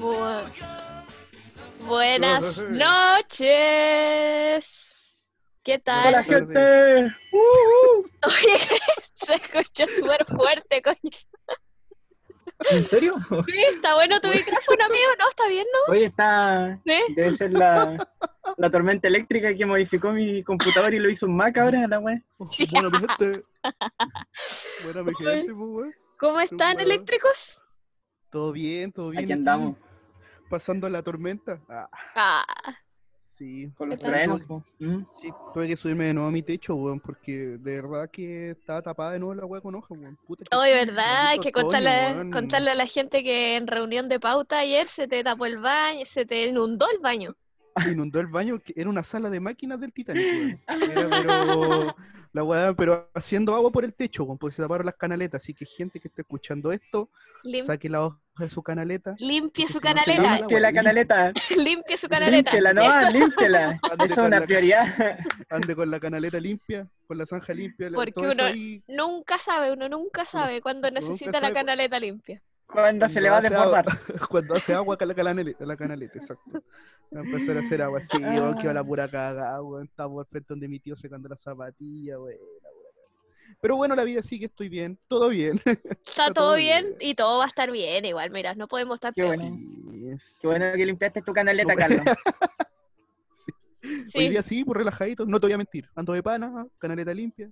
[0.00, 0.50] Bu-
[1.86, 4.66] Buenas noches.
[5.62, 6.08] ¿Qué tal?
[6.08, 7.14] Hola, gente.
[8.22, 8.58] Oye,
[9.14, 11.10] se escucha súper fuerte, coño.
[12.70, 13.16] ¿En serio?
[13.46, 15.08] Sí, está bueno tu micrófono, amigo.
[15.18, 15.92] No, está bien, ¿no?
[15.92, 16.80] Oye, está.
[16.86, 16.98] Sí.
[17.14, 18.08] Debe ser la,
[18.56, 22.22] la tormenta eléctrica que modificó mi computador y lo hizo un Mac ahora, la wea.
[22.38, 23.44] Buena mi gente.
[24.84, 25.94] Buena mi gente, pues.
[26.18, 27.60] ¿Cómo están, eléctricos?
[28.30, 29.24] Todo bien, todo bien.
[29.24, 29.76] Aquí andamos,
[30.48, 31.60] Pasando la tormenta.
[31.68, 32.44] Ah, Ah,
[33.22, 33.70] sí.
[33.76, 33.98] con los.
[34.78, 35.02] ¿Mm?
[35.12, 38.80] Sí, tuve que subirme de nuevo a mi techo, weón, porque de verdad que estaba
[38.82, 40.16] tapada de nuevo la weá con hoja, weón.
[40.26, 41.28] Puta que- hoy, ¿verdad?
[41.28, 45.22] Hay que contarle, contarle a la gente que en reunión de pauta ayer se te
[45.24, 47.34] tapó el baño, se te inundó el baño.
[47.90, 50.60] Inundó el baño, que era una sala de máquinas del Titanic, weón.
[51.08, 51.96] Era, pero,
[52.36, 55.42] la weá, pero haciendo agua por el techo, weón, porque se taparon las canaletas.
[55.42, 57.10] Así que gente que esté escuchando esto,
[57.42, 59.14] Lim- saque la hoja de su canaleta.
[59.18, 60.22] limpie su si no canaleta.
[60.22, 61.32] lava Limpie la canaleta.
[61.56, 62.50] limpie su canaleta.
[62.52, 63.68] Límpiela, no, Eso, límpiela.
[63.90, 64.86] Ande Eso es con una la- prioridad.
[65.50, 68.82] Ande con la canaleta limpia, con la zanja limpia, la- Porque todo eso uno- ahí.
[68.86, 72.42] Nunca sabe, uno nunca Sí, sabe cuando nunca necesita sabe la canaleta limpia.
[72.66, 73.84] Cuando se le va a desbordar.
[74.28, 76.62] Cuando hace agua la canaleta, la canaleta, exacto.
[77.14, 78.00] Va a empezar a hacer agua.
[78.00, 79.84] Sí, weón, que va la pura cagada, weón.
[79.86, 82.38] Estamos al frente donde mi tío secando la zapatilla, weón.
[83.60, 85.60] Pero bueno, la vida sigue, estoy bien, todo bien.
[86.04, 86.96] Está todo todo bien bien.
[87.00, 89.44] y todo va a estar bien igual, mira, no podemos estar Qué bueno.
[89.92, 92.00] Sí, es- Qué bueno que limpiaste tu canaleta, Carlos.
[93.82, 94.28] Hoy Sí.
[94.30, 95.88] día sí, pues relajadito, no te voy a mentir.
[95.94, 97.48] Ando de pana, canaleta limpia.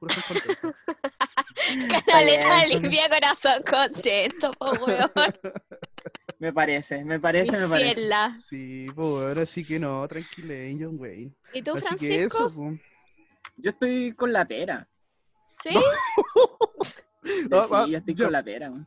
[0.00, 0.74] Puro ser contento.
[2.06, 2.82] Canaleta bien.
[2.82, 5.10] limpia, corazón contento, po weón.
[6.38, 8.30] Me parece, me parece, me parece.
[8.34, 11.34] Sí, pues ahora sí que no, tranquileño, Wayne.
[11.52, 12.46] ¿Y tú, Así que Francisco?
[12.46, 12.80] eso, pues.
[13.58, 14.88] Yo estoy con la pera.
[15.62, 15.68] ¿Sí?
[17.52, 18.70] Ah, ah, Sí, yo estoy con la pera.
[18.70, 18.86] man.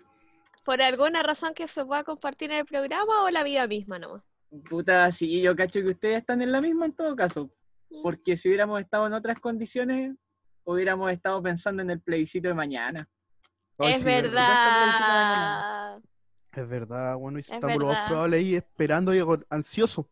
[0.65, 4.23] ¿Por alguna razón que se pueda compartir en el programa o la vida misma nomás?
[4.67, 7.51] Puta, sí, yo cacho que ustedes están en la misma en todo caso.
[7.91, 8.01] Mm.
[8.01, 10.15] Porque si hubiéramos estado en otras condiciones,
[10.65, 13.07] hubiéramos estado pensando en el plebiscito de mañana.
[13.79, 15.97] Ay, es sí, verdad.
[16.55, 18.07] Es verdad, bueno, y Es estamos lo más verdad.
[18.09, 19.19] probable ahí esperando y
[19.49, 20.07] ansioso.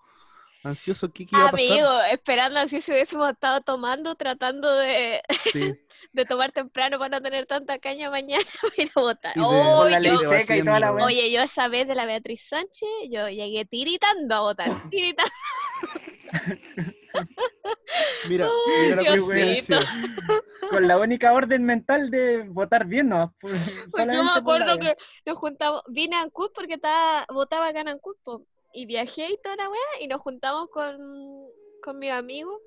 [0.64, 1.68] Ansioso, ¿qué, qué iba a pasar?
[1.72, 5.74] Amigo, esperando así si hubiésemos estado tomando, tratando de, Sí,
[6.14, 9.34] de tomar temprano para no tener tanta caña mañana para ir a votar.
[9.36, 10.96] Y de- Oh, Con la yo- ley yo- seca y toda la debatiendo.
[10.98, 11.06] weá.
[11.06, 14.70] Oye, yo esa vez de la Beatriz Sánchez, yo llegué tiritando a votar.
[14.92, 15.32] Tiritando.
[18.28, 18.50] Mira,
[18.90, 19.80] mira Diosito.
[20.70, 23.34] Con la única orden mental de votar bien, ¿no?
[23.40, 23.54] Pues,
[23.92, 27.90] Pues yo me acuerdo que nos juntamos, vine a Ancud porque estaba, votaba acá en
[27.90, 30.98] Ancud, po, y viajé y toda la weá, y nos juntamos con,
[31.84, 32.60] con mi amigo,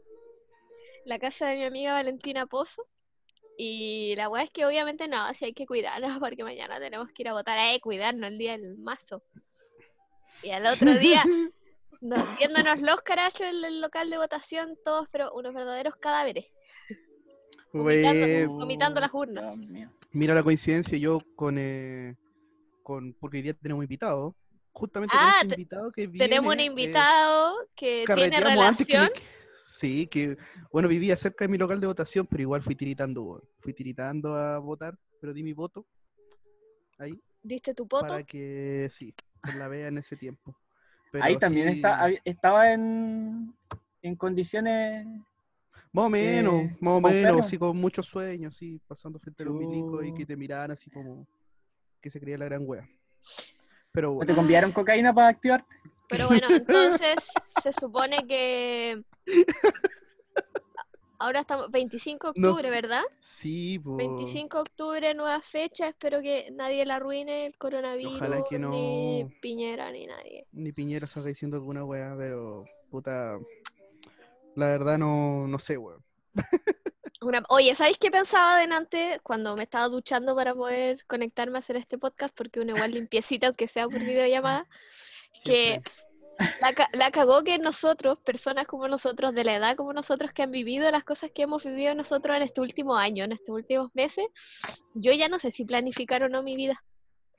[1.05, 2.87] la casa de mi amiga Valentina Pozo,
[3.57, 7.23] y la weá es que obviamente no, si hay que cuidarnos porque mañana tenemos que
[7.23, 9.23] ir a votar, eh, cuidarnos el día del mazo.
[10.43, 11.25] Y al otro día,
[12.01, 16.47] nos- viéndonos los carachos en el local de votación, todos, pero unos verdaderos cadáveres,
[17.73, 19.57] vomitando, vomitando las urnas.
[20.13, 22.17] Mira la coincidencia, yo con, eh,
[22.83, 24.35] con porque hoy día tenemos invitados.
[24.73, 26.27] Justamente Ah, con este te- invitado que viene.
[26.29, 29.11] Tenemos un eh, invitado que tiene antes que relación.
[29.15, 30.37] me- Sí, que
[30.73, 33.43] bueno, vivía cerca de mi local de votación, pero igual fui tiritando.
[33.61, 35.87] Fui tiritando a votar, pero di mi voto
[36.99, 38.07] ahí ¿Diste tu poto?
[38.07, 40.57] para que sí, pues la vea en ese tiempo.
[41.21, 43.55] Ahí también sí, está, estaba en,
[44.03, 45.07] en condiciones.
[45.93, 49.47] Más o menos, eh, más o menos, así con muchos sueños, así, pasando frente a
[49.47, 51.27] los milicos y que te miraran así como
[52.01, 52.89] que se creía la gran wea.
[53.93, 55.73] Pero ¿No bueno, te convidaron cocaína para activarte?
[56.09, 57.17] Pero bueno, entonces
[57.63, 59.03] se supone que
[61.25, 62.49] ahora estamos 25 de No.
[62.51, 63.03] octubre, ¿verdad?
[63.19, 68.59] sí, pues, 25 de octubre, nueva fecha, espero que nadie la arruine, el coronavirus, que
[68.59, 69.31] ni no.
[69.41, 70.47] Piñera, ni nadie.
[70.53, 73.39] ni Piñera salga diciendo alguna wea, pero puta,
[74.55, 76.03] la verdad no, no sé, weón.
[77.49, 81.97] Oye, ¿sabéis qué pensaba delante cuando me estaba duchando para poder conectarme a hacer este
[81.97, 82.35] podcast?
[82.37, 84.67] Porque uno igual limpiecita, aunque sea por videollamada.
[85.43, 85.93] Que Siempre.
[86.61, 90.43] La, ca- la cagó que nosotros, personas como nosotros, de la edad como nosotros, que
[90.43, 93.91] han vivido las cosas que hemos vivido nosotros en este último año, en estos últimos
[93.95, 94.27] meses,
[94.95, 96.83] yo ya no sé si planificar o no mi vida.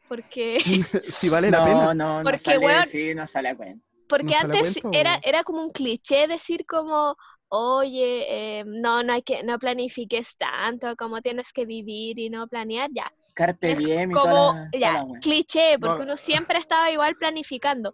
[0.08, 0.60] Porque,
[1.10, 1.94] si vale la no, pena.
[1.94, 3.86] no, no Porque, sale, weón, sí, no sale a cuenta.
[4.08, 7.16] porque ¿No antes era, era como un cliché decir como,
[7.50, 12.48] oye, eh, no, no hay que, no planifiques tanto, como tienes que vivir y no
[12.48, 13.06] planear, ya.
[13.34, 16.04] Carpe diem y como, toda la- toda ya, la cliché, porque No.
[16.04, 17.94] uno siempre estaba igual planificando.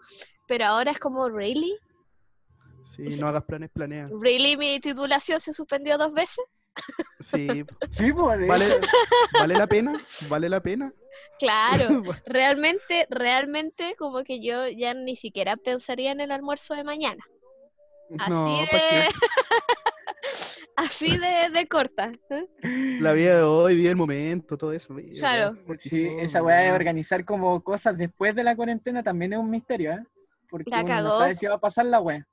[0.51, 1.77] Pero ahora es como, ¿really?
[2.81, 4.09] Sí, no hagas planes, planea.
[4.19, 6.43] ¿Really mi titulación se suspendió dos veces?
[7.21, 7.47] Sí,
[7.89, 8.81] Sí, pues, vale,
[9.31, 10.93] vale la pena, vale la pena.
[11.39, 17.23] Claro, realmente, realmente como que yo ya ni siquiera pensaría en el almuerzo de mañana.
[18.19, 19.07] Así no, de,
[20.75, 22.11] así de, de corta.
[22.29, 22.99] ¿eh?
[22.99, 24.93] La vida de hoy, vida del momento, todo eso.
[25.17, 25.55] Claro.
[25.79, 29.93] Sí, esa weá de organizar como cosas después de la cuarentena también es un misterio,
[29.93, 30.03] ¿eh?
[30.51, 32.27] Porque La uno no sabe si va a pasar la weá.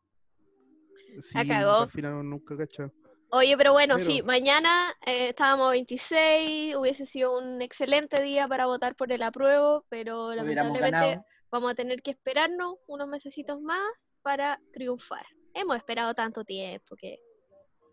[1.21, 1.83] Sí, cagó.
[1.83, 2.91] Al final nunca cacha.
[3.31, 8.95] Oye, pero bueno, sí, mañana eh, estábamos 26, hubiese sido un excelente día para votar
[8.97, 11.21] por el apruebo, pero lamentablemente
[11.51, 13.83] vamos a tener que esperarnos unos mesecitos más
[14.23, 15.27] para triunfar.
[15.55, 17.19] Hemos esperado tanto tiempo que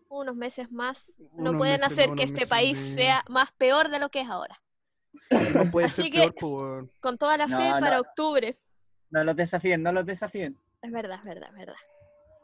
[0.08, 3.98] unos meses más no Unos pueden meses hacer que este país sea más peor de
[3.98, 4.60] lo que es ahora.
[5.54, 6.90] No puede Así ser que- peor, weón.
[7.00, 8.58] Con toda la fe No, para octubre.
[9.10, 10.58] No los desafíen, no los desafíen.
[10.82, 11.76] Es verdad, es verdad, es verdad.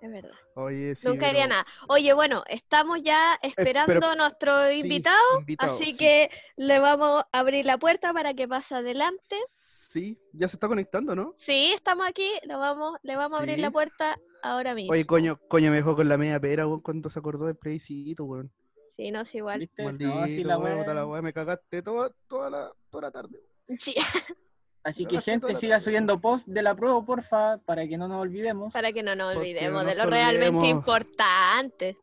[0.01, 0.35] Es verdad.
[0.55, 1.67] Oye, sí, Nunca haría pero- nada.
[1.89, 5.97] Oye, bueno, estamos ya esperando a nuestro sí, invitado, invitado, así sí.
[5.97, 9.37] que le vamos a abrir la puerta para que pase adelante.
[9.47, 11.37] Sí, ya se está conectando, ¿no?
[11.39, 14.93] Sí, estamos aquí, lo vamos, le vamos a abrir la puerta ahora mismo.
[14.93, 18.25] Oye, coño, coño, me dejó con la media pera, weón, cuando se acordó del plebiscito,
[18.25, 18.51] weón.
[18.97, 19.71] Sí, no es igual.
[19.79, 23.39] Maldito, No, sí, la weón, la weá, me cagaste toda, toda, la, toda la tarde.
[23.69, 23.79] weón.
[23.79, 23.95] Sí,
[24.85, 28.73] Así que gente, siga subiendo post de la prueba, porfa, para que no nos olvidemos.
[28.73, 31.97] para que no nos olvidemos no de lo realmente importante.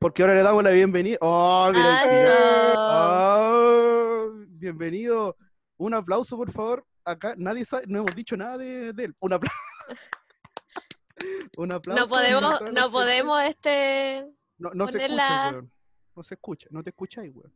[0.00, 1.16] Porque ahora le damos la bienvenida.
[1.20, 2.02] ¡Oh, mira!
[2.76, 3.50] Ah.
[3.50, 5.36] Ah, bienvenido.
[5.76, 6.84] Un aplauso, por favor.
[7.04, 9.14] Acá nadie sabe, no hemos dicho nada de, de él.
[9.20, 9.56] Un aplauso.
[11.56, 12.02] Un aplauso.
[12.04, 12.80] No podemos, no gente.
[12.90, 14.26] podemos, este.
[14.58, 15.72] No, no se escucha, weón.
[16.16, 17.54] No se escucha, no te escucháis, weón.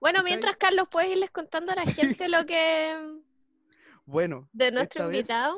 [0.00, 1.94] Bueno, mientras Carlos puedes irles contando a la Sí.
[1.94, 2.96] gente lo que
[4.06, 5.56] Bueno, de nuestro esta vez, invitado.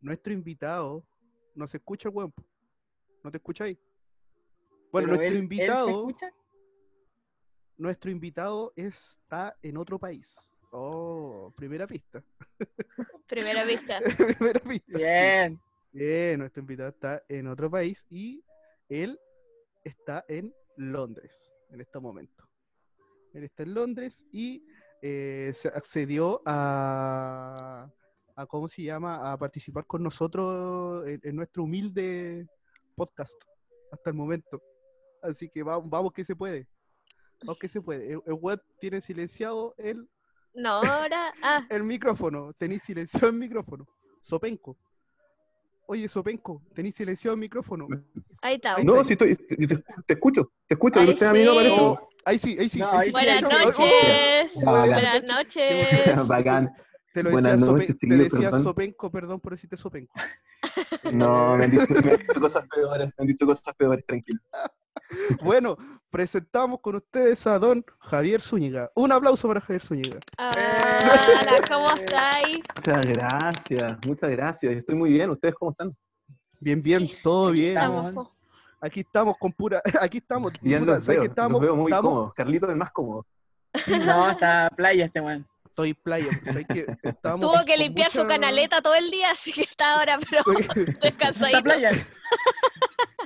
[0.00, 1.06] nuestro invitado,
[1.54, 2.34] no se escucha el weón.
[3.22, 3.78] ¿No te escucháis?
[4.92, 6.30] Bueno, Pero nuestro él- ¿él se invitado, escucha?
[7.76, 10.52] nuestro invitado está en otro país.
[10.72, 12.22] Oh, primera pista.
[13.28, 14.00] Primera vista.
[14.38, 14.92] primera pista.
[14.92, 14.98] sí.
[14.98, 15.60] Bien.
[15.92, 18.44] Bien, nuestro invitado está en otro país y
[18.88, 19.18] él
[19.84, 22.46] está en Londres en este momento.
[23.32, 24.62] Él está en Londres y
[25.02, 27.88] eh, se accedió a,
[28.34, 29.32] a, ¿cómo se llama?
[29.32, 32.46] A participar con nosotros en, en nuestro humilde
[32.94, 33.34] podcast
[33.92, 34.60] hasta el momento.
[35.22, 36.66] Así que vamos, vamos que se puede.
[37.44, 38.12] Vamos que se puede.
[38.12, 40.08] El, el web tiene silenciado el,
[40.54, 41.32] No, ahora.
[41.42, 42.52] Ah, el micrófono.
[42.54, 43.86] Tenéis silenciado el micrófono.
[44.22, 44.76] Sopenco.
[45.88, 47.86] Oye, Sopenco, tenéis silenciado el micrófono.
[48.42, 48.74] ahí está.
[48.74, 49.04] Ahí No, está.
[49.04, 51.76] sí estoy, te, te escucho, te escucho, pero usted a mí no aparece.
[51.78, 52.78] Oh, ahí sí, ahí sí.
[52.80, 54.50] No, ahí sí, Buenas noches.
[54.56, 54.88] Oh, bacán.
[54.90, 56.16] Buenas Qué noches.
[56.28, 56.72] Bacán.
[57.14, 58.62] Te lo Buenas decía, noches, Sopen- te decía perdón.
[58.62, 60.12] Sopenco, perdón por decirte Sopenco.
[61.04, 64.40] No, me han, dicho, me han dicho cosas peores, me han dicho cosas peores, tranquilo.
[65.40, 65.76] Bueno,
[66.10, 68.90] presentamos con ustedes a don Javier Zúñiga.
[68.96, 70.18] Un aplauso para Javier Zúñiga.
[70.38, 72.58] Hola, ¿cómo estáis?
[72.74, 74.74] Muchas gracias, muchas gracias.
[74.74, 75.96] Estoy muy bien, ¿ustedes cómo están?
[76.58, 77.68] Bien, bien, todo bien.
[77.76, 78.35] estamos.
[78.80, 79.80] Aquí estamos con pura.
[80.00, 80.52] Aquí estamos.
[80.62, 82.34] Ya los ¿sabes veo, que estamos, los veo muy estamos- cómodos.
[82.34, 83.26] Carlito es más cómodo.
[83.74, 85.46] Sí, No, está playa este weón.
[85.64, 86.28] estoy playa.
[86.44, 90.18] ¿sabes que estamos Tuvo que limpiar su canaleta todo el día, así que está ahora,
[90.30, 91.62] pero Estoy- Está descansadito.
[91.62, 91.90] playa.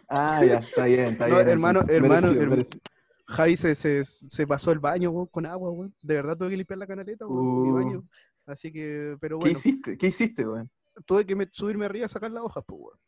[0.09, 1.49] Ah, ya, está bien, está No, bien.
[1.49, 2.51] hermano, entonces, hermano, merecido, hermano.
[2.57, 2.81] merecido.
[3.27, 5.95] Javi se, se, se pasó el baño weón, con agua, weón.
[6.03, 7.75] De verdad tuve que limpiar la canaleta, weón, mi Uh.
[7.75, 8.05] baño.
[8.47, 9.97] Así que, pero ¿Qué bueno, hiciste?
[9.99, 10.69] ¿Qué hiciste, weón?
[11.07, 12.99] tuve que me- subirme arriba a sacar las hojas, pues, weón.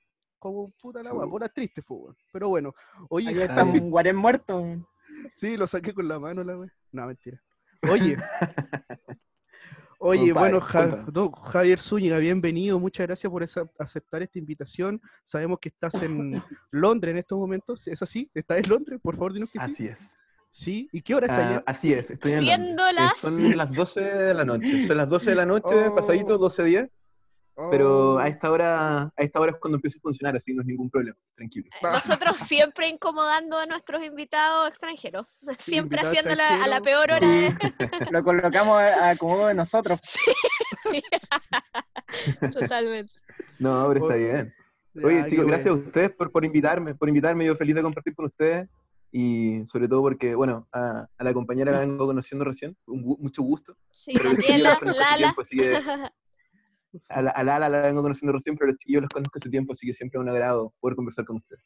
[0.42, 2.16] Como puta la agua, puras tristes, weón.
[2.32, 2.74] Pero bueno,
[3.10, 4.60] oye, Ahí está un guarén muerto.
[5.32, 6.72] sí, lo saqué con la mano, la weón.
[6.90, 7.40] No, mentira.
[7.88, 8.16] Oye,
[9.98, 11.12] oye, bueno, Ja- cuéntame.
[11.12, 12.80] don Javier Zúñiga, bienvenido.
[12.80, 15.00] Muchas gracias por esa- aceptar esta invitación.
[15.22, 17.86] Sabemos que estás en Londres en estos momentos.
[17.86, 18.28] ¿Es así?
[18.34, 18.98] ¿Estás en Londres?
[19.00, 19.64] Por favor, dinos que sí.
[19.64, 20.16] Así es.
[20.50, 20.88] Sí.
[20.92, 21.62] ¿Y qué hora es Ah, allá?
[21.66, 22.88] así es, estoy en Londres.
[22.90, 24.86] Eh, las- Son las 12 de la noche.
[24.86, 25.94] Son las 12 de la noche, Oh.
[25.94, 26.88] pasadito, 12 días.
[27.70, 28.18] Pero Oh.
[28.18, 30.88] a esta hora, a esta hora es cuando empieza a funcionar, así no es ningún
[30.88, 31.16] problema.
[31.36, 31.68] Tranquilo.
[31.82, 35.26] Nosotros siempre incomodando a nuestros invitados extranjeros.
[35.26, 37.18] Sí, Siempre invitado haciéndola a la peor hora.
[37.20, 37.48] Sí.
[38.10, 40.00] Lo colocamos a, a como de nosotros.
[42.52, 43.12] Totalmente.
[43.58, 44.54] No, pero está Oye, bien.
[45.04, 48.26] Oye, chicos, gracias a ustedes por, por invitarme, por invitarme, yo feliz de compartir con
[48.26, 48.68] ustedes
[49.10, 53.42] y sobre todo porque, bueno, a, a la compañera la vengo conociendo recién, un mucho
[53.42, 53.74] gusto.
[53.90, 54.78] Sí, Lala.
[54.78, 55.80] tiempo, así que
[57.08, 59.94] a la, a la vengo conociendo recién, pero chiquillos los conozco hace tiempo, así que
[59.94, 61.62] siempre es un agrado poder conversar con ustedes.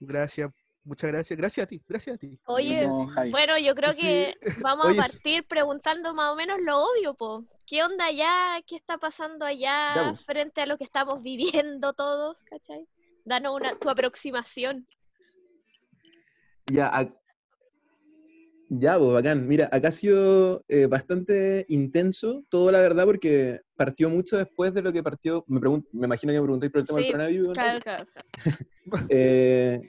[0.00, 0.50] Gracias,
[0.84, 1.36] muchas gracias.
[1.36, 2.38] Gracias a ti, gracias a ti.
[2.46, 4.02] Oye, No, bueno, yo creo Sí.
[4.02, 7.44] que vamos Oye, a partir preguntando más o menos lo obvio, po.
[7.66, 8.62] ¿Qué onda allá?
[8.66, 10.16] ¿Qué está pasando allá po.
[10.24, 12.36] frente a lo que estamos viviendo todos?
[12.48, 12.86] ¿Cachai?
[13.24, 14.86] Danos una, tu aproximación.
[16.66, 17.12] Ya, a-
[18.70, 19.48] Ya, pues bacán.
[19.48, 24.82] Mira, acá ha sido eh, bastante intenso todo, la verdad, porque partió mucho después de
[24.82, 25.42] lo que partió.
[25.48, 27.52] Me, me imagino que me preguntáis por el tema Sí, del coronavirus.
[27.54, 28.06] Claro, claro.
[28.12, 28.28] claro.
[29.10, 29.80] Eh,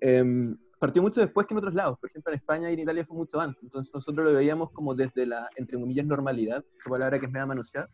[0.00, 1.98] em, partió mucho después que en otros lados.
[1.98, 3.62] Por ejemplo, en España y en Italia fue mucho antes.
[3.62, 7.46] Entonces nosotros lo veíamos como desde la, entre comillas, normalidad, esa palabra que es media
[7.46, 7.88] manoseada,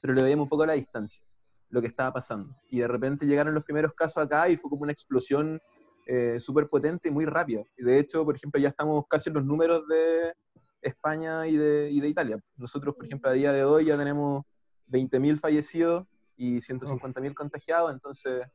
[0.00, 1.22] pero lo veíamos un poco a la distancia,
[1.68, 2.54] lo que estaba pasando.
[2.70, 5.60] Y de repente llegaron los primeros casos acá y fue como una explosión
[6.06, 7.62] eh, súper potente y muy rápida.
[7.76, 10.32] Y de hecho, por ejemplo, ya estamos casi en los números de
[10.80, 12.38] España y de, y de Italia.
[12.56, 14.42] Nosotros, por ejemplo, a día de hoy ya tenemos
[14.86, 16.06] 20.000 fallecidos
[16.36, 18.46] y 150.000 contagiados, entonces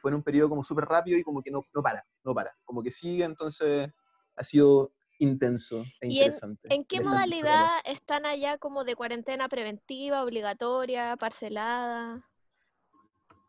[0.00, 2.54] fue en un periodo como súper rápido y como que no, no para, no para,
[2.64, 3.90] como que sigue, entonces
[4.36, 6.74] ha sido intenso e ¿Y en- interesante.
[6.74, 12.28] ¿En qué modalidad están allá como de cuarentena preventiva, obligatoria, parcelada?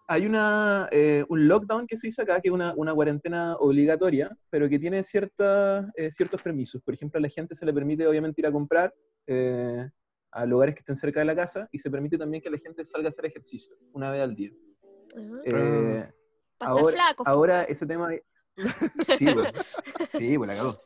[0.08, 4.36] Hay una, eh, un lockdown que se hizo acá, que es una, una cuarentena obligatoria,
[4.52, 6.82] pero que tiene ciertas, eh, ciertos permisos.
[6.84, 8.94] Por ejemplo, a la gente se le permite obviamente ir a comprar
[9.26, 9.90] eh,
[10.32, 12.86] a lugares que estén cerca de la casa y se permite también que la gente
[12.86, 14.52] salga a hacer ejercicio una vez al día.
[15.16, 15.42] Ajá.
[15.46, 16.12] Eh,
[16.60, 17.24] ahora, flaco.
[17.26, 18.10] ahora ese tema...
[19.18, 19.48] Sí, pues,
[20.10, 20.80] sí, pues la cagó.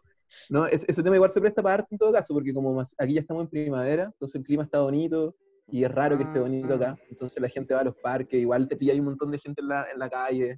[0.49, 2.95] No, es- ese tema igual se presta para arte en todo caso, porque como más-
[2.97, 5.35] aquí ya estamos en primavera, entonces el clima está bonito
[5.71, 8.67] y es raro que esté bonito acá, entonces la gente va a los parques, igual
[8.67, 10.57] te pilla un montón de gente en la, en la calle,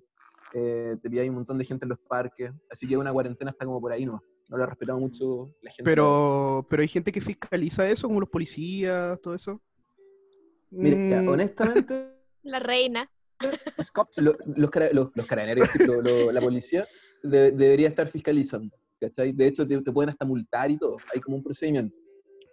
[0.54, 3.66] eh, te pilla un montón de gente en los parques, así que una cuarentena está
[3.66, 4.22] como por ahí, ¿no?
[4.50, 5.84] No lo ha respetado mucho la gente.
[5.90, 9.62] Pero, pero hay gente que fiscaliza eso, como los policías, todo eso.
[10.70, 13.10] Mira, Mm, honestamente, La reina.
[13.78, 16.88] Los los, los, los carabineros, sí, lo- lo- la policía
[17.24, 19.32] de- debería estar fiscalizando, ¿cachai?
[19.32, 21.96] De hecho, te, te pueden hasta multar y todo, hay como un procedimiento.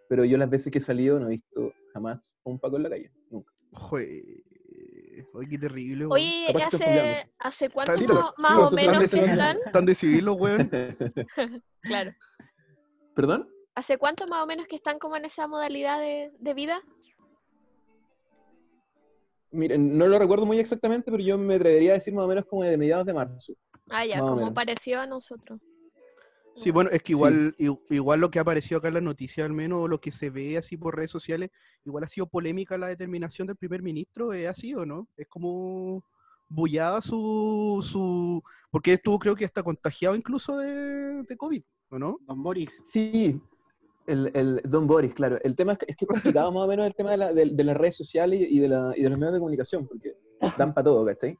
[0.09, 2.83] Pero yo las veces que he salido no he visto jamás a un Paco en
[2.85, 3.53] la calle, nunca.
[3.73, 4.45] jue-
[5.35, 6.13] Oye, qué terrible, weón.
[6.13, 7.31] Oye, Capaz ¿hace.
[7.39, 9.59] ¿hace cuánto Sí, más, pero- más sí, o menos están que de- están?
[9.73, 10.71] Tan de civil los weón.
[11.83, 12.13] Claro.
[13.15, 13.49] ¿Perdón?
[13.75, 16.81] ¿Hace cuánto más o menos que están como en esa modalidad de, de vida?
[19.51, 22.45] Miren, no lo recuerdo muy exactamente, pero yo me atrevería a decir más o menos
[22.47, 23.53] como de mediados de marzo.
[23.91, 25.61] Ah, ya, como pareció a nosotros.
[26.59, 27.13] Sí, bueno, es que Sí.
[27.13, 30.01] igual, i- igual lo que ha aparecido acá en las noticias, al menos o lo
[30.01, 31.51] que se ve así por redes sociales,
[31.85, 35.09] igual ha sido polémica la determinación del primer ministro, eh, ha sido, ¿no?
[35.17, 36.03] Es como
[36.49, 42.19] bullada su, su, porque estuvo creo que hasta contagiado incluso de, de COVID, ¿o no?
[42.27, 42.83] Don Boris.
[42.87, 43.41] Sí,
[44.07, 45.39] el, el Don Boris, claro.
[45.45, 47.33] El tema es que es, que es complicado más o menos el tema de, la-
[47.33, 50.15] de- de las redes sociales y de, la- y de los medios de comunicación, porque
[50.57, 51.37] dan para todo, ¿cachai?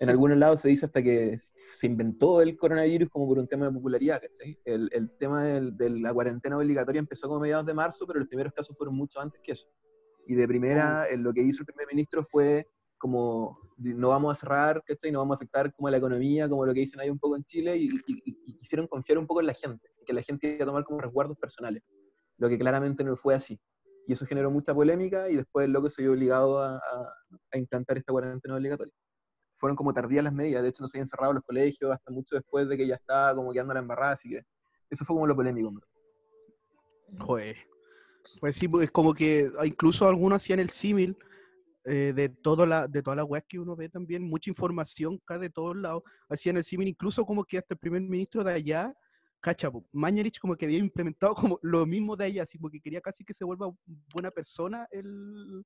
[0.00, 0.10] En Sí.
[0.12, 3.72] algunos lados se dice hasta que se inventó el coronavirus como por un tema de
[3.72, 4.58] popularidad, ¿cachai?
[4.64, 8.28] El, el tema del- de la cuarentena obligatoria empezó como mediados de marzo, pero los
[8.28, 9.68] primeros casos fueron mucho antes que eso.
[10.26, 12.66] Y de primera, eh, lo que hizo el primer ministro fue
[12.96, 15.12] como, no vamos a cerrar, ¿cachai?
[15.12, 17.44] No vamos a afectar como la economía, como lo que dicen ahí un poco en
[17.44, 20.54] Chile, y, y- y- y quisieron confiar un poco en la gente, que la gente
[20.54, 21.82] iba a tomar como resguardos personales,
[22.38, 23.60] lo que claramente no fue así.
[24.06, 27.14] Y eso generó mucha polémica y después el loco se vio obligado a, a-
[27.52, 28.94] a implantar esta cuarentena obligatoria.
[29.60, 32.34] Fueron como tardías las medidas, de hecho no se habían cerrado los colegios hasta mucho
[32.34, 34.42] después de que ya estaba como quedando la embarrada, así que
[34.88, 35.70] eso fue como lo polémico.
[35.70, 37.26] verdad.
[37.26, 37.56] Joder.
[38.40, 41.14] Pues sí, pues, es como que ah, incluso algunos hacían el símil
[41.84, 45.38] eh, de, toda la, de toda la web que uno ve también, mucha información acá
[45.38, 48.94] de todos lados, hacían el símil incluso como que hasta el primer ministro de allá,
[49.40, 53.00] cacha, po, Mañalich como que había implementado como lo mismo de allá, así porque quería
[53.02, 53.70] casi que se vuelva
[54.12, 55.64] buena persona el,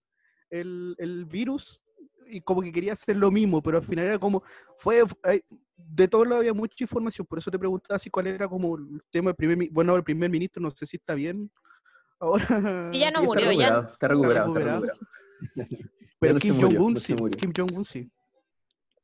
[0.51, 1.81] el, el virus
[2.27, 4.43] y como que quería hacer lo mismo, pero al final era como,
[4.79, 5.43] fue, eh,
[5.77, 9.03] de todos lados había mucha información, por eso te preguntaba si cuál era como el
[9.11, 11.51] tema del primer, bueno, el primer ministro, no sé si está bien
[12.19, 12.91] ahora.
[12.93, 13.71] Y ya no Y murió, está ya.
[13.71, 14.81] recuperado, está recuperado, está recuperado.
[14.81, 15.81] recuperado.
[16.21, 17.37] Pero no Kim Jong-un no sí, murió.
[17.37, 18.11] Kim Jong-un sí.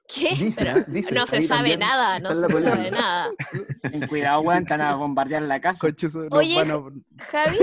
[0.09, 0.35] ¿Qué?
[0.37, 3.31] Dice, Pero dice, no se sabe nada, no se sabe nada.
[3.83, 5.87] Ten cuidado, weón, están a bombardear la casa.
[6.33, 7.59] Oye, van a- Javi,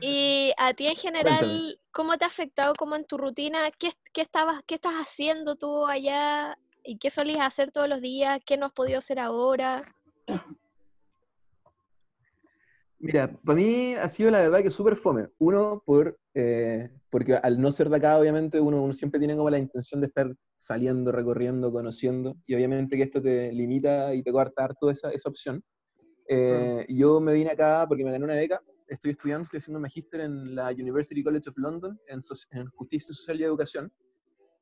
[0.00, 1.76] y a ti en general, Cuéntame.
[1.92, 3.70] ¿Cómo te ha afectado como en tu rutina?
[3.78, 6.58] ¿Qué, qué estabas, qué estás haciendo tú allá?
[6.84, 8.40] ¿Y qué solías hacer todos los días?
[8.44, 9.94] ¿Qué no has podido hacer ahora?
[12.98, 15.26] Mira, para mí ha sido la verdad que súper fome.
[15.38, 19.50] Uno, por, eh, porque al no ser de acá, obviamente, uno, uno siempre tiene como
[19.50, 24.30] la intención de estar saliendo, recorriendo, conociendo, y obviamente que esto te limita y te
[24.30, 25.64] corta harto esa, esa opción.
[26.28, 28.62] Eh, Yo me vine acá porque me gané una beca,
[28.94, 32.66] estoy estudiando, estoy haciendo un magíster en la University College of London en, soci- en
[32.68, 33.92] Justicia Social y Educación,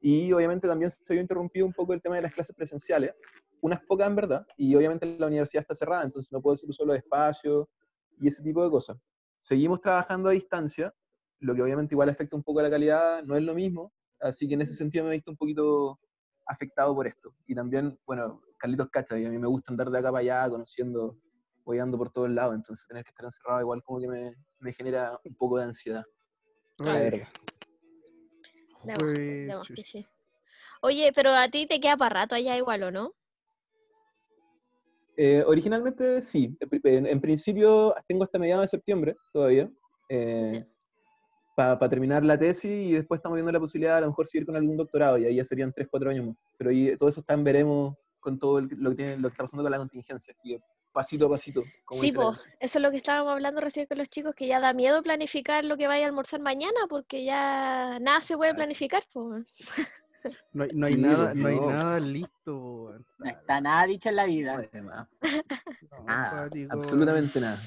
[0.01, 3.13] y obviamente también se vio interrumpido un poco el tema de las clases presenciales,
[3.61, 6.85] unas pocas en verdad, y obviamente la universidad está cerrada, entonces no puedo hacer uso
[6.85, 7.67] de los espacios
[8.19, 8.97] y ese tipo de cosas.
[9.39, 10.95] Seguimos trabajando a distancia,
[11.41, 14.49] lo que obviamente igual afecta un poco a la calidad, no es lo mismo, así
[14.49, 15.99] que en ese sentido me he visto un poquito
[16.47, 17.35] afectado por esto.
[17.47, 20.49] Y también, bueno, Carlitos Cacha, y a mí me gusta andar de acá para allá
[20.51, 21.17] conociendo
[21.71, 25.19] hueando por todos lados, entonces tener que estar encerrado igual como que me, me genera
[25.25, 26.03] un poco de ansiedad.
[29.63, 29.83] Que chucha.
[29.87, 30.07] sí.
[30.83, 33.13] Oye, pero a ti te queda para rato allá igual, ¿o no?
[35.17, 39.71] Eh, originalmente sí, en, en- principio tengo hasta mediados de septiembre todavía
[41.55, 44.47] para terminar la tesis y después estamos viendo la posibilidad de a lo mejor seguir
[44.47, 46.37] con algún doctorado y ahí ya serían 3, 4 años más.
[46.57, 49.33] Pero ahí, todo eso está en veremos con todo el- lo, que tiene- lo que
[49.35, 50.59] está pasando con la contingencia, así que
[50.93, 51.63] pasito a pasito.
[51.85, 54.61] Como Sí, pues, eso es lo que estábamos hablando recién con los chicos, que ya
[54.61, 59.05] da miedo planificar lo que vaya a almorzar mañana, porque ya nada se puede planificar,
[59.13, 59.47] pues.
[60.53, 62.95] No hay, no hay Sí, nada, no hay nada listo.
[63.19, 64.69] No está nada dicho en la vida.
[64.73, 67.63] No, nada, absolutamente nada.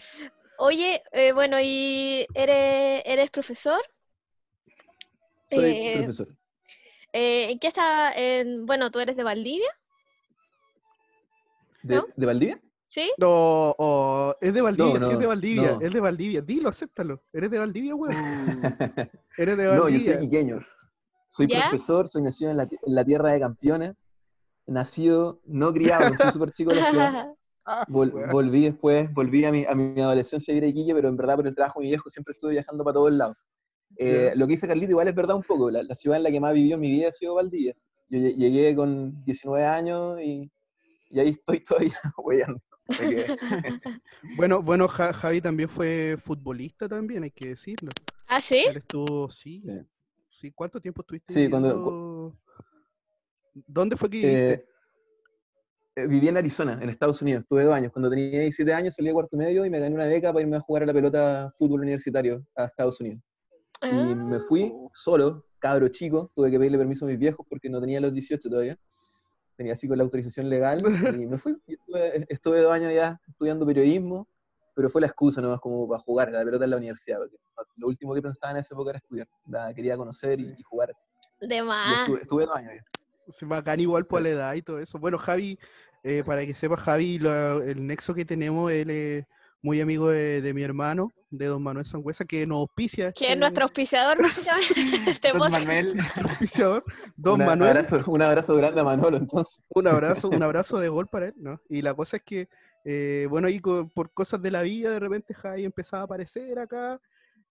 [0.60, 3.82] Oye, eh, bueno, ¿y eres, eres profesor?
[5.46, 6.28] Soy Eh, profesor.
[7.12, 8.12] Eh, ¿En qué está?
[8.14, 9.70] En, bueno, tú eres de Valdivia,
[11.82, 12.08] ¿De, ¿no?
[12.16, 12.62] de Valdivia?
[12.94, 13.12] ¿Sí?
[13.18, 15.82] No, oh, es de Valdivia, sí es de Valdivia, no.
[15.82, 16.42] es de Valdivia.
[16.42, 17.22] Dilo, acéptalo.
[17.34, 18.14] Eres de Valdivia, weón.
[19.38, 20.16] Eres de no, yo Valdivia.
[20.18, 20.60] soy iqueño.
[21.28, 21.70] Soy ¿Ya?
[21.70, 23.94] profesor, soy nacido en la, en la tierra de campeones,
[24.68, 27.28] nacido, no criado, fui súper chico de la ciudad.
[27.66, 31.08] Ah, Vol- volví después, volví a mi, a mi adolescencia a vivir a Iquique, pero
[31.08, 33.38] en verdad por el trabajo de mi viejo siempre estuve viajando para todos lados.
[33.96, 34.34] Eh.
[34.36, 36.42] Lo que dice Carlito igual es verdad un poco, la, la ciudad en la que
[36.42, 37.72] más vivió mi vida ha sido Valdivia.
[38.10, 40.52] Yo lle- llegué con 19 años y,
[41.10, 42.60] y ahí estoy todavía weyando.
[44.36, 47.90] Bueno, bueno, Ja- Javi también fue futbolista también, hay que decirlo.
[48.28, 48.64] ¿Ah, sí?
[48.68, 49.64] Él estuvo, sí,
[50.30, 50.52] Sí.
[50.52, 52.36] ¿Cuánto tiempo estuviste Sí, cuando-?
[53.68, 54.54] ¿Dónde fue que viviste?
[54.54, 54.66] eh,
[55.96, 57.92] eh, viví en Arizona, en Estados Unidos, estuve dos años.
[57.92, 60.58] Cuando tenía 17 años salí de cuarto medio y me gané una beca para irme
[60.58, 63.22] a jugar a la pelota fútbol universitario a Estados Unidos.
[63.92, 67.70] Y me fui Ah, solo, cabro chico, tuve que pedirle permiso a mis viejos porque
[67.70, 68.78] no tenía los 18 todavía.
[69.56, 70.82] Tenía así con la autorización legal
[71.24, 71.56] y me fui.
[71.68, 74.28] Y estuve, estuve dos años ya estudiando periodismo,
[74.76, 77.20] pero fue la excusa nomás como para jugar la pelota en la universidad.
[77.20, 79.28] Porque lo último que pensaba en esa época era estudiar.
[79.48, 80.56] La quería conocer y, Sí.
[80.58, 80.94] y jugar.
[81.40, 82.00] De Y más.
[82.02, 82.84] estuve, estuve dos años ya.
[83.32, 85.00] Se bacán igual por la edad y todo eso.
[85.00, 85.58] Bueno, Javi,
[86.04, 89.26] eh, para que sepa, Javi, lo- el nexo que tenemos, él es
[89.64, 93.12] muy amigo de, de mi hermano, de don Manuel Sangüesa, que nos auspicia.
[93.14, 94.18] Que es nuestro auspiciador,
[95.08, 95.52] este Don.
[95.52, 95.98] Manuel.
[96.30, 96.84] auspiciador.
[97.16, 99.64] Don Un Manuel, abrazo, un abrazo grande a Manolo entonces.
[99.74, 101.60] un abrazo, un abrazo de gol para él, ¿no?
[101.70, 102.50] Y la cosa es que,
[102.86, 107.00] eh, bueno, ahí por cosas de la vida, de repente Javi empezaba a aparecer acá,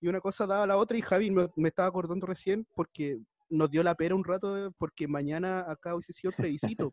[0.01, 3.18] y una cosa daba a la otra, y Javi me, me estaba acordando recién porque
[3.48, 6.92] nos dio la pera un rato, de- porque mañana acá hubiese sido el plebiscito.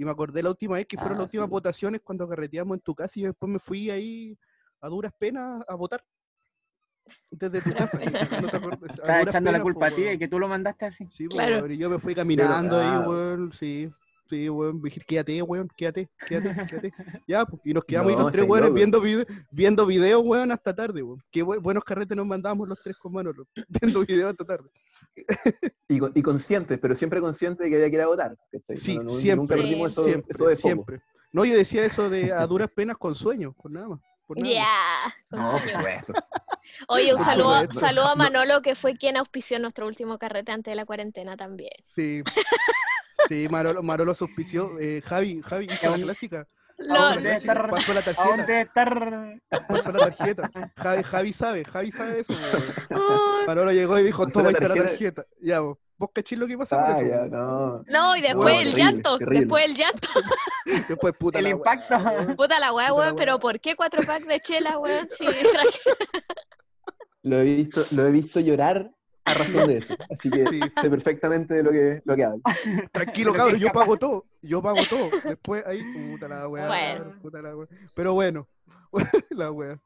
[0.00, 1.50] Y me acordé la última vez que fueron Ah, las últimas sí.
[1.50, 4.34] votaciones cuando carreteamos en tu casa y yo después me fui ahí
[4.80, 6.02] a duras penas a votar.
[7.30, 7.98] Desde tu casa.
[8.46, 8.98] ¿no te acuerdas?
[9.00, 11.06] A Estás echando la culpa po, a ti de que tú lo mandaste así.
[11.10, 11.70] Sí, Claro.
[11.70, 13.48] y yo me fui caminando ahí, ah.
[13.52, 13.90] sí.
[14.30, 16.92] Sí, weón, dije, quédate, weón, quédate, quédate, quédate.
[17.26, 19.02] Ya, pues, y nos quedamos ahí No, los tres weones viendo,
[19.50, 21.20] viendo videos, weón, hasta tarde, weón.
[21.32, 24.70] Qué bue- buenos carretes nos mandamos los tres con Manolo, viendo videos hasta tarde.
[25.88, 28.36] Y, con- y conscientes, pero siempre conscientes de que había que ir a votar.
[28.52, 28.76] ¿cachai?
[28.76, 30.60] Sí, No- no- siempre, Nunca perdimos eso, siempre, eso de foco.
[30.68, 31.00] siempre.
[31.32, 34.00] No, yo decía eso de a duras penas con sueño, por nada más.
[34.36, 35.12] Ya.
[35.28, 35.76] con No, por sueño.
[35.76, 36.12] supuesto.
[36.86, 38.16] Oye, un saludo, saludo a No.
[38.16, 41.72] Manolo, que fue quien auspició nuestro último carrete antes de la cuarentena también.
[41.82, 42.22] Sí.
[43.28, 43.48] Sí,
[44.14, 44.78] se auspició.
[44.78, 46.46] Eh, Javi, Javi hizo la clásica.
[46.78, 48.28] Lo- Pasó, la debe clásica, estar- pasó la ¿A tarjeta.
[48.28, 49.38] dónde debe estar?
[49.68, 50.50] Pasó la tarjeta.
[50.76, 52.32] Javi, Javi sabe, Javi sabe eso.
[52.90, 55.24] Ay, Manolo llegó y dijo, toma ahí está la tarjeta.
[55.42, 57.06] Ya, vos, vos cachis lo que pasa con Ah, eso.
[57.06, 57.82] ya, no.
[57.86, 59.40] No, y después Bueno, el terrible, llanto, terrible.
[59.40, 60.08] después el llanto.
[60.88, 61.96] Después, puta El la impacto.
[62.36, 63.38] Puta la weá, weón, pero.
[63.40, 65.08] ¿por qué cuatro packs de chela, weón?
[65.18, 65.80] Sí, traje-
[67.22, 68.90] Lo he visto, lo he visto llorar
[69.30, 69.94] a razón de eso.
[70.10, 70.60] Así que Sí.
[70.80, 72.40] sé perfectamente de lo que, lo que hablo.
[72.92, 74.24] Tranquilo, cabrón, yo pago todo.
[74.42, 75.10] Yo pago todo.
[75.24, 76.66] Después ahí, puta la weá.
[76.68, 77.18] Bueno.
[77.22, 77.68] Puta la weá.
[77.94, 78.48] Pero bueno,
[79.30, 79.78] la weá.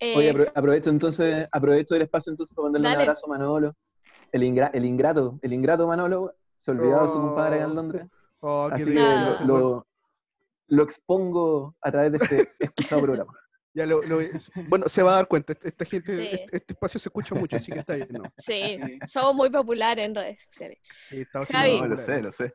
[0.00, 2.96] Oye, Eh, apro- aprovecho entonces, aprovecho el espacio entonces para mandarle Dale.
[2.98, 3.74] un abrazo a Manolo.
[4.32, 7.74] El, ingra- el ingrato, el ingrato Manolo, se olvidó de su compadre allá en Oh.
[7.74, 8.06] Londres.
[8.40, 9.46] Oh, qué Así que No.
[9.46, 9.86] lo,
[10.68, 13.32] lo expongo a través de este escuchado programa.
[13.76, 14.00] Ya lo,
[14.70, 15.52] bueno, se va a dar cuenta.
[15.52, 16.28] este- Esta gente, Sí.
[16.32, 18.08] este, este espacio se escucha mucho, así que está bien.
[18.10, 18.78] No, sí,
[19.12, 20.78] somos muy populares en redes sociales.
[20.98, 21.78] sí, está Javi.
[21.80, 22.54] No, lo sé, lo sé.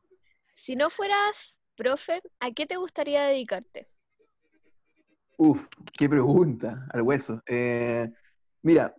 [0.55, 3.87] Si no fueras profe, ¿a qué te gustaría dedicarte?
[5.37, 7.39] Uf, qué pregunta, al hueso.
[7.47, 8.09] Eh,
[8.63, 8.95] mira,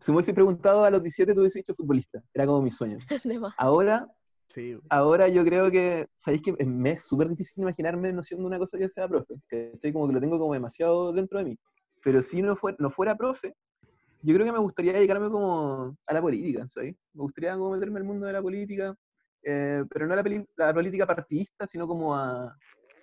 [0.00, 2.20] si me hubiese preguntado a los 17, te hubiese dicho futbolista.
[2.32, 2.98] Era como mi sueño.
[3.58, 4.08] Ahora,
[4.54, 8.56] Sí, ahora yo creo que, ¿sabéis que me es súper difícil imaginarme no siendo una
[8.56, 9.34] cosa que sea profe?
[9.48, 9.92] ¿cachai?
[9.92, 11.58] Como que lo tengo como demasiado dentro de mí.
[12.04, 13.52] Pero si no, fuera, no fuera profe,
[14.22, 16.94] yo creo que me gustaría dedicarme como a la política, ¿sabes?
[17.14, 18.94] Me gustaría como meterme al mundo de la política,
[19.42, 22.56] eh, pero no a la, peli- la política partidista, sino como a,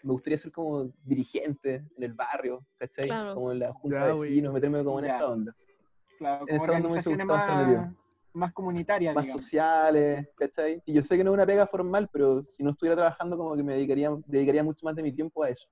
[0.04, 3.08] me gustaría ser como dirigente en el barrio, ¿cachai?
[3.08, 3.34] Claro.
[3.36, 5.16] Como en la junta Ya, de vecinos, meterme como en Ya.
[5.16, 5.54] esa onda.
[6.18, 8.01] Claro, En esa onda me hubiese gustado estar metido.
[8.34, 9.44] Más, comunitarias, Más digamos.
[9.44, 10.82] sociales, ¿cachai?
[10.86, 13.56] Y yo sé que no es una pega formal, pero si no estuviera trabajando, como
[13.56, 15.68] que me dedicaría, dedicaría mucho más de mi tiempo a eso.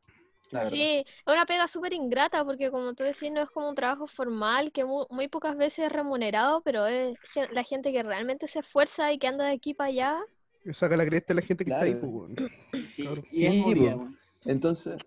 [0.72, 4.08] Sí, es una pega súper ingrata porque como tú decís, no es como un trabajo
[4.08, 7.17] formal que mu- muy, pocas veces es remunerado, pero es
[7.52, 10.19] la gente que realmente se esfuerza y que anda de aquí para allá.
[10.72, 12.30] Saca la cresta a la gente que está ahí, Claro.
[12.72, 12.89] pues.
[12.89, 13.24] Sí, Claro.
[13.32, 14.17] y es Sí, weón.
[14.45, 14.98] Entonces,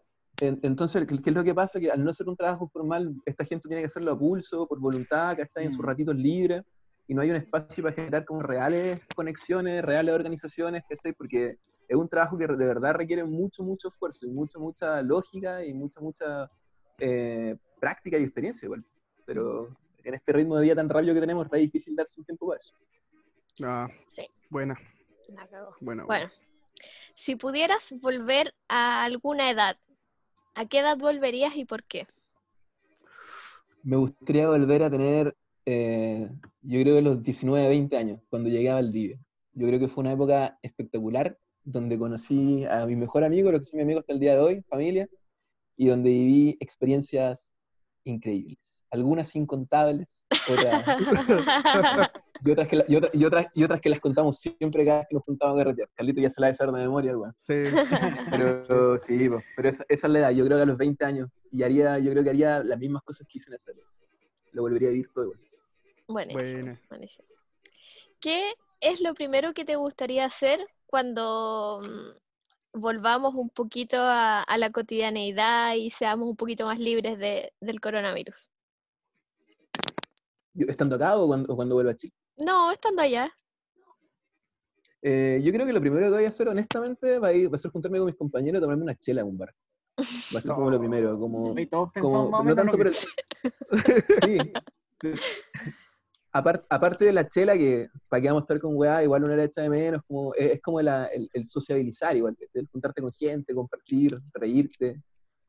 [0.41, 1.81] en- entonces, ¿qué qué es lo que pasa?
[1.81, 4.79] Que al no ser un trabajo formal, esta gente tiene que hacerlo a pulso, por
[4.79, 5.65] voluntad, ¿cachai?
[5.65, 5.89] En sus Mm.
[5.89, 6.63] ratitos libres,
[7.07, 11.13] y no hay un espacio para generar como reales conexiones, reales organizaciones, ¿cachai?
[11.13, 11.57] Porque
[11.89, 15.75] es un trabajo que de verdad requiere mucho, mucho esfuerzo, y mucha, mucha lógica, y
[15.75, 16.51] mucha, mucha
[16.99, 18.85] eh, práctica y experiencia, igual.
[19.27, 19.69] Pero
[20.05, 22.59] en este ritmo de vida tan rápido que tenemos, está difícil darse un tiempo para
[22.59, 22.75] eso.
[23.63, 24.27] Ah, Sí.
[24.49, 24.79] buena,
[25.29, 25.77] La cagó.
[25.81, 26.05] buena.
[26.05, 26.31] Bueno,
[27.15, 29.77] si pudieras volver a alguna edad,
[30.55, 32.07] ¿a qué edad volverías y por qué?
[33.83, 35.37] Me gustaría volver a tener,
[35.67, 36.29] eh,
[36.63, 39.19] yo creo que los 19, 20 años, cuando llegué a Valdivia.
[39.55, 43.65] Yo creo que fue una época espectacular, donde conocí a mi mejor amigo, lo que
[43.65, 45.09] soy mi amigo hasta el día de hoy, familia,
[45.77, 47.55] y donde viví experiencias
[48.05, 48.83] increíbles.
[48.91, 50.85] Algunas incontables, otras,
[52.45, 54.99] y, otras que la- y, otras, y, otras, y otras que las contamos siempre cada
[54.99, 55.89] vez que nos juntamos a carretear.
[55.95, 57.35] Carlito ya se la debe saber de memoria, weón.
[57.37, 57.55] Sí.
[58.31, 61.05] Pero sí, po, pero esa, esa es la edad, yo creo que a los 20
[61.05, 63.83] años, y haría, yo creo que haría las mismas cosas que hice en esa edad.
[64.53, 65.41] Lo volvería a vivir todo igual.
[66.09, 66.81] Buena.
[66.89, 67.29] buenísimo.
[68.21, 74.59] ¿Qué es lo primero que te gustaría hacer cuando mm, volvamos un poquito a, a
[74.59, 78.51] la cotidianeidad y seamos un poquito más libres de- del coronavirus?
[80.55, 82.13] ¿Estando acá o cuando, o cuando vuelva a Chile?
[82.37, 83.33] No, estando allá.
[85.01, 87.57] Eh, yo creo que lo primero que voy a hacer, honestamente, va a, ir- va
[87.57, 89.55] a ser juntarme con mis compañeros y tomarme una chela en un bar.
[89.99, 91.55] Va a ser como lo primero, como...
[91.95, 92.95] Todos no tanto el...
[94.21, 94.53] Sí.
[96.35, 99.43] Apar- aparte de la chela, que para qué vamos a estar con weá, igual una
[99.45, 103.11] hecha de menos, como, es, es como la- el, el sociabilizar, igual, el juntarte con
[103.13, 105.03] gente, compartir, reírte,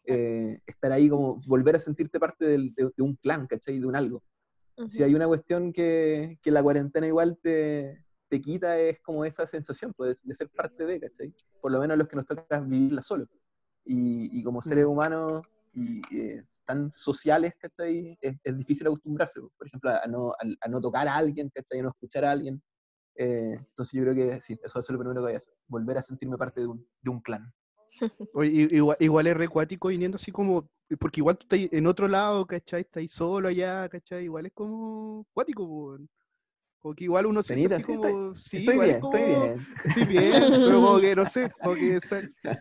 [0.05, 3.79] eh, estar ahí como, volver a sentirte parte del- de, de un clan, ¿cachai?
[3.79, 4.21] De un algo.
[4.87, 5.05] Si Ujú.
[5.05, 9.93] hay una cuestión que, que la cuarentena igual te, te quita, es como esa sensación
[9.95, 11.33] pues, de ser parte de, ¿cachai?
[11.61, 13.25] Por lo menos los que nos toca vivirla solo.
[13.85, 14.89] Y, y como seres Mm.
[14.89, 15.41] humanos
[15.73, 18.17] y, eh, tan sociales, ¿cachai?
[18.21, 21.79] Es, es difícil acostumbrarse, por ejemplo, a no, a, a no tocar a alguien, ¿cachai?
[21.79, 22.61] A no escuchar a alguien.
[23.15, 25.97] Eh, entonces yo creo que sí, eso ser lo primero que voy a hacer, volver
[25.97, 27.53] a sentirme parte de un, de un clan.
[28.33, 30.67] Oye, igual, igual es recuático viniendo así como,
[30.99, 32.81] porque igual tú estás en otro lado, ¿cachai?
[32.81, 34.25] Estás solo allá, ¿cachai?
[34.25, 36.09] Igual es como cuático, weón.
[36.83, 39.39] Como que igual uno se Benita, así sí, como, sí, estoy igual bien, como, estoy
[39.39, 39.67] bien.
[39.85, 41.99] estoy bien, pero como que no sé, como que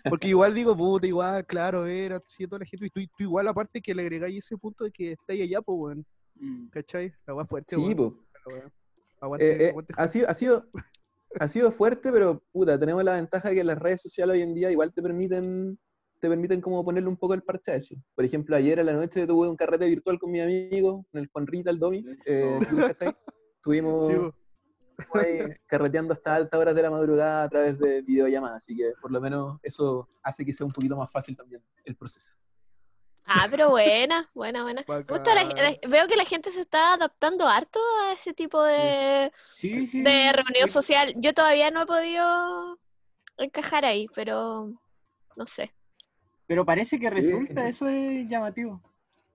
[0.09, 3.49] porque igual digo, puta, igual, claro, ver, así toda la gente, y tú, tú igual
[3.49, 6.07] aparte que le agregáis ese punto de que estáis allá, pues, weón,
[6.37, 6.69] Mm.
[6.69, 7.13] ¿cachai?
[7.27, 7.97] La weá fuerte, Sí, weón,
[8.45, 8.63] pues.
[9.21, 9.95] Aguante, Eh, eh, aguante.
[9.97, 10.67] ha, sido, ha, sido,
[11.41, 14.55] ha sido fuerte, pero puta, tenemos la ventaja de que las redes sociales hoy en
[14.55, 15.77] día igual te permiten
[16.21, 17.97] te permiten como ponerle un poco el parche a eso.
[18.15, 21.27] Por ejemplo, ayer a la noche tuve un carrete virtual con mi amigo, con el
[21.27, 22.59] Juan Rita, el Domi, eh.
[23.63, 24.15] Estuvimos Sí,
[25.15, 29.13] ahí carreteando hasta altas horas de la madrugada a través de videollamadas, así que por
[29.13, 32.35] lo menos eso hace que sea un poquito más fácil también el proceso.
[33.25, 34.85] Ah, pero buena, buena, buena.
[34.89, 35.65] Me gusta la- Bacán.
[35.81, 40.03] la- veo que la gente se está adaptando harto a ese tipo de, Sí, sí.
[40.03, 40.33] de sí.
[40.33, 41.15] reunión social.
[41.19, 42.81] Yo todavía no he podido
[43.39, 44.73] encajar ahí, pero
[45.37, 45.73] no sé.
[46.49, 47.69] Pero parece que resulta, Sí.
[47.69, 48.83] eso es llamativo.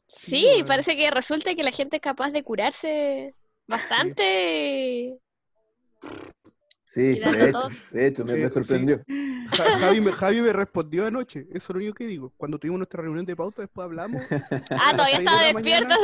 [0.07, 3.33] Sí, parece que resulta que la gente es capaz de curarse
[3.67, 5.19] bastante.
[6.85, 9.03] Sí, de hecho, de hecho, me, Eh, me sorprendió.
[9.49, 12.33] Ja- Javi, me, Javi me respondió anoche, eso es lo único que digo.
[12.37, 14.23] Cuando tuvimos nuestra reunión de pauta, después hablamos,
[14.71, 15.95] Ah, todavía de estaba despierto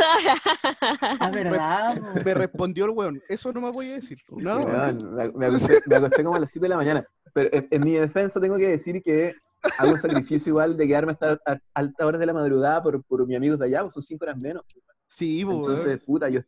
[0.81, 1.31] Ah, ahora.
[1.31, 2.23] ¿verdad?
[2.25, 3.21] me respondió el weón.
[3.29, 4.17] Eso no me voy a decir.
[4.29, 4.97] Nada más.
[5.01, 7.07] Weón, me, acosté, me acosté como a las 7 de la mañana.
[7.33, 9.35] Pero en, en mi defensa tengo que decir que
[9.77, 13.25] hago un sacrificio igual de quedarme hasta a, altas horas de la madrugada por, por
[13.25, 14.63] mis amigos de allá, pues son 5 horas menos.
[15.07, 15.59] Sí, weón.
[15.59, 16.41] Entonces, puta, yo,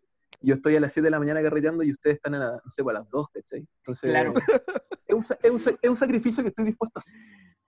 [0.46, 2.70] yo estoy a las 7 de la mañana carreteando y ustedes están a, la- no
[2.70, 3.68] sé, pues, a las 2, ¿cachai?
[3.78, 4.34] Entonces, Claro.
[5.08, 7.20] es, un, sa- es, un, sa- es un sacrificio que estoy dispuesto a hacer.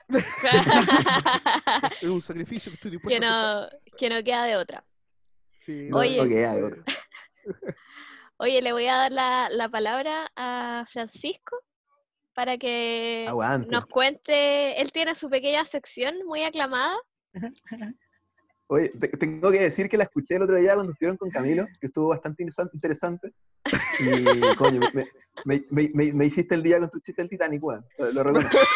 [2.02, 3.74] Es un sacrificio que estoy que, dispuesto a hacer.
[3.74, 4.86] no, que no queda de otra.
[5.62, 6.22] Sí, No, Oye.
[6.22, 6.84] ok, hay otro.
[8.38, 11.58] Oye, le voy a dar la, la palabra a Francisco
[12.34, 13.70] para que Aguante.
[13.72, 14.80] nos cuente.
[14.80, 16.96] Él tiene su pequeña sección muy aclamada.
[18.70, 21.66] Oye, te- tengo que decir que la escuché el otro día cuando estuvieron con Camilo,
[21.80, 23.32] que estuvo bastante interesan- interesante.
[24.00, 25.08] Y, coño, me,
[25.46, 27.86] me- me- me- me hiciste el día con tu chiste del Titanic, weón.
[27.98, 28.58] Lo, lo reconozco.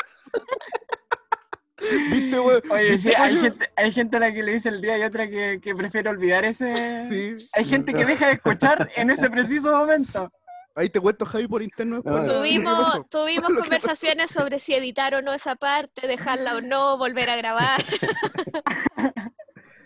[2.10, 2.62] ¿Viste, weón?
[2.70, 5.04] Oye, ¿Viste, sí, hay gente, hay gente a la que le dice el día y
[5.04, 7.02] otra que, que prefiere olvidar ese.
[7.10, 7.50] Sí.
[7.54, 10.30] Hay gente que deja de escuchar en ese preciso momento.
[10.74, 12.24] Ahí te cuento, Javi, por interno después.
[12.24, 17.30] No, Tuvimos, tuvimos conversaciones sobre si editar o no esa parte, dejarla o no, volver
[17.30, 17.84] a grabar.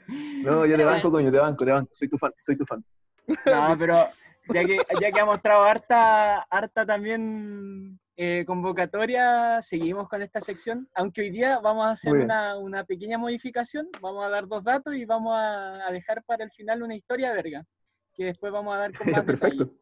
[0.08, 1.90] No, yo te banco, coño, te banco, te banco.
[1.92, 2.84] Soy tu fan, soy tu fan.
[3.28, 3.28] No,
[3.80, 4.08] pero
[4.54, 10.88] ya que, ya que ha mostrado harta, harta también eh, convocatoria, seguimos con esta sección.
[10.94, 14.96] Aunque hoy día vamos a hacer una, una pequeña modificación, vamos a dar dos datos
[14.96, 17.66] y vamos a, a dejar para el final una historia verga,
[18.14, 19.66] que después vamos a dar con más Perfecto.
[19.66, 19.80] detalle.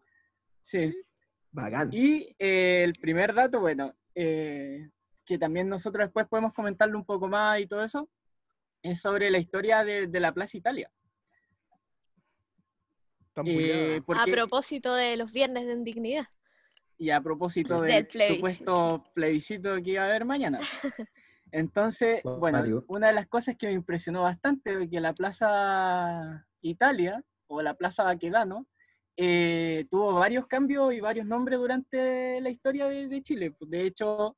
[0.64, 0.96] Sí.
[1.52, 1.90] Bacán.
[1.92, 4.90] Y eh, el primer dato, bueno, eh,
[5.26, 8.10] que también nosotros después podemos comentarlo un poco más y todo eso,
[8.84, 10.92] es sobre la historia de, de la Plaza Italia.
[13.36, 13.96] Eh, buleada.
[13.98, 16.28] A porque- propósito de los viernes de indignidad.
[17.00, 18.36] y a propósito Del del plebiscito.
[18.36, 20.60] supuesto plebiscito que iba a haber mañana.
[21.52, 27.24] Entonces, bueno, una de las cosas que me impresionó bastante de que la Plaza Italia
[27.48, 28.66] o la Plaza Baquedano
[29.18, 33.56] eh, tuvo varios cambios y varios nombres durante la historia de, de Chile.
[33.60, 34.36] De hecho,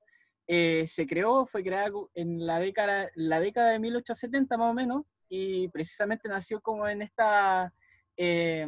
[0.47, 5.03] eh, se creó, fue creada en la década, la década de 1870 más o menos,
[5.29, 7.73] y precisamente nació como en esta
[8.17, 8.61] eh,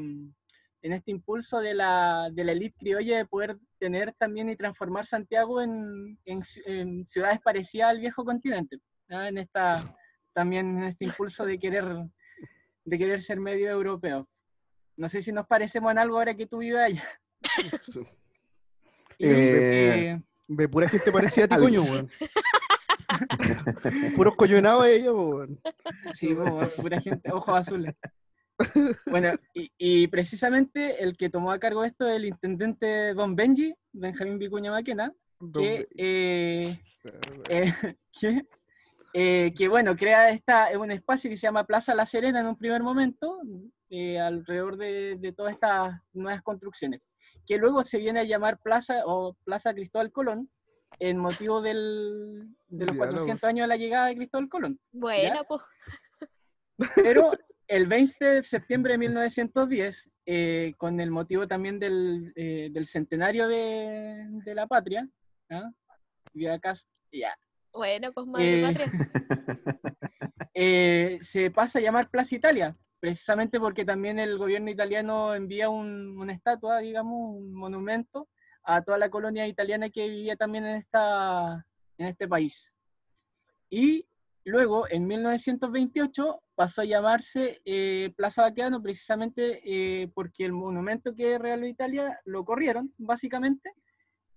[0.84, 5.06] en este impulso de la, de la élite criolla de poder tener también y transformar
[5.06, 8.78] Santiago en, en ci- en ciudades parecidas al viejo continente.
[9.10, 9.28] ¿ya?
[9.28, 9.76] En esta,
[10.34, 11.86] también en este impulso de querer,
[12.86, 14.28] de querer ser medio europeo.
[14.96, 17.04] No sé si nos parecemos en algo ahora que tú vives allá.
[17.84, 18.02] Sí.
[19.20, 22.10] Y, Eh, eh, Ve pura gente parecida a ti, coño, weón.
[24.16, 25.60] Puros coñonados ellos, weón.
[26.16, 26.36] Sí,
[26.78, 27.96] pura gente, ojos azules.
[29.10, 33.76] Bueno, y, y precisamente el que tomó a cargo esto es el intendente Don Benji,
[33.94, 35.14] Benjamín Vicuña Maquena,
[35.54, 36.80] que, eh,
[37.50, 37.74] eh,
[38.20, 38.46] que,
[39.14, 42.58] eh, que, bueno, crea esta, un espacio que se llama Plaza La Serena en un
[42.58, 43.40] primer momento,
[43.90, 47.02] eh, alrededor de, de todas estas nuevas construcciones,
[47.48, 50.50] que luego se viene a llamar Plaza o Plaza Cristóbal Colón,
[51.00, 53.18] en motivo del, de los Diálogo.
[53.18, 54.80] 400 años de la llegada de Cristóbal Colón.
[54.92, 55.62] Bueno, pues
[56.96, 57.32] Pero
[57.68, 63.48] el 20 de septiembre de 1910, eh, con el motivo también del, eh, del centenario
[63.48, 65.08] de, de la patria.
[66.34, 66.76] Y acá,
[67.12, 67.36] ya,
[67.78, 68.92] bueno, pues madre Eh, patria.
[70.54, 76.18] eh, se pasa a llamar Plaza Italia, precisamente porque también el gobierno italiano envía un-
[76.18, 78.28] una estatua, digamos, un monumento
[78.64, 81.66] a toda la colonia italiana que vivía también en, esta,
[81.98, 82.74] en este país.
[83.70, 84.06] Y
[84.44, 91.38] luego, en 1928, pasó a llamarse eh, Plaza Baquedano precisamente eh, porque el monumento que
[91.38, 93.72] regaló Italia lo corrieron, básicamente,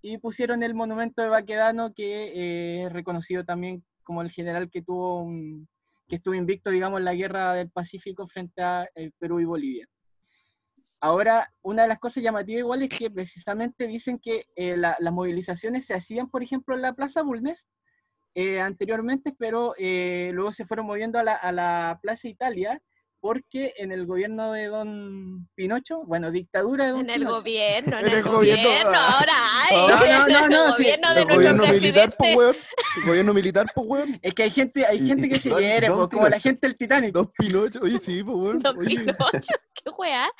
[0.02, 4.82] y pusieron el monumento de Baquedano que eh, es reconocido también como el general que
[4.82, 5.68] tuvo un-
[6.10, 9.86] que estuvo invicto, digamos, en la guerra del Pacífico frente a eh, Perú y Bolivia.
[11.00, 15.12] Ahora, una de las cosas llamativas igual es que precisamente dicen que eh, la- las
[15.14, 17.66] movilizaciones se hacían, por ejemplo, en la Plaza Bulnes
[18.34, 22.82] eh, anteriormente, pero eh, luego se fueron moviendo a la Plaza Italia
[23.20, 28.06] porque en el gobierno de Don Pinocho, bueno, dictadura de Don En el gobierno, en
[28.06, 29.18] En el el gobierno, gobierno, ah.
[29.18, 29.76] ahora hay.
[29.76, 32.38] No, no, no, el no, sí, gobierno de El nuestro gobierno militar, pues, presidente.
[32.38, 32.56] weón.
[32.96, 34.18] El gobierno militar, pues, weón.
[34.22, 36.38] Es que hay gente, hay gente y- que se Don- hiere, Don pues, como la
[36.38, 37.12] gente del Titanic.
[37.12, 37.80] Dos Pinocho.
[37.82, 38.58] Oye, sí, pues, weón.
[38.60, 39.18] Don Oye, Pinocho,
[39.84, 40.30] qué weá.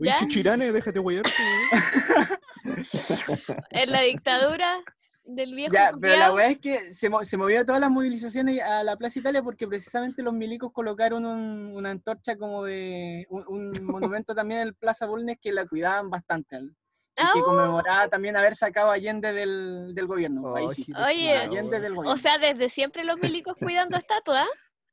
[0.00, 0.16] oye ¿Ya?
[0.16, 1.24] Chichirane, déjate weón.
[3.70, 4.82] En la dictadura
[5.26, 8.62] del viejo Ya, pero la weá es que se, mo- se movió todas las movilizaciones
[8.62, 13.44] a la Plaza Italia porque precisamente los milicos colocaron un- una antorcha como de un,
[13.48, 13.70] un
[14.14, 16.72] monumento también en el Plaza Bulnes que la cuidaban bastante y que
[17.18, 20.42] Ah, conmemoraba también haber sacado a Allende del, del gobierno.
[20.44, 20.82] Oh, sí.
[20.82, 20.94] Oye.
[20.94, 21.82] culiao, Allende weón.
[21.82, 22.12] del gobierno.
[22.12, 24.46] O sea, desde siempre los milicos cuidando estatuas.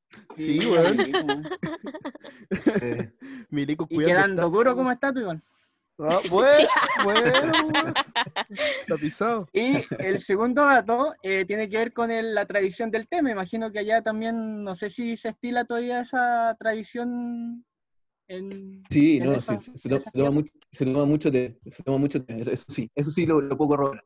[0.34, 0.98] Sí, weón.
[1.06, 1.42] sí, como-
[2.82, 3.12] Eh,
[3.50, 5.44] Milico Y cuidando quedando estatua, duro como estatua igual.
[6.00, 6.68] Ah, bueno,
[7.04, 7.94] bueno.
[9.54, 13.22] Y el segundo dato eh, tiene que ver con el- la tradición del té.
[13.22, 17.64] Me imagino que allá también, no sé si se estila todavía esa tradición.
[18.28, 21.84] En, Sí, en no, esa- sí, se, se toma mucho, se toma mucho té, se
[21.84, 24.04] toma mucho té, eso sí, eso sí lo, lo puedo corroborar.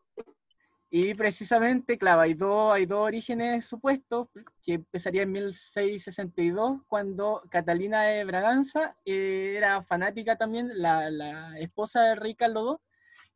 [0.90, 4.30] Y precisamente, claro, hay dos, hay dos orígenes supuestos,
[4.64, 12.02] que empezaría en 1662, cuando Catalina de Braganza eh, era fanática también, la, la esposa
[12.04, 12.88] de rey Carlos II,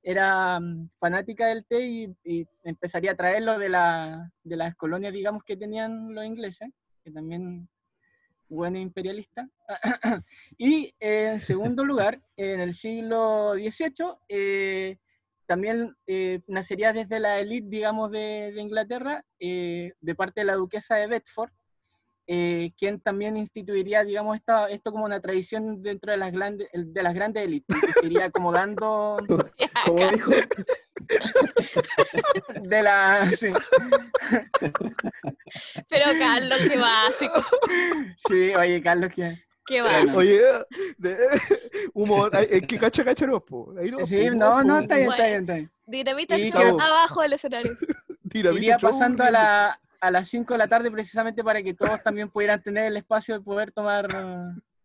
[0.04, 1.82] era mm, fanática del té
[2.24, 6.70] y, empezaría a traerlo de, la, de las colonias, digamos, que tenían los ingleses,
[7.04, 7.68] que también
[8.50, 9.50] buena imperialista.
[10.58, 14.98] y en segundo lugar, en el siglo XVIII,
[15.52, 20.56] también eh, nacería desde la élite, digamos, de, de Inglaterra, eh, de parte de la
[20.56, 21.52] duquesa de Bedford,
[22.26, 27.04] eh, quien también instituiría, digamos, esta, esto como una tradición dentro de las, grandes de
[27.04, 29.18] las grandes élites, que se iría acomodando
[29.86, 30.32] Como dijo,
[32.62, 33.30] de la...
[33.38, 33.52] Sí,
[35.90, 37.42] Pero Carlos, qué básico,
[38.30, 39.51] sí, oye, Carlos, que...
[39.72, 40.18] qué básico.
[40.18, 40.42] Oye,
[40.98, 41.18] de,
[41.94, 43.74] humor, que cacha, cacha, no, po.
[43.80, 45.72] Ahí no, Sí, po, no, no, está bien, está bien, está bien.
[45.88, 47.78] Dinamita Y Show que- abajo del escenario.
[48.24, 51.74] Dinamita Iría Show, pasando a, la, a las 5 de la tarde precisamente para que
[51.74, 54.08] todos también pudieran tener el espacio de poder tomar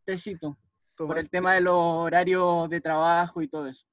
[0.04, 0.56] tecito,
[0.96, 3.84] por el tema de los horarios de trabajo y todo eso.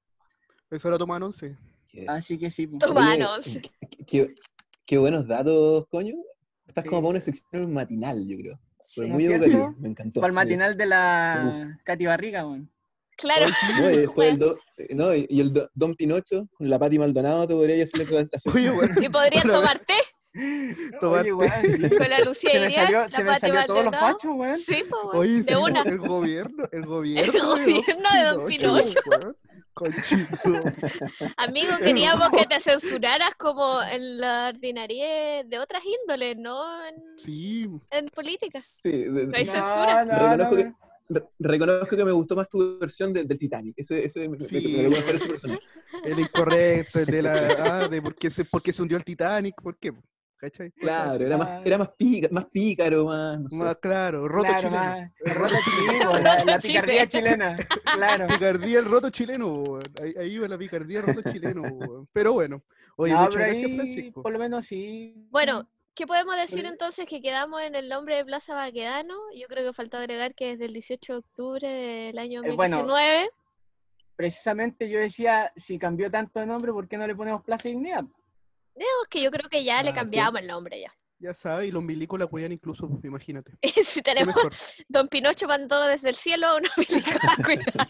[0.70, 1.56] Eso lo toman 11.
[1.88, 2.66] que- Así que sí.
[2.78, 3.30] Toma, oye, no.
[3.42, 4.34] qué, qué-
[4.86, 6.14] qué buenos datos, coño.
[6.66, 6.88] Estás Sí.
[6.90, 8.58] como para una sección matinal, yo creo.
[8.96, 9.12] Pero Sí.
[9.12, 9.80] muy ¿No es educativo, cierto?
[9.80, 10.20] me encantó.
[10.20, 12.70] Para el matinal de la Katy Barriga, weón.
[13.16, 13.46] Claro.
[13.80, 16.98] No, y después el do- eh, no, y el do- Don Pinocho con la Pati
[16.98, 18.26] Maldonado te podría hacer la.
[18.52, 19.02] Oye, weón.
[19.02, 19.94] Y podrían vez- tomar té
[21.00, 24.58] Tomar con la Lucía Se me salió, la se me salió todos los fachos, weón.
[24.58, 25.82] Sí, pues, weón, Oye, de sí, una.
[25.82, 28.98] el gobierno, el gobierno, El gobierno de Don Pinocho.
[29.74, 30.36] Conchito.
[31.36, 37.68] Amigo, queríamos que te censuraras como en la ordinaria de otras índoles, no en, Sí,
[37.90, 38.60] en política.
[38.60, 40.04] Sí, de- No hay de- censura.
[40.04, 40.76] no, no, Reconozco que- weón.
[41.08, 43.74] re- reconozco que me gustó más tu versión de- del Titanic.
[43.76, 45.60] Ese, ese me, me- me ese personaje.
[46.04, 47.34] el incorrecto, el de la.
[47.82, 49.92] Ah, de por qué se, por qué se hundió el Titanic, ¿por qué?
[50.44, 50.70] ¿Cachai?
[50.72, 53.40] Claro, era más, era más, pica- más pícaro, más.
[53.40, 53.56] No sé.
[53.56, 54.84] Más claro, roto Claro, chileno.
[54.84, 57.56] más- el roto chileno, la, la picardía chilena.
[57.94, 58.26] Claro.
[58.26, 61.62] Picardía el roto chileno, ahí, ahí iba la picardía el roto chileno.
[62.12, 62.62] Pero bueno,
[62.96, 64.22] oye, No, muchas gracias, ahí, Francisco.
[64.22, 65.14] Por lo menos sí.
[65.30, 67.06] Bueno, ¿qué podemos decir entonces?
[67.08, 69.14] Que quedamos en el nombre de Plaza Baquedano.
[69.36, 72.78] Yo creo que falta agregar que desde el 18 de octubre del año Eh, bueno.
[72.78, 73.30] 2019.
[74.16, 78.04] Precisamente yo decía, si cambió tanto de nombre, ¿por qué no le ponemos Plaza Dignidad?
[78.74, 80.92] Digamos que yo creo que ya le Ah, cambiamos el nombre ya.
[81.20, 83.52] Ya sabes, y los milicos la cuidan incluso, imagínate.
[83.86, 84.52] si tenemos, mejor.
[84.88, 86.60] Don Pinocho mandó desde el cielo a
[87.44, 87.88] cuidar.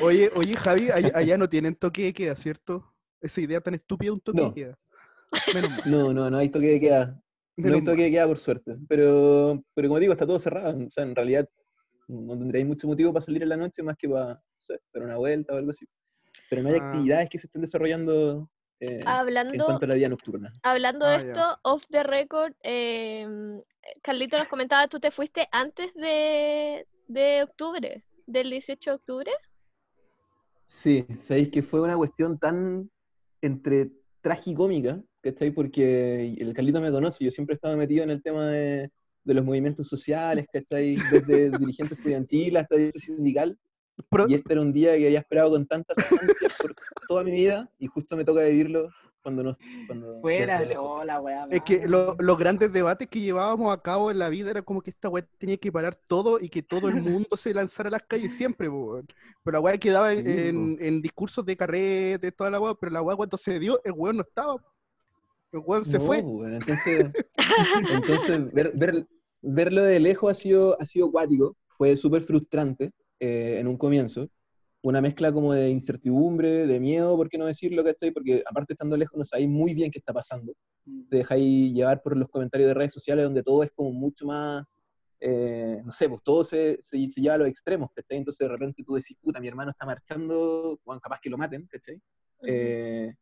[0.00, 2.94] Oye, oye, Javi, allá, allá no tienen toque de queda, ¿cierto?
[3.20, 4.48] Esa idea tan estúpida, un toque No.
[4.48, 4.78] de queda.
[5.54, 5.82] Menos mal.
[5.86, 7.06] No, no, no hay toque de queda.
[7.56, 8.76] No menos hay toque de queda, por suerte.
[8.88, 10.76] Pero, pero como digo, está todo cerrado.
[10.86, 11.48] O sea, en realidad
[12.08, 15.04] no tendréis mucho motivo para salir en la noche más que para, no sé, para
[15.06, 15.86] una vuelta o algo así.
[16.50, 16.86] Pero no hay Ah.
[16.86, 18.48] actividades que se estén desarrollando
[18.80, 20.52] eh, en Hablando, cuanto a la vida nocturna.
[20.62, 23.26] hablando Ah, de esto, off the record, eh,
[24.02, 29.30] Carlito nos comentaba, tú te fuiste antes de, de octubre, del 18 de octubre.
[30.66, 32.90] Sí, sabéis que fue una cuestión tan
[33.40, 35.52] entre tragicómica, ¿cachai?
[35.52, 38.90] Porque el Carlito me conoce, yo siempre estaba metido en el tema de,
[39.24, 40.96] de los movimientos sociales, ¿cachai?
[41.10, 43.58] Desde dirigente estudiantil hasta dirigente sindical.
[44.10, 46.74] Pro- Y este era un día que había esperado con tantas ansias por
[47.08, 48.88] toda mi vida y justo me toca vivirlo
[49.22, 49.56] cuando no...
[49.88, 50.86] Cuando, Fuera, lejos.
[50.86, 51.46] oh, la weá.
[51.50, 54.82] Es que lo- los grandes debates que llevábamos a cabo en la vida era como
[54.82, 57.92] que esta weá tenía que parar todo y que todo el mundo se lanzara a
[57.92, 59.06] las calles siempre, weón.
[59.42, 62.92] Pero la weá quedaba en, Sí, en- en discursos de carrete, toda la weá, pero
[62.92, 64.56] la weá cuando se dio, el weón no estaba.
[65.52, 66.22] El weón se No, fue.
[66.22, 67.12] bueno, entonces,
[67.90, 69.06] entonces ver, ver-
[69.42, 74.28] verlo de lejos ha sido, ha sido acuático, fue súper frustrante eh, en un comienzo.
[74.82, 77.82] Una mezcla como de incertidumbre, de miedo, ¿por qué no decirlo?
[77.82, 78.12] ¿cachai?
[78.12, 80.52] Porque aparte estando lejos no sabéis muy bien qué está pasando.
[81.10, 84.64] Te dejáis llevar por los comentarios de redes sociales donde todo es como mucho más,
[85.18, 88.18] eh, no sé, pues todo se, se, se lleva a los extremos, ¿cachai?
[88.18, 91.66] Entonces de repente tú decís, puta, mi hermano está marchando, bueno, capaz que lo maten,
[91.66, 92.00] ¿cachai?
[92.42, 93.12] Eh,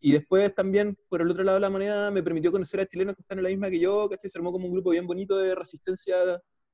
[0.00, 3.14] y después también, por el otro lado de la moneda, me permitió conocer a chilenos
[3.14, 4.28] que están en la misma que yo, ¿cachai?
[4.28, 6.16] Se armó como un grupo bien bonito de resistencia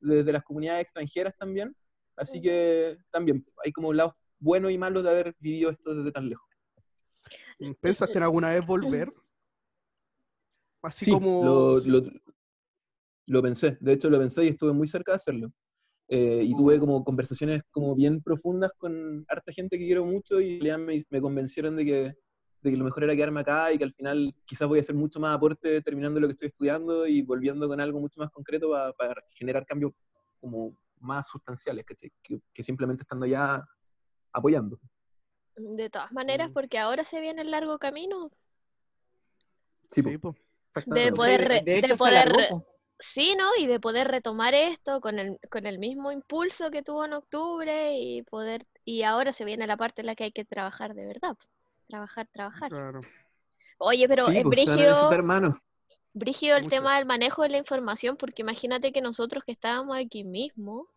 [0.00, 1.74] desde las comunidades extranjeras también.
[2.16, 6.28] Así que también hay como lados buenos y malos de haber vivido esto desde tan
[6.28, 6.48] lejos.
[7.80, 9.12] ¿Pensaste en alguna vez volver?
[10.82, 11.30] Así Sí, como.
[11.38, 12.02] lo, lo-
[13.28, 15.52] lo pensé, de hecho lo pensé y estuve muy cerca de hacerlo.
[16.08, 20.60] Eh, y tuve como conversaciones como bien profundas con harta gente que quiero mucho y
[20.60, 22.14] me, me convencieron de que,
[22.62, 24.96] de que lo mejor era quedarme acá y que al final quizás voy a hacer
[24.96, 28.70] mucho más aporte terminando lo que estoy estudiando y volviendo con algo mucho más concreto
[28.70, 29.92] pa- para generar cambios
[30.40, 32.10] como más sustanciales, ¿cachai?
[32.22, 33.62] Que, que simplemente estando allá
[34.32, 34.78] apoyando.
[35.56, 36.52] De todas maneras, Mm.
[36.54, 38.30] porque ahora se viene el largo camino
[39.90, 40.34] Sí, Sí, po.
[40.86, 42.66] de poder re- de de hecho se poder alargó, re- po.
[43.12, 43.50] Sí, ¿no?
[43.58, 47.98] Y de poder retomar esto con el, con el mismo impulso que tuvo en octubre
[47.98, 51.04] y poder, y ahora se viene la parte en la que hay que trabajar de
[51.06, 51.36] verdad.
[51.88, 52.70] Trabajar, trabajar.
[52.70, 53.00] Claro.
[53.78, 55.10] Oye, pero Sí, es pues, brígido,
[56.14, 60.22] brígido el tema del manejo de la información, porque imagínate que nosotros que estábamos aquí
[60.24, 60.88] mismo,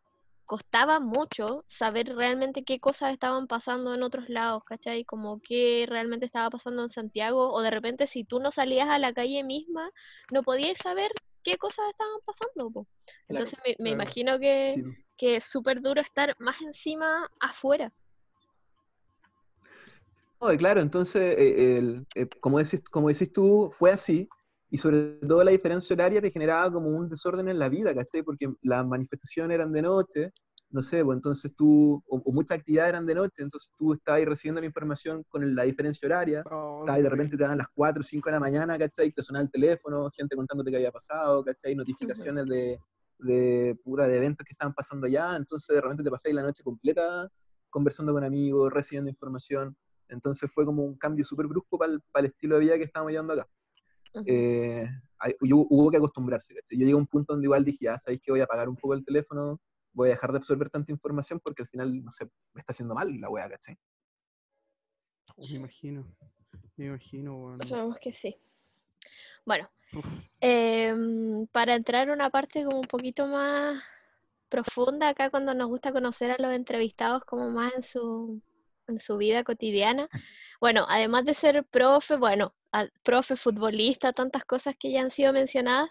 [0.46, 5.04] costaba mucho saber realmente qué cosas estaban pasando en otros lados, ¿cachai?
[5.06, 9.00] Como qué realmente estaba pasando en Santiago, o de repente si tú no salías a
[9.00, 9.90] la calle misma,
[10.32, 11.12] no podías saber
[11.44, 12.72] qué cosas estaban pasando.
[12.72, 12.88] po.
[13.28, 13.94] Entonces me, me claro.
[14.04, 14.84] imagino que, Sí.
[15.18, 17.92] que es súper duro estar más encima afuera.
[20.42, 24.30] No, claro, entonces, eh, el- eh, como, decís, como decís tú, fue así,
[24.70, 28.24] y sobre todo la diferencia horaria te generaba como un desorden en la vida, ¿cachai?
[28.24, 30.32] Porque las manifestaciones eran de noche,
[30.70, 34.20] no sé, pues entonces tú, o, o muchas actividades eran de noche, entonces tú estabas
[34.20, 37.58] ahí recibiendo la información con la diferencia horaria, Oh, estabas ahí de repente te dan
[37.58, 39.12] las 4 o 5 de la mañana, ¿cachai?
[39.12, 41.76] Te sonaba el teléfono, gente contándote qué había pasado, ¿cachai?
[42.34, 42.80] Notificaciones de,
[43.20, 46.64] de, pura, de eventos que estaban pasando allá, entonces de repente te pasáis la noche
[46.64, 47.30] completa
[47.70, 49.76] conversando con amigos, recibiendo información.
[50.08, 53.34] Entonces fue como un cambio súper brusco para el, estilo de vida que estábamos llevando
[53.34, 53.48] acá.
[54.26, 54.88] Eh,
[55.20, 56.54] hay- hubo, hubo que acostumbrarse.
[56.56, 56.78] ¿cachai?
[56.78, 58.76] Yo llegué a un punto donde igual dije, ya sabéis que voy a apagar un
[58.76, 59.60] poco el teléfono,
[59.94, 62.96] voy a dejar de absorber tanta información porque al final, no sé, me está haciendo
[62.96, 63.78] mal la wea, ¿cachai?
[65.38, 66.06] Oh, me imagino.
[66.78, 67.58] Me imagino, weón.
[67.68, 68.38] Sabemos que sí.
[69.46, 69.70] Bueno,
[70.42, 73.82] em, para entrar a una parte como un poquito más
[74.50, 78.42] profunda acá cuando nos gusta conocer a los entrevistados como más en su,
[78.88, 80.10] en su vida cotidiana.
[80.62, 85.34] Bueno, además de ser profe, bueno, a- profe, futbolista, tantas cosas que ya han sido
[85.34, 85.90] mencionadas,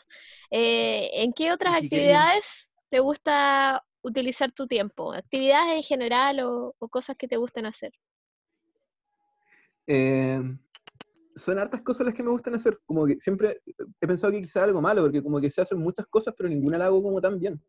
[0.51, 2.45] eh, ¿en qué otras actividades
[2.91, 5.13] te gusta utilizar tu tiempo?
[5.15, 7.93] ¿Actividades en general o, o cosas que te gusten hacer?
[9.87, 10.41] Eh,
[11.37, 12.79] son hartas cosas las que me gustan hacer.
[12.87, 13.61] Como que siempre
[14.01, 16.79] he pensado que quizá algo malo, porque como que se hacen muchas cosas, pero ninguna
[16.79, 17.61] la hago como tan bien.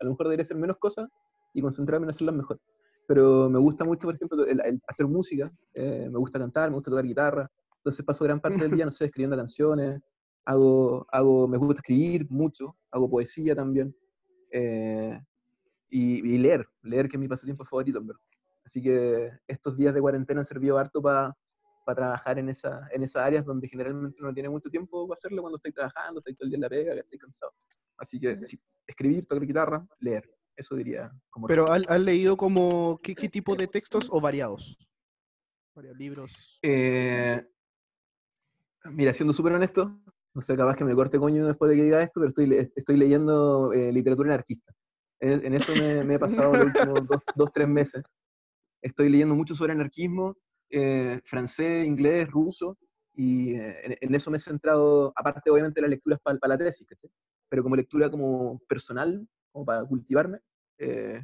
[0.00, 1.08] A lo mejor debería hacer menos cosas
[1.52, 2.60] y concentrarme en hacerlas mejor.
[3.06, 6.76] Pero me gusta mucho, por ejemplo, el, el hacer música, eh, me gusta cantar, me
[6.76, 7.50] gusta tocar guitarra.
[7.80, 10.00] Entonces paso gran parte del día, no sé, escribiendo canciones,
[10.44, 13.94] hago, hago, me gusta escribir mucho, hago poesía también.
[14.52, 15.20] eh,
[15.92, 18.22] y, y leer, leer que es mi pasatiempo favorito, en verdad.
[18.64, 21.36] Así que estos días de cuarentena han servido harto para
[21.94, 25.42] trabajar en, esa, en esas áreas donde generalmente uno no tiene mucho tiempo para hacerlo
[25.42, 27.52] cuando estoy trabajando, estoy todo el día en la pega, que estoy cansado.
[27.96, 31.46] Así que sí, escribir, tocar guitarra, leer, eso diría como...
[31.46, 34.78] Pero ¿has, leído como qué, qué tipo de textos o variados?
[35.74, 36.58] Varios libros.
[36.62, 37.44] Eh,
[38.84, 40.00] mira, siendo súper honesto,
[40.34, 42.96] no sé, capaz que me corte coño después de que diga esto, pero estoy, estoy
[42.96, 44.72] leyendo eh, literatura anarquista.
[45.18, 48.02] En, en eso me, me he pasado los últimos dos, dos, tres meses.
[48.82, 50.36] Estoy leyendo mucho sobre anarquismo,
[50.70, 52.78] eh, francés, inglés, ruso,
[53.14, 56.56] y eh, en, en eso me he centrado, aparte obviamente de las lecturas para la
[56.56, 57.10] tesis, ¿cachai?
[57.50, 60.38] pero como lectura como personal, como para cultivarme,
[60.78, 61.20] eh,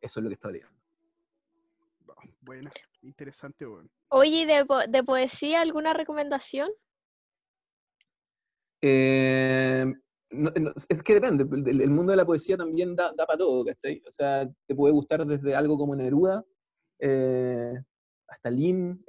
[0.00, 0.74] eso es lo que estaba leyendo.
[2.40, 2.70] Buena,
[3.02, 3.90] interesante, weón.
[4.10, 6.70] Oye, ¿y de, po- de poesía alguna recomendación?
[8.82, 9.84] Eh,
[10.30, 13.64] no- no, es que depende, el, mundo de la poesía también da, da para todo,
[13.64, 14.02] ¿cachai?
[14.06, 16.44] O sea, te puede gustar desde algo como Neruda,
[16.98, 17.74] eh,
[18.28, 18.50] hasta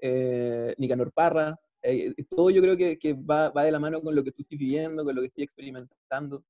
[0.01, 4.15] eh, Nicanor Parra, eh, todo yo creo que, que va, va de la mano con
[4.15, 6.43] lo que tú estés viviendo, con lo que estés experimentando.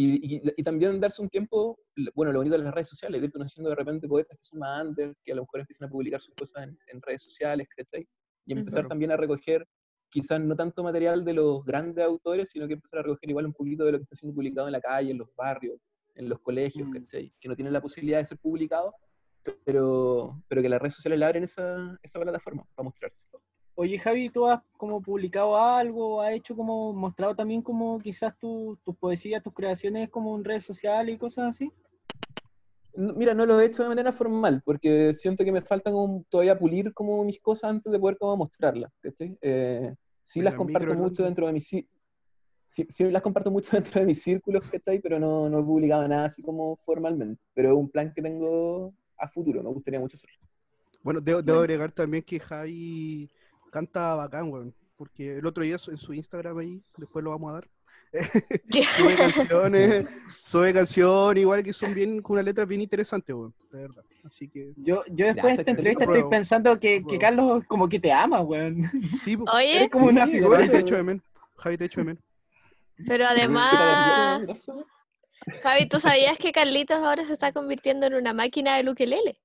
[0.00, 1.78] Y, y- y también darse un tiempo,
[2.14, 4.60] bueno, lo bonito de las redes sociales, de ir conociendo de repente poetas que son
[4.60, 7.66] más antes, que a lo mejor empiezan a publicar sus cosas en, en redes sociales,
[7.76, 8.06] ¿cachai?
[8.46, 8.88] Y empezar Claro.
[8.90, 9.66] también a recoger
[10.10, 13.52] quizás no tanto material de los grandes autores, sino que empezar a recoger igual un
[13.52, 15.78] poquito de lo que está siendo publicado en la calle, en los barrios,
[16.14, 16.92] en los colegios, Mm.
[16.92, 17.32] ¿cachai?
[17.40, 18.94] Que no tienen la posibilidad de ser publicado,
[19.64, 23.26] pero, pero que las redes sociales le abren esa, esa plataforma para mostrarse.
[23.80, 26.20] Oye, Javi, ¿tú has como publicado algo?
[26.20, 30.64] ¿Has hecho como, mostrado también como quizás tu- tus poesías, tus creaciones como en redes
[30.64, 31.72] sociales y cosas así?
[32.92, 36.24] No, Mira, no lo he hecho de manera formal, porque siento que me falta como
[36.28, 39.38] todavía pulir como mis cosas antes de poder como mostrarlas, ¿cachai?
[39.40, 41.88] Eh, sí Bueno, las comparto mucho dentro de mis sí,
[42.66, 44.98] sí, sí las comparto mucho dentro de mis círculos, ¿cachai?
[44.98, 47.40] Pero no, no he publicado nada así como formalmente.
[47.54, 50.36] Pero es un plan que tengo a futuro, me gustaría mucho hacerlo.
[51.00, 53.30] Bueno, debo, debo agregar también que Javi
[53.70, 54.74] canta bacán, weón.
[54.96, 57.68] Porque el otro día en su Instagram ahí, después lo vamos a dar,
[58.96, 60.08] sube canciones,
[60.40, 63.54] sube canciones igual que son bien, con una letra bien interesante, weón.
[63.70, 64.02] De verdad.
[64.24, 67.18] Así que, Yo, yo después de esta entrevista estoy pensando que, que.
[67.18, 68.90] Carlos como que te ama, weón.
[69.22, 70.58] sí, Oye, Eres como una figura.
[70.58, 71.22] Javi te echo de menos.
[71.56, 72.24] Javi te echo de menos.
[73.06, 74.42] pero además.
[75.62, 79.38] Javi, ¿tú sabías que Carlitos ahora se está convirtiendo en una máquina de ukelele?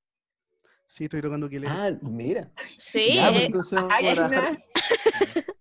[0.86, 2.52] Sí, estoy tocando que Ah, mira.
[2.92, 4.64] Sí, Ya, pues, eh, entonces vamos a trabajar,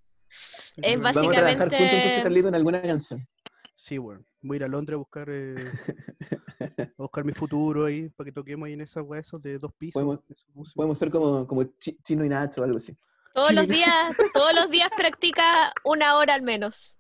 [0.77, 3.29] es vamos a trabajar juntos entonces, básicamente- Carlito, en alguna canción.
[3.75, 4.27] Sí, weón.
[4.43, 5.55] Voy a ir a Londres a buscar, eh,
[6.99, 9.73] a buscar mi futuro ahí, para que toquemos ahí en esas weas esos de dos
[9.75, 10.03] pisos.
[10.03, 10.75] Podemos-.
[10.75, 12.95] Podemos ser como, como Chi- Chino y Nacho o algo así.
[13.35, 16.95] todos los días, todos los días practica una hora al menos.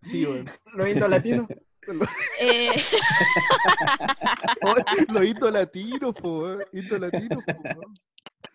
[0.00, 0.46] Sí, weón.
[0.74, 1.46] Los indoos latinos.
[2.40, 2.68] Eh,
[4.62, 4.74] Oh,
[5.12, 6.64] los hitos latinos, po, weón.
[6.72, 7.52] Hitos latinos, po.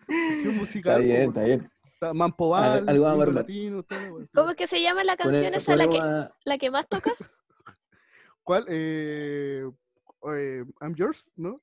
[0.06, 1.70] Canción Está musical, po, bien, está bien.
[1.94, 4.00] Está Mampoval, algo hito latino, todo.
[4.34, 6.88] ¿Cómo es que se llama la canción Pone- esa, la que, a- la que más
[6.88, 7.14] tocas?
[8.42, 8.64] ¿Cuál?
[8.68, 9.64] Eh,
[10.36, 11.50] eh, I'm yours, ¿no?
[11.50, 11.60] No,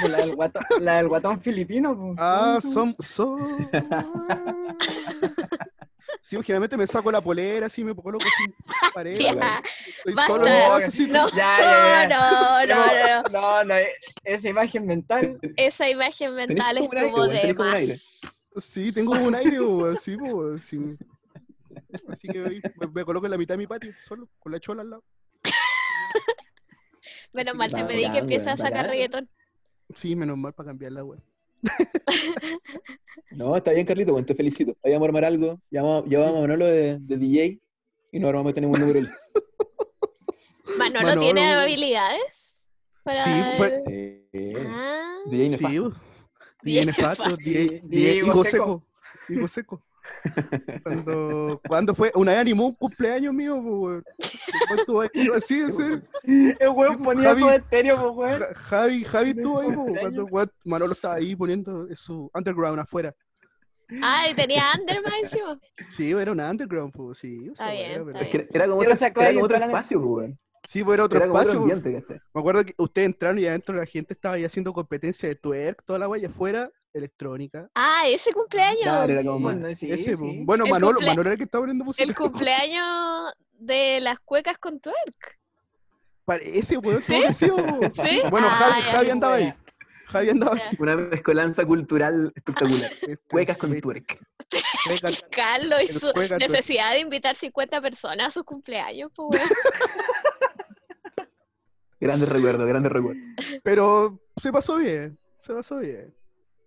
[0.00, 1.96] pues la del guatón, la del guatón filipino.
[1.96, 2.16] pues.
[2.18, 3.68] Ah, son, son.
[6.20, 8.52] Sí, pues, generalmente me saco la polera, así me coloco así,
[8.94, 9.62] pared, Ya.
[9.98, 10.32] Estoy basta.
[10.32, 12.08] solo en mi casa, así, No, Ya, ya, ya.
[12.08, 13.40] no, no, no, no.
[13.40, 13.92] No, no, eh,
[14.24, 15.38] esa imagen mental.
[15.56, 18.00] Esa imagen mental como estuvo weón, de tenés como un aire.
[18.56, 20.78] Sí, tengo un aire, weón, sí, po, weón, sí.
[22.10, 24.82] Así que me, me coloco en la mitad de mi patio, solo, con la chola
[24.82, 25.04] al lado.
[27.32, 29.28] Menos Así mal te bacán, pedí que empieces a sacar reggaetón.
[29.94, 31.22] Sí, menos mal para cambiarla, weón.
[33.32, 34.76] No, está bien, Carlito, bueno, te felicito.
[34.82, 35.60] Ahí vamos a armar algo.
[35.70, 37.60] Llamamos, llevamos a Manolo de, de DJ
[38.12, 39.16] y nos armamos, tenemos un número listo.
[40.78, 42.20] Manolo, Manolo, tiene habilidades
[43.04, 45.68] para Sí, pues- el- Eh, Ah, DJ Sí, nefasto.
[45.82, 45.94] weón.
[46.62, 48.82] DJ nefasto, DJ, DJ DJ higo seco.
[49.28, 49.82] Higo seco.
[50.82, 54.02] Cuando, cuando fue, una vez animó un cumpleaños mío, pues,
[54.78, 56.02] estuvo ahí, así, en serio.
[56.24, 57.40] El weón ponía Javi.
[57.42, 58.40] su estéreo, pues, weón.
[58.40, 63.14] Ja- Javi, Javi estuvo ahí, cuando weón, Manolo estaba ahí poniendo su underground afuera.
[64.02, 65.58] ah, y tenía Underman encima.
[65.88, 67.48] Sí, era una underground, pues, sí.
[67.58, 70.38] weá bien, era, está pero- Es que era como otro, era como espacio, pues, weón.
[70.66, 72.20] Sí, pues era otro Era como otro espacio.
[72.34, 75.82] Me acuerdo que ustedes entraron y adentro la gente estaba ahí haciendo competencia de twerk,
[75.84, 77.68] toda la guaya afuera, electrónica.
[77.74, 78.82] Ah, ese cumpleaños.
[78.82, 79.54] Claro, era como más.
[79.58, 80.40] Bueno, sí, Ese, sí.
[80.44, 82.04] Bueno, Manolo, cumplea- Manolo era el que estaba poniendo música.
[82.04, 85.38] El cumpleaños de las cuecas con twerk.
[86.24, 87.32] Parece, weón, todo que.
[88.04, 88.20] ¿Sí?
[88.30, 88.82] Bueno, Ah, Javi.
[88.82, 89.54] Javi andaba ahí.
[90.06, 90.62] Javi andaba ahí.
[90.78, 92.92] Una mezcolanza cultural espectacular.
[93.02, 94.18] Este, Cuecas con twerk.
[95.30, 96.06] Carlos y El su
[96.38, 99.40] necesidad de invitar 50 personas a su cumpleaños, pues.
[102.00, 103.22] Grandes recuerdos, grandes recuerdos.
[103.62, 106.14] Pero se pasó bien, se pasó bien.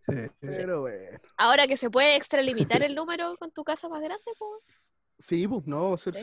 [0.08, 0.16] Sí.
[0.40, 1.20] Pero bueno.
[1.38, 4.92] Ahora que se puede extralimitar el número con tu casa más grande, pues.
[5.20, 6.16] Sí, pues no, va a ser.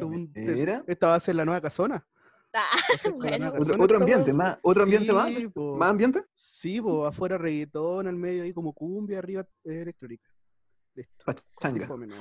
[0.86, 2.04] Esta va a ser la nueva casona.
[2.52, 2.64] Ah,
[3.14, 3.48] bueno.
[3.50, 4.36] Otro, casona otro esta ambiente, weá.
[4.36, 5.30] más, otro ambiente más.
[5.54, 5.76] Po.
[5.76, 6.24] ¿Más ambiente?
[6.34, 10.28] Sí, pues afuera reggaetón, al medio ahí como cumbia, arriba eh, electrónica.
[10.94, 11.24] Listo.
[11.26, 11.86] Pachanga.
[11.86, 12.16] Fome, no.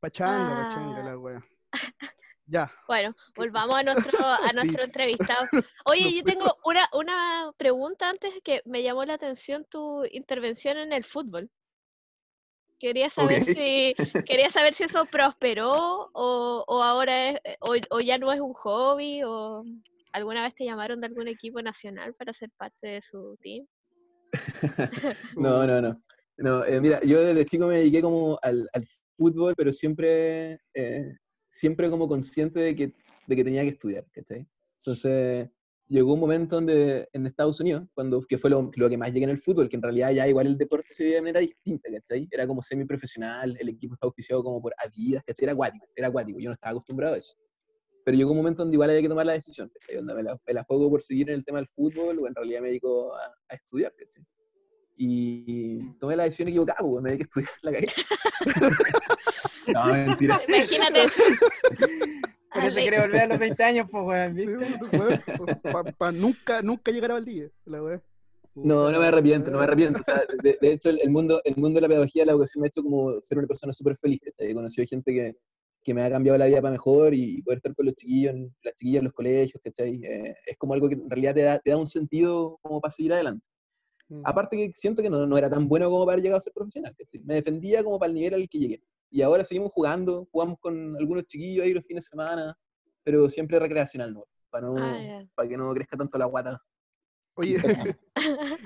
[0.00, 0.68] Pachanga, Ah.
[0.68, 1.44] pachanga la wea.
[2.46, 2.70] Ya.
[2.88, 4.12] Bueno, volvamos a nuestro,
[4.46, 4.54] a Sí.
[4.54, 5.48] nuestro entrevistado.
[5.86, 10.78] Oye, No yo tengo una, una pregunta antes que me llamó la atención tu intervención
[10.78, 11.50] en el fútbol.
[12.78, 13.94] Quería saber si
[14.26, 18.40] quería saber si eso prosperó o, o ahora es, eh, o, o ya no es
[18.40, 19.64] un hobby o
[20.12, 23.66] alguna vez te llamaron de algún equipo nacional para ser parte de su team.
[25.36, 26.02] No, no, no.
[26.38, 28.84] No, eh, mira, yo desde chico me dediqué como al, al
[29.16, 31.16] fútbol, pero siempre, eh,
[31.52, 32.94] siempre como consciente de que,
[33.26, 34.48] de que tenía que estudiar, ¿cachai?
[34.78, 35.50] Entonces,
[35.86, 39.24] llegó un momento donde en Estados Unidos, cuando, que fue lo, lo que más llegué
[39.24, 41.90] en el fútbol, que en realidad ya igual el deporte se veía de manera distinta,
[41.92, 42.26] ¿cachai?
[42.30, 45.44] Era como semiprofesional, el equipo estaba auspiciado como por Adidas, ¿cachai?
[45.44, 47.34] Era acuático, era acuático, yo no estaba acostumbrado a eso.
[48.04, 49.96] Pero llegó un momento donde igual había que tomar la decisión, ¿cachai?
[49.96, 52.34] Donde me la, me la juego por seguir en el tema del fútbol o en
[52.34, 54.24] realidad me dedico a, a estudiar, ¿cachai?
[54.96, 57.88] Y tomé la decisión equivocada, pues, me dediqué a estudiar la cagué.
[59.66, 60.40] no, mentira.
[60.48, 61.06] Imagínate,
[62.52, 64.58] Por eso quiere volver a los 20 años, pues, weón, ¿viste?
[65.96, 67.50] Para nunca, nunca llegar a Valdivia.
[67.64, 68.02] La wea.
[68.54, 70.00] No, no me arrepiento, no me arrepiento.
[70.00, 72.60] O sea, de, de hecho, el, el mundo, el mundo de la pedagogía, la educación
[72.60, 74.20] me ha hecho como ser una persona súper feliz.
[74.22, 74.50] ¿cachai?
[74.50, 75.34] He conocido gente que,
[75.82, 78.74] que me ha cambiado la vida para mejor y poder estar con los chiquillos, las
[78.74, 80.00] chiquillas en los colegios, ¿cachai?
[80.04, 82.92] Eh, es como algo que en realidad te da, te da un sentido como para
[82.92, 83.44] seguir adelante.
[84.08, 84.22] Mm.
[84.24, 86.52] Aparte que siento que no, no era tan bueno como para haber llegado a ser
[86.52, 87.20] profesional, ¿cachai?
[87.24, 88.82] Me defendía como para el nivel al que llegué.
[89.14, 92.56] Y ahora seguimos jugando, jugamos con algunos chiquillos ahí los fines de semana,
[93.04, 94.24] pero siempre recreacional, ¿no?
[94.48, 96.58] Para, no, Ah, para que no crezca tanto la guata.
[97.34, 97.56] Oye,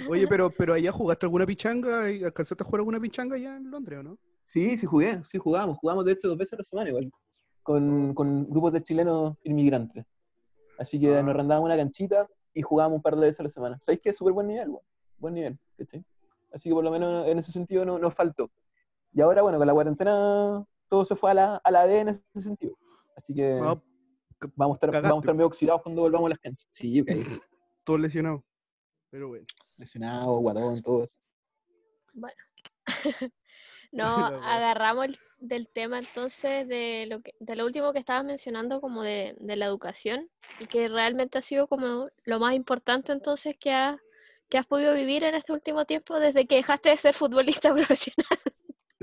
[0.08, 3.70] oye, pero, pero allá jugaste alguna pichanga y alcanzaste a jugar alguna pichanga allá en
[3.70, 4.18] Londres, ¿o no?
[4.44, 5.78] Sí, sí jugué, sí jugamos.
[5.78, 7.10] Jugamos de hecho dos veces a la semana igual,
[7.64, 10.04] con, con grupos de chilenos inmigrantes.
[10.78, 11.22] Así que Ah.
[11.22, 13.78] nos arrendábamos una canchita y jugábamos un par de veces a la semana.
[13.80, 14.68] ¿Sabéis que es súper buen nivel?
[14.68, 14.82] weón?
[15.18, 16.04] Buen nivel, ¿cachai?
[16.52, 18.48] Así que por lo menos en ese sentido no- nos faltó.
[19.16, 22.08] Y ahora, bueno, con la cuarentena todo se fue a la, a la D en
[22.08, 22.76] ese sentido.
[23.16, 25.08] Así que vamos, a estar, cagaste.
[25.08, 26.68] vamos a estar medio oxidados cuando volvamos a las canchas.
[26.70, 27.08] Sí, ok.
[27.84, 28.42] Todos lesionados.
[29.08, 29.46] Pero bueno.
[29.78, 31.16] Lesionado, guatón, todo eso.
[33.92, 34.54] No, La wea.
[34.56, 39.02] agarramos el- del tema entonces de lo que, de lo último que estabas mencionando como
[39.02, 43.72] de, de la educación y que realmente ha sido como lo más importante entonces que
[43.72, 43.98] has,
[44.50, 48.35] que has podido vivir en este último tiempo desde que dejaste de ser futbolista profesional.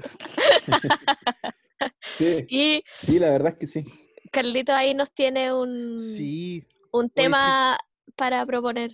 [2.17, 3.85] Sí, Y sí, la verdad es que sí.
[4.31, 6.63] Carlito ahí nos tiene un, Sí.
[6.91, 7.77] un tema
[8.15, 8.91] para proponer.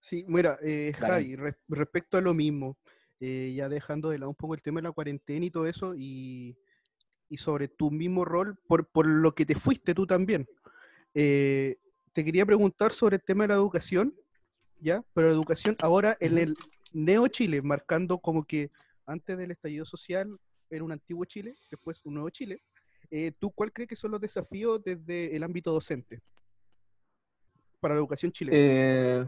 [0.00, 0.92] Sí, mira, eh.
[0.98, 2.76] Javi, re- respecto a lo mismo,
[3.20, 5.94] eh, ya dejando de lado un poco el tema de la cuarentena y todo eso,
[5.94, 6.56] y,
[7.28, 10.48] y sobre tu mismo rol, por, por lo que te fuiste tú también,
[11.14, 11.76] eh,
[12.12, 14.14] te quería preguntar sobre el tema de la educación,
[14.80, 15.04] ¿ya?
[15.14, 16.56] Pero la educación ahora en el
[16.92, 18.70] Neo Chile, marcando como que
[19.10, 20.38] antes del estallido social
[20.70, 22.62] era un antiguo Chile, después un nuevo Chile.
[23.10, 26.20] Eh, ¿Tú cuál crees que son los desafíos desde el ámbito docente
[27.80, 28.56] para la educación chilena?
[28.56, 29.26] Eh,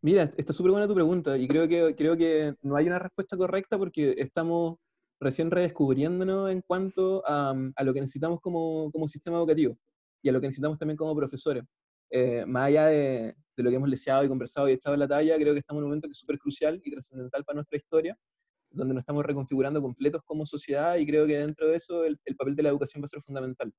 [0.00, 3.36] mira, está súper buena tu pregunta y creo que, creo que no hay una respuesta
[3.36, 4.78] correcta porque estamos
[5.20, 9.76] recién redescubriéndonos en cuanto a, a lo que necesitamos como, como sistema educativo
[10.22, 11.64] y a lo que necesitamos también como profesores.
[12.10, 15.08] Eh, más allá de, de lo que hemos leseado y conversado y echado en la
[15.08, 17.78] talla, creo que estamos en un momento que es súper crucial y trascendental para nuestra
[17.78, 18.18] historia,
[18.70, 22.36] donde nos estamos reconfigurando completos como sociedad y creo que dentro de eso el, el
[22.36, 23.72] papel de la educación va a ser fundamental.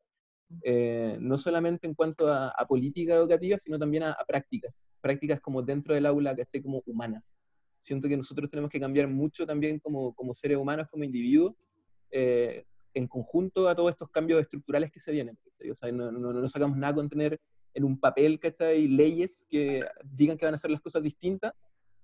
[0.64, 5.40] Eh, no solamente en cuanto a, a política educativa, sino también a, a prácticas, prácticas
[5.40, 6.62] como dentro del aula, ¿cachai?
[6.62, 7.38] Como humanas.
[7.80, 11.56] Siento que nosotros tenemos que cambiar mucho también como, como seres humanos, como individuos,
[12.12, 15.40] eh, en conjunto a todos estos cambios estructurales que se vienen.
[15.72, 17.40] O sea, no, no, no sacamos nada con tener
[17.74, 18.88] en un papel, ¿cachai?
[18.88, 21.54] Leyes que digan que van a hacer las cosas distintas,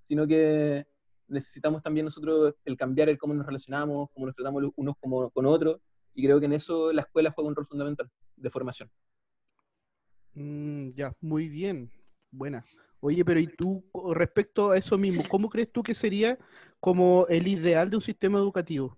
[0.02, 0.86] sino que
[1.28, 5.46] necesitamos también nosotros el cambiar el cómo nos relacionamos, cómo nos tratamos unos como, con
[5.46, 5.78] otros,
[6.14, 8.90] y creo que en eso la escuela juega un rol fundamental de formación.
[10.34, 11.92] Mm, ya, muy bien.
[12.32, 12.64] Buena.
[13.00, 16.38] Oye, pero ¿y tú respecto a eso mismo, cómo crees tú que sería
[16.80, 18.98] como el ideal de un sistema educativo?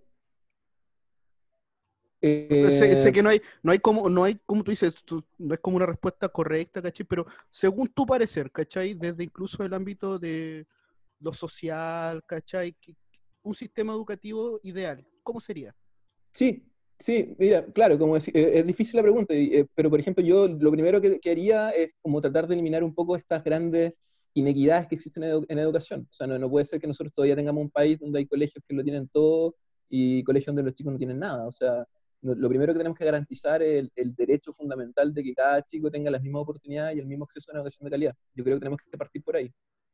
[2.21, 5.23] Sé, sé Eh, que no hay, no hay como, no hay, como tú dices, tú-
[5.37, 7.05] no es como una respuesta correcta, ¿cachai?
[7.05, 8.93] Pero según tu parecer, ¿cachai?
[8.95, 10.67] Desde incluso el ámbito de
[11.19, 12.75] lo social, ¿cachai?
[13.43, 15.73] Un sistema educativo ideal, ¿cómo sería?
[16.33, 16.63] Sí,
[16.99, 20.47] sí, mira, claro, como deci- eh, es difícil la pregunta, eh, pero por ejemplo yo
[20.47, 23.93] lo primero que, que haría es como tratar de eliminar un poco estas grandes
[24.33, 26.01] inequidades que existen en, edu- en educación.
[26.09, 28.63] O sea, no, no puede ser que nosotros todavía tengamos un país donde hay colegios
[28.67, 29.55] que lo tienen todo
[29.89, 31.47] y colegios donde los chicos no tienen nada.
[31.47, 31.85] O sea,
[32.21, 36.11] lo primero que tenemos que garantizar es el, derecho fundamental de que cada chico tenga
[36.11, 38.15] las mismas oportunidades y el mismo acceso a una educación de calidad.
[38.33, 39.51] Yo creo que tenemos que partir por ahí.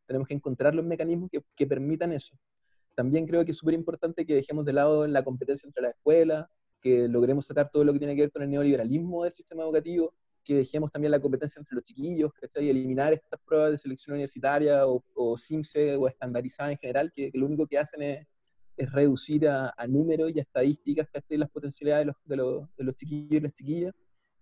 [0.08, 2.36] Tenemos que encontrar los mecanismos que, permitan eso.
[2.96, 6.46] También creo que es súper importante que dejemos de lado la competencia entre las escuelas,
[6.82, 10.14] que logremos sacar todo lo que tiene que ver con el neoliberalismo del sistema educativo,
[10.44, 12.66] que dejemos también la competencia entre los chiquillos, ¿cachai?
[12.66, 17.38] Y eliminar estas pruebas de selección universitaria o, o o estandarizadas en general, que, que
[17.38, 18.28] lo único que hacen es,
[18.78, 21.38] es reducir a, a números y a estadísticas, ¿cachai?
[21.38, 23.94] Las potencialidades de los, de, los, de los chiquillos y las chiquillas,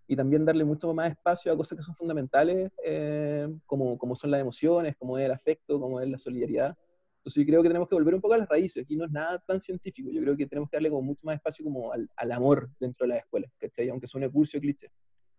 [0.08, 4.32] y también darle mucho más espacio a cosas que son fundamentales, eh, como, como son
[4.32, 6.78] las emociones, como es el afecto, como es la solidaridad.
[7.18, 8.84] Entonces yo creo que tenemos que volver un poco a las raíces.
[8.84, 10.10] Aquí no es nada tan científico.
[10.12, 13.06] Yo creo que tenemos que darle como mucho más espacio como al, al amor dentro
[13.06, 13.88] de las escuelas, ¿cachai?
[13.88, 14.92] Aunque suene curso o cliché.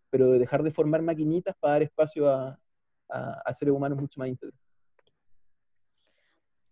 [0.08, 2.58] Pero dejar de formar maquinitas para dar espacio a,
[3.10, 4.58] a, a seres humanos mucho más íntegros.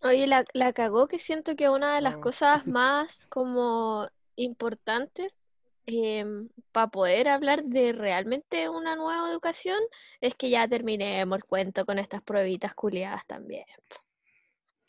[0.02, 5.32] Oye, la, la cagó que siento que una de las cosas más como importantes
[6.72, 9.78] para poder hablar de realmente una nueva educación
[10.20, 13.64] es que ya terminemos el cuento con estas pruebitas culiadas también.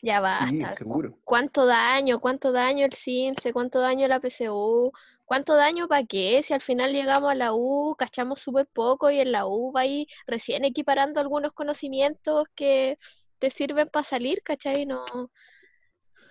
[0.02, 0.74] Ya Sí, basta.
[0.74, 1.18] seguro.
[1.24, 2.20] ¿Cuánto daño?
[2.20, 3.52] ¿Cuánto daño el CINSE?
[3.52, 4.92] ¿Cuánto daño la PSU?
[5.24, 6.42] ¿Cuánto daño para qué?
[6.44, 9.82] Si al final llegamos a la U, cachamos súper poco y en la U va
[9.82, 12.98] ahí recién equiparando algunos conocimientos que
[13.44, 14.86] te sirven para salir, ¿cachai?
[14.86, 15.04] No,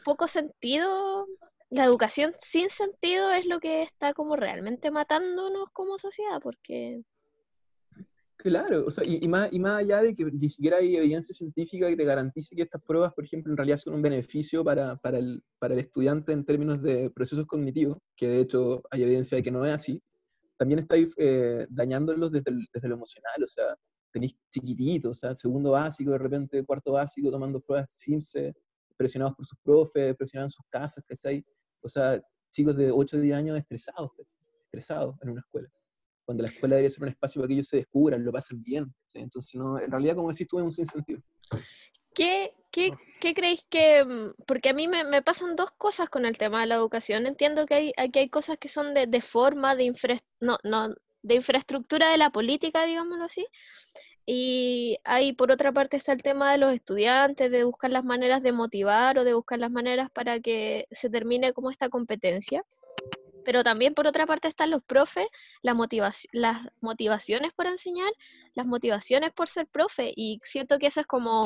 [0.04, 1.28] poco sentido.
[1.70, 7.02] La educación sin sentido es lo que está como realmente matándonos como sociedad, porque
[8.38, 11.88] Claro, o sea, y, más, y más allá de que ni siquiera hay evidencia científica
[11.88, 15.20] que te garantice que estas pruebas, por ejemplo, en realidad son un beneficio para, para,
[15.20, 19.44] el, para el estudiante en términos de procesos cognitivos, que de hecho hay evidencia de
[19.44, 20.02] que no es así,
[20.58, 23.76] también estáis eh, dañándolos desde, desde lo emocional, o sea,
[24.14, 28.54] tenéis chiquititos, o sea, segundo básico, de repente cuarto básico, tomando pruebas SIMSE,
[28.96, 31.44] presionados por sus profes, presionados en sus casas, ¿cachai?
[31.82, 34.40] O sea, chicos de 8 o 10 años estresados, ¿cachai?
[34.66, 35.70] Estresados en una escuela
[36.26, 38.94] cuando la escuela debería ser un espacio para que ellos se descubran, lo pasen bien.
[39.08, 39.20] ¿sí?
[39.20, 41.22] Entonces, no, en realidad, como decís es un sinsentido.
[42.14, 44.04] ¿Qué, qué, qué creéis que...?
[44.04, 47.26] mm, Porque a mí me, me pasan dos cosas con el tema de la educación.
[47.26, 50.96] Entiendo que hay, aquí hay cosas que son de, de forma, de, infra, no, no,
[51.24, 53.48] de infraestructura de la política, digámoslo así.
[54.26, 58.42] Y ahí por otra parte está el tema de los estudiantes, de buscar las maneras
[58.42, 62.64] de motivar o de buscar las maneras para que se termine como esta competencia.
[63.44, 65.28] Pero también por otra parte están los profes,
[65.62, 65.76] la
[66.32, 68.12] las motivaciones por enseñar,
[68.54, 70.14] las motivaciones por ser profe.
[70.16, 71.44] Y siento que eso es como,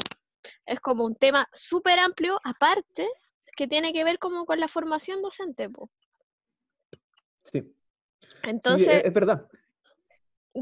[0.67, 3.07] es como un tema súper amplio, aparte,
[3.55, 5.67] que tiene que ver como con la formación docente.
[5.67, 5.89] po.
[7.41, 7.63] Sí,
[8.43, 9.47] Entonces, es, es verdad.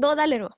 [0.00, 0.50] No, dale no.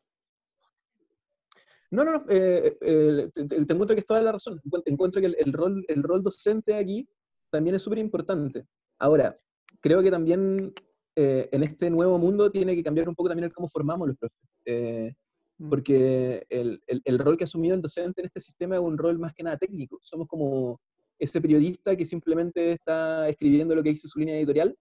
[1.90, 4.60] No, no, no, eh, eh, te, te encuentro que es toda la razón.
[4.64, 7.08] Encuent- Encuentro que el, el rol, el rol docente aquí
[7.50, 8.66] también es súper importante.
[8.98, 9.38] Ahora,
[9.80, 10.72] creo que también
[11.16, 14.16] eh, en este nuevo mundo tiene que cambiar un poco también el cómo formamos los
[14.18, 14.38] profes.
[14.66, 15.14] Eh,
[15.60, 15.70] Mm.
[15.70, 18.96] porque el, el- el rol que ha asumido el docente en este sistema es un
[18.96, 19.98] rol más que nada técnico.
[20.02, 20.80] Somos como
[21.18, 24.76] ese periodista que simplemente está escribiendo lo que dice su línea editorial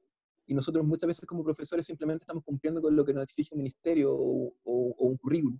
[0.47, 3.59] y nosotros muchas veces como profesores simplemente estamos cumpliendo con lo que nos exige un
[3.59, 5.59] ministerio o, un currículum.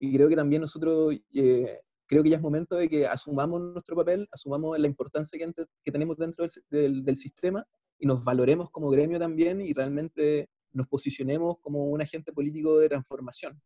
[0.00, 3.94] Y creo que también nosotros, eh, creo que ya es momento de que asumamos nuestro
[3.94, 7.64] papel, asumamos la importancia que, ante- que tenemos dentro del, sistema
[7.98, 12.88] y nos valoremos como gremio también y realmente nos posicionemos como un agente político de
[12.88, 13.60] transformación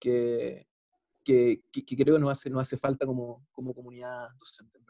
[0.00, 0.66] que-
[1.24, 4.80] que creo que nos hace, nos hace falta como, como comunidad docente.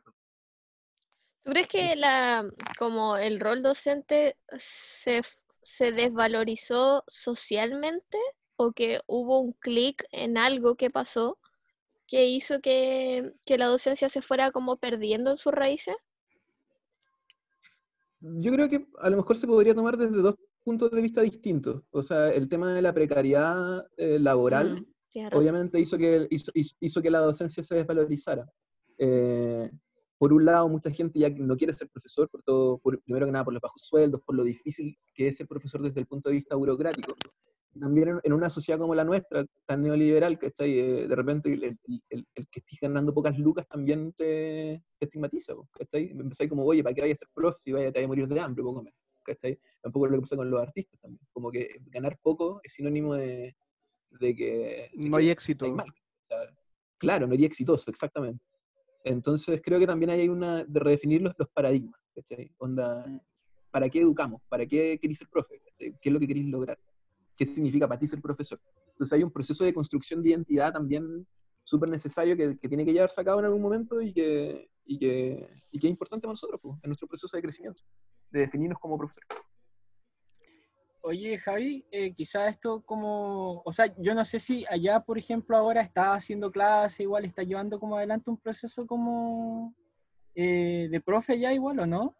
[1.43, 5.23] ¿Tú crees que la, como el rol docente se,
[5.63, 8.19] se desvalorizó socialmente
[8.57, 11.39] o que hubo un clic en algo que pasó
[12.07, 15.97] que hizo que, que la docencia se fuera como perdiendo en sus raíces?
[18.21, 21.83] Yo creo que a lo mejor se podría tomar desde dos puntos de vista distintos.
[21.91, 24.83] O sea, el tema de la precariedad eh, laboral.
[25.15, 28.47] Mm, obviamente hizo que, hizo, hizo- hizo que la docencia se desvalorizara.
[28.99, 29.71] Eh,
[30.21, 33.33] por un lado, mucha gente ya no quiere ser profesor, por todo, por- primero que
[33.33, 36.29] nada por los bajos sueldos, por lo difícil que es ser profesor desde el punto
[36.29, 37.15] de vista burocrático.
[37.81, 40.79] También en, una sociedad como la nuestra, tan neoliberal, ¿cachai?
[40.79, 41.79] Eh, de repente el, el-
[42.11, 46.11] el- el que estés ganando pocas lucas también te, te estigmatiza, ¿cachai?
[46.11, 48.41] Empezáis como, oye, ¿para qué vayas a ser profe si vaya, te a morir de
[48.41, 49.59] hambre, poco menos, ¿cachai?
[49.81, 53.15] Tampoco es lo que pasa con los artistas también, como que ganar poco es sinónimo
[53.15, 53.57] de,
[54.21, 54.91] de que...
[54.93, 55.73] de No que hay éxito.
[55.73, 55.91] mal,
[56.99, 58.45] claro, no iría exitoso, exactamente.
[59.05, 62.53] Entonces creo que también hay una de redefinir los, los paradigmas, ¿cachai?
[62.59, 63.21] Onda, Mm.
[63.71, 64.43] ¿para qué educamos?
[64.49, 65.61] ¿Para qué queréis ser profe?
[65.65, 65.93] ¿cachai?
[66.01, 66.79] ¿Qué es lo que queréis lograr?
[67.37, 68.61] ¿Qué significa para ti ser profesor?
[68.89, 71.27] Entonces hay un proceso de construcción de identidad también
[71.65, 74.99] súper necesario que, que tiene que llevarse a cabo en algún momento y que, y
[74.99, 77.83] que, y que es importante para nosotros, pues, en nuestro proceso de crecimiento,
[78.31, 79.29] de definirnos como profesores.
[81.03, 85.57] Oye, Javi, eh, quizá esto como, o sea, yo no sé si allá, por ejemplo,
[85.57, 89.75] ahora está haciendo clase, igual está llevando como adelante un proceso como
[90.35, 92.17] eh, de profe ya igual, ¿o no?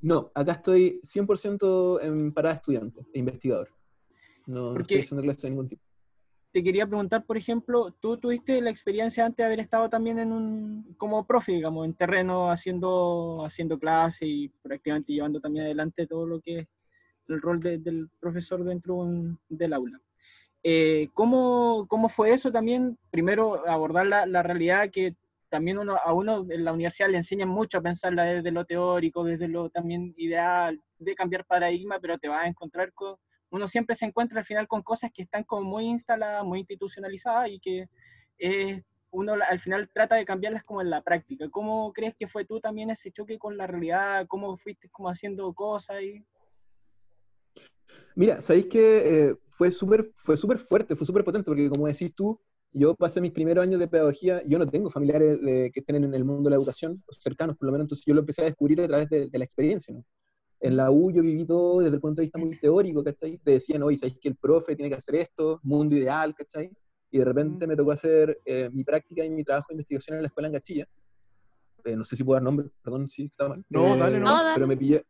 [0.00, 3.68] No, acá estoy 100% en parada estudiante e investigador.
[4.46, 5.82] No, no estoy haciendo clase de ningún tipo.
[6.52, 10.30] Te quería preguntar, por ejemplo, tú tuviste la experiencia antes de haber estado también en
[10.30, 16.26] un, como profe, digamos, en terreno haciendo, haciendo clase y prácticamente llevando también adelante todo
[16.26, 16.68] lo que es
[17.28, 20.00] el rol de- del profesor dentro un- del aula.
[20.62, 22.98] Eh, ¿cómo, ¿Cómo fue eso también?
[23.10, 25.14] Primero, abordar la, realidad que
[25.50, 29.24] también uno, a uno en la universidad le enseñan mucho a pensarla desde lo teórico,
[29.24, 33.16] desde lo también ideal, de cambiar paradigma, pero te vas a encontrar con,
[33.50, 37.50] uno siempre se encuentra al final con cosas que están como muy instaladas, muy institucionalizadas
[37.50, 37.88] y que
[38.38, 41.48] eh, uno al final trata de cambiarlas como en la práctica.
[41.50, 44.26] ¿Cómo crees que fue tú también ese choque con la realidad?
[44.26, 46.02] ¿Cómo fuiste como haciendo cosas?
[46.02, 46.24] Y...
[48.14, 52.14] Mira, sabéis que eh, fue súper fue súper fuerte, fue súper potente, porque como decís
[52.14, 52.40] tú,
[52.72, 56.14] yo pasé mis primeros años de pedagogía, yo no tengo familiares de- que estén en
[56.14, 58.80] el mundo de la educación, cercanos por lo menos, entonces yo lo empecé a descubrir
[58.80, 59.94] a través de, de la experiencia.
[59.94, 60.04] ¿no?
[60.60, 63.38] En la U yo viví todo desde el punto de vista muy teórico, ¿cachai?
[63.38, 66.70] Te decían, oye, sabéis que el profe tiene que hacer esto, mundo ideal, ¿cachai?
[67.10, 70.22] Y de repente me tocó hacer eh, mi práctica y mi trabajo de investigación en
[70.22, 70.86] la escuela en Gachilla.
[71.84, 73.62] Eh, no sé si puedo dar nombre, perdón si está mal.
[73.68, 74.26] No, dale, no.
[74.54, 75.04] Pero me pillé,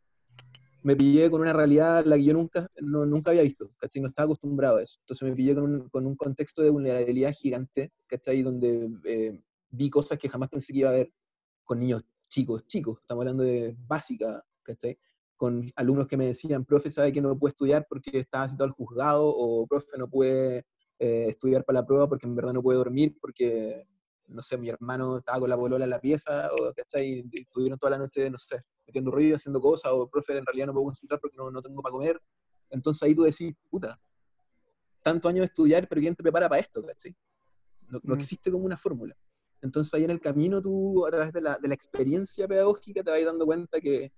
[0.85, 4.03] me pillé con una realidad la que yo nunca, no- nunca había visto, ¿cachai?
[4.03, 4.99] No estaba acostumbrado a eso.
[5.03, 8.43] Entonces me pillé con un, con un contexto de vulnerabilidad gigante, ¿cachai?
[8.43, 11.13] Donde eh, vi cosas que jamás pensé que iba a ver
[11.65, 14.99] con niños chicos, chicos, estamos hablando de básica, ¿cachai?
[15.37, 18.71] Con alumnos que me decían, profe, ¿sabe que no puede estudiar porque estaba citado al
[18.73, 19.27] juzgado?
[19.27, 20.65] O profe, no puede
[20.99, 23.87] eh, estudiar para la prueba porque en verdad no puede dormir porque,
[24.27, 27.25] no sé, mi hermano estaba con la bolola en la pieza, o, ¿cachai?
[27.33, 30.67] Y estuvieron toda la noche, no sé, metiendo ruido, haciendo cosas, o profe, en realidad
[30.67, 32.21] no puedo concentrar porque no, no tengo para comer.
[32.71, 34.01] Entonces ahí tú decís, puta,
[35.03, 37.15] tantos años de estudiar, pero ¿quién te prepara para esto, cachai?
[37.89, 38.19] No, no Mm.
[38.19, 39.15] existe como una fórmula.
[39.61, 43.11] Entonces ahí en el camino tú, a través de la, de la experiencia pedagógica, te
[43.11, 44.13] vas dando cuenta que,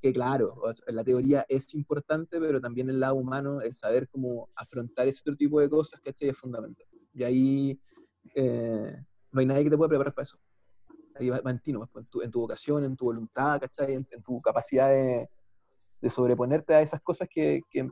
[0.00, 5.06] que claro, la teoría es importante, pero también el lado humano, el saber cómo afrontar
[5.08, 6.30] ese otro tipo de cosas, ¿cachai?
[6.30, 6.86] Es fundamental.
[7.14, 7.80] Y ahí
[8.34, 8.96] eh,
[9.32, 10.38] no hay nadie que te pueda preparar para eso.
[11.16, 13.94] Ahí va, va en ti, pues, en, tu, en tu vocación, en tu voluntad, ¿cachai?
[13.94, 15.28] En, en tu capacidad de,
[16.00, 17.88] de sobreponerte a esas cosas que, que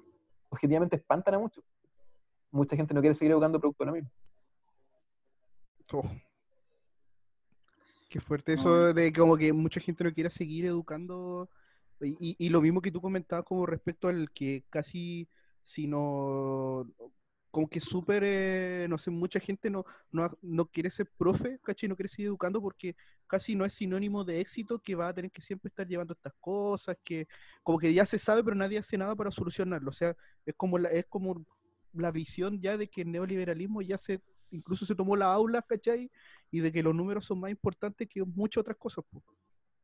[0.49, 1.65] objetivamente espantan a muchos.
[2.51, 4.11] Mucha gente no quiere seguir educando producto lo mismo.
[5.93, 6.09] Oh.
[8.09, 11.49] Qué fuerte eso de como que mucha gente no quiera seguir educando.
[12.01, 15.29] Y, y- y lo mismo que tú comentabas como respecto al que casi
[15.63, 16.87] si no
[17.51, 21.89] como que súper, eh, no sé, mucha gente no, no, no quiere ser profe, ¿cachai?
[21.89, 22.95] No quiere seguir educando porque
[23.27, 26.33] casi no es sinónimo de éxito que va a tener que siempre estar llevando estas
[26.41, 27.27] cosas, que
[27.63, 29.91] como que ya se sabe, pero nadie hace nada para solucionarlo.
[29.91, 31.45] O sea, es como la, es como
[31.93, 36.11] la visión ya de que el neoliberalismo ya se, incluso se tomó la aula, ¿cachai?
[36.53, 39.05] Y de que los números son más importantes que muchas otras cosas,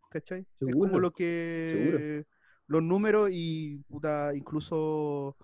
[0.09, 0.47] ¿cachai?
[0.61, 2.25] Es como Seguro, lo que
[2.69, 5.37] los números y puta, incluso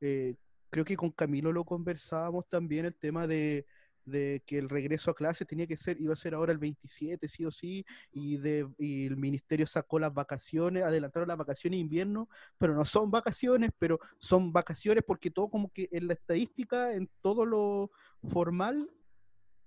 [0.00, 0.36] eh,
[0.70, 3.66] creo que con Camilo lo conversábamos también el tema de,
[4.04, 7.26] de que el regreso a clase tenía que ser, iba a ser ahora el 27,
[7.28, 11.82] sí o sí, y, de, y el ministerio sacó las vacaciones, adelantaron las vacaciones de
[11.82, 16.94] invierno, pero no son vacaciones, pero son vacaciones porque todo como que en la estadística,
[16.94, 17.90] en todo lo
[18.28, 18.90] formal,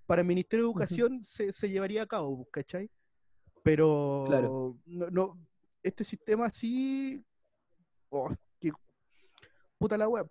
[0.05, 2.89] para el Ministerio de Educación se, se llevaría a cabo, ¿cachai?
[3.61, 4.77] Pero Claro.
[4.85, 5.47] no, no,
[5.83, 7.23] este sistema así,
[8.09, 8.71] oh, que
[9.77, 10.27] puta la web.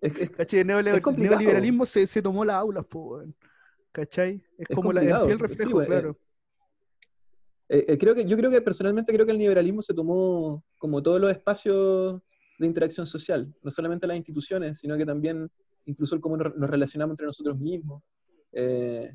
[0.00, 0.60] Es, es- ¿Cachai?
[0.60, 0.66] El
[1.18, 3.22] neoliberalismo se, se tomó las aulas, po.
[3.92, 4.42] ¿cachai?
[4.58, 6.18] Es, Es como la, el fiel reflejo, claro.
[7.68, 11.02] Eh, eh, creo que, yo creo que personalmente creo que el liberalismo se tomó como
[11.02, 12.20] todos los espacios
[12.58, 15.48] de interacción social, no solamente las instituciones, sino que también
[15.84, 18.02] incluso el cómo nos, nos relacionamos entre nosotros mismos,
[18.52, 19.14] eh,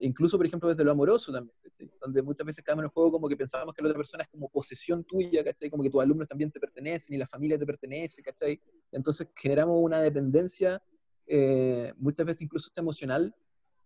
[0.00, 1.90] incluso por ejemplo desde lo amoroso también, ¿cachai?
[2.00, 4.30] donde muchas veces caemos en el juego como que pensábamos que la otra persona es
[4.30, 5.70] como posesión tuya, ¿cachai?
[5.70, 8.60] como que tus alumnos también te pertenecen y la familia te pertenece, ¿cachai?
[8.92, 10.82] Entonces generamos una dependencia,
[11.26, 13.34] eh, muchas veces incluso hasta emocional,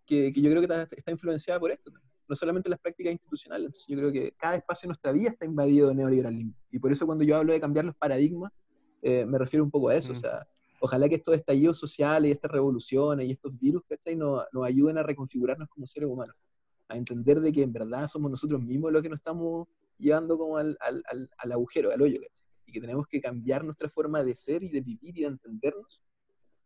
[0.04, 1.90] que, que yo creo que está, está influenciada por esto
[2.28, 3.66] no solamente las prácticas institucionales.
[3.66, 6.54] Entonces yo creo que cada espacio de nuestra vida está invadido de neoliberalismo.
[6.70, 8.52] Y por eso cuando yo hablo de cambiar los paradigmas,
[9.02, 10.12] eh, me refiero un poco a eso.
[10.12, 10.16] Mm.
[10.16, 10.48] O sea,
[10.80, 14.16] ojalá que estos estallidos sociales y estas revoluciones y estos virus, ¿cachai?
[14.16, 16.36] Nos, nos ayuden a reconfigurarnos como seres humanos.
[16.88, 19.66] A entender de que en verdad somos nosotros mismos los que nos estamos
[19.98, 22.45] llevando como al, al, al, al agujero, al hoyo, ¿cachai?
[22.76, 26.02] Que tenemos que cambiar nuestra forma de ser y de vivir y de entendernos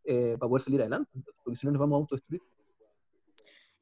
[0.04, 1.10] eh, para poder salir adelante.
[1.44, 2.42] Porque si no nos vamos a autodestruir.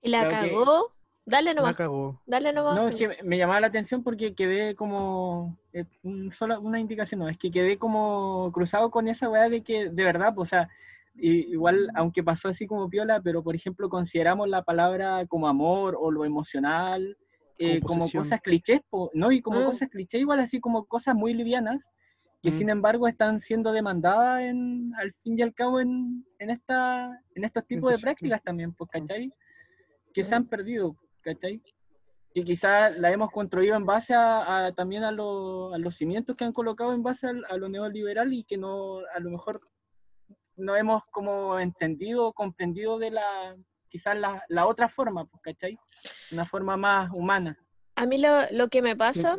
[0.02, 0.92] Y la Creo que- cagó.
[1.24, 1.76] Dale La nomás.
[1.76, 2.20] cagó.
[2.26, 2.76] Dale nomás.
[2.76, 7.20] No, es que me- llamaba la atención porque quedé como, eh, un- solo una indicación,
[7.20, 10.50] no, es que quedé como cruzado con esa weá de que, de verdad, pues, o
[10.50, 10.68] sea,
[11.14, 16.10] igual, aunque pasó así como piola, pero por ejemplo, consideramos la palabra como amor o
[16.10, 17.16] lo emocional,
[17.58, 19.30] eh, Como como, cosas clichés, po, ¿no?
[19.32, 19.64] Y como Mm.
[19.64, 21.90] cosas clichés, igual así como cosas muy livianas,
[22.42, 22.52] que Mm.
[22.52, 27.44] sin embargo están siendo demandadas en, al fin y al cabo en, en, esta, en
[27.44, 28.98] estos tipos de prácticas también, pues, mm.
[29.06, 29.32] ¿cachai?
[30.14, 31.60] Que se han perdido, ¿cachai?
[32.34, 36.36] que quizás la hemos construido en base a, a- también a, lo- a los cimientos
[36.36, 39.60] que han colocado en base al- a, lo neoliberal y que no a lo mejor
[40.56, 43.56] no hemos como entendido, comprendido de la
[43.88, 45.78] quizás la, la otra forma, pues, ¿cachai?
[46.30, 47.58] Una forma más humana.
[47.96, 49.38] A mí lo, lo que me pasa,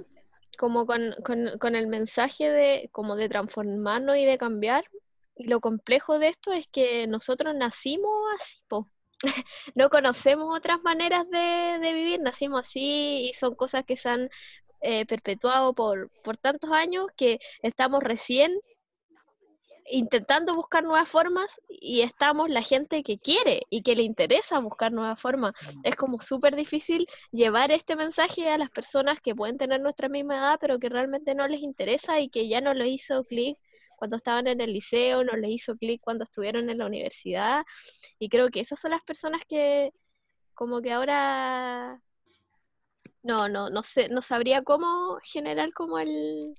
[0.59, 1.15] como con,
[1.59, 4.85] con- el mensaje de, como de transformarnos y de cambiar,
[5.35, 8.91] y lo complejo de esto es que nosotros nacimos así, po.
[9.75, 11.39] No conocemos otras maneras de,
[11.81, 14.29] de vivir, nacimos así y son cosas que se han
[14.81, 18.53] eh, perpetuado por, por tantos años que estamos recién
[19.89, 24.91] intentando buscar nuevas formas y estamos la gente que quiere y que le interesa buscar
[24.91, 25.53] nuevas formas.
[25.83, 30.37] Es como súper difícil llevar este mensaje a las personas que pueden tener nuestra misma
[30.37, 33.57] edad, pero que realmente no les interesa y que ya no lo hizo clic
[33.95, 37.63] cuando estaban en el liceo, no les hizo clic cuando estuvieron en la universidad.
[38.17, 39.91] Y creo que esas son las personas que
[40.53, 42.01] como que ahora
[43.23, 46.55] no, no, no sé, no sabría cómo generar como el,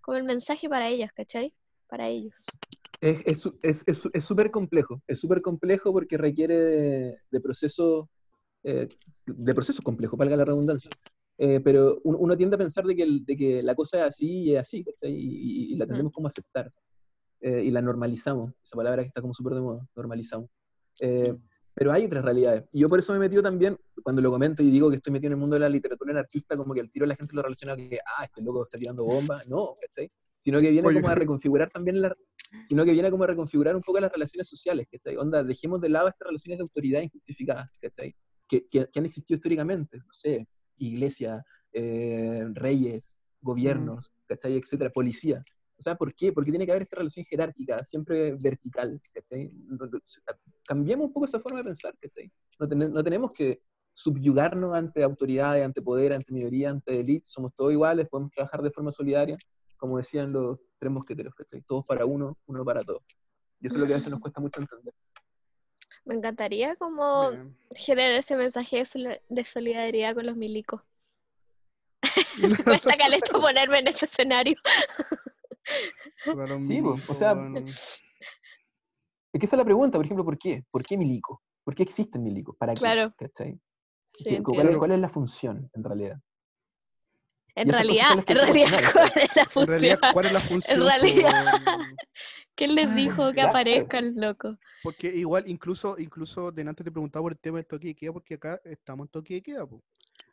[0.00, 1.52] como el mensaje para ellas, ¿cachai?
[1.88, 2.34] Para ellos.
[3.00, 7.40] Es es su- es- es es súper complejo, es súper complejo porque requiere de, de
[7.40, 8.06] procesos,
[8.62, 8.88] eh,
[9.26, 10.90] de procesos complejos, valga la redundancia.
[11.36, 14.08] Eh, pero uno, uno tiende a pensar de que, el- de que la cosa es
[14.08, 15.12] así y es así, ¿cachai?
[15.12, 15.26] Y,
[15.70, 16.72] y- y la tenemos como aceptar.
[17.40, 20.48] Eh, y la normalizamos, esa palabra que está como súper de moda, normalizamos.
[21.00, 21.34] Eh,
[21.74, 22.64] pero hay otras realidades.
[22.72, 25.12] Y yo por eso me he metido también, cuando lo comento y digo que estoy
[25.12, 27.42] metido en el mundo de la literatura anarquista, como que al tiro la gente lo
[27.42, 29.46] relaciona con que, ah, este loco está tirando bombas.
[29.48, 30.08] No, ¿cachai?
[30.38, 31.00] Sino que viene Oye.
[31.00, 32.16] como a reconfigurar también la,
[32.62, 35.16] sino que viene como a reconfigurar un poco las relaciones sociales, ¿cachai?
[35.16, 38.14] Onda, dejemos de lado estas relaciones de autoridad injustificadas, ¿cachai?
[38.48, 40.46] Que, que, que han existido históricamente, no sé,
[40.76, 41.42] iglesia,
[41.72, 44.56] eh, reyes, gobiernos, ¿cachai?
[44.56, 45.42] Etcétera, policía.
[45.76, 46.32] O sea, ¿por qué?
[46.32, 49.50] Porque tiene que haber esta relación jerárquica, siempre vertical, ¿cachai?
[50.66, 52.30] Cambiemos un poco esa forma de pensar, ¿cachai?
[52.60, 53.60] No, ten- no tenemos que
[53.92, 58.70] subyugarnos ante autoridades, ante poder, ante minoría, ante élite, somos todos iguales, podemos trabajar de
[58.70, 59.36] forma solidaria,
[59.84, 61.60] como decían los tres mosqueteros, ¿cachai?
[61.60, 63.02] Todos para uno, uno para todos.
[63.60, 64.94] Y eso es lo que a veces nos cuesta mucho entender.
[66.06, 67.54] Me encantaría como Bien.
[67.76, 70.80] generar ese mensaje de soli- de solidaridad con los milicos.
[72.38, 74.56] Me cuesta caleta ponerme en ese escenario.
[76.66, 77.32] Sí, po, o sea.
[79.34, 80.64] Es que esa es la pregunta, por ejemplo, ¿por qué?
[80.70, 81.42] ¿Por qué milico?
[81.62, 82.56] ¿Por qué existen milicos?
[82.56, 82.80] ¿Para qué?
[82.80, 83.12] Claro.
[83.18, 83.60] ¿Cachai?
[84.14, 84.78] Sí, ¿Qué- ¿Cuál, es, entiendo.
[84.78, 86.16] cuál es la función, en realidad?
[87.56, 90.12] En esas cosas realidad, en realidad, ¿cuál es la En realidad, función?
[90.12, 90.80] ¿cuál es la función?
[90.80, 91.52] po, realidad.
[92.56, 93.48] ¿Quién les dijo que Claro.
[93.50, 94.56] aparezca el loco?
[94.82, 98.34] Porque igual, incluso, incluso delante te preguntaba por el tema del toque de queda, porque
[98.34, 99.82] acá estamos en toque de queda, po.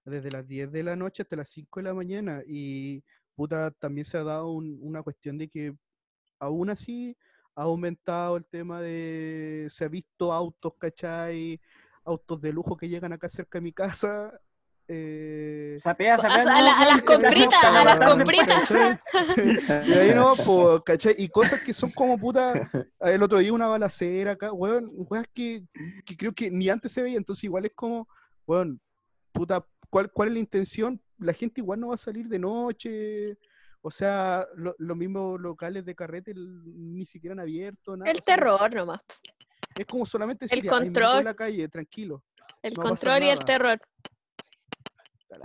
[0.06, 2.42] desde las 10 de la noche hasta las 5 de la mañana.
[2.48, 3.04] Y
[3.36, 5.74] puta, también se ha dado un- una cuestión de que
[6.40, 7.16] aún así
[7.56, 9.68] ha aumentado el tema de.
[9.70, 11.60] Se ha visto autos, ¿cachai?
[12.04, 14.34] Autos de lujo que llegan acá cerca de mi casa.
[14.94, 18.72] Eh, Sapea, A, sapea, a no, la- a las compritas, a las compritas.
[19.88, 21.16] Y ahí no, pues, ¿cachai?
[21.18, 22.70] Y cosas que son como puta.
[23.00, 25.64] El otro día una balacera acá, weón, weón, que,
[26.06, 28.08] que creo que ni antes se veía, entonces igual es como,
[28.46, 28.82] weón,
[29.32, 31.02] puta, ¿cuál, cuál es la intención?
[31.20, 33.38] La gente igual no va a salir de noche.
[33.82, 38.12] O sea, lo- los mismos locales de carrete ni siquiera han abierto, nada.
[38.12, 39.02] El o sea, terror nomás.
[39.76, 41.20] Es como solamente El decir, "Ya, hay milico control.
[41.20, 42.24] en la calle, tranquilo.
[42.62, 43.80] El No control y el terror.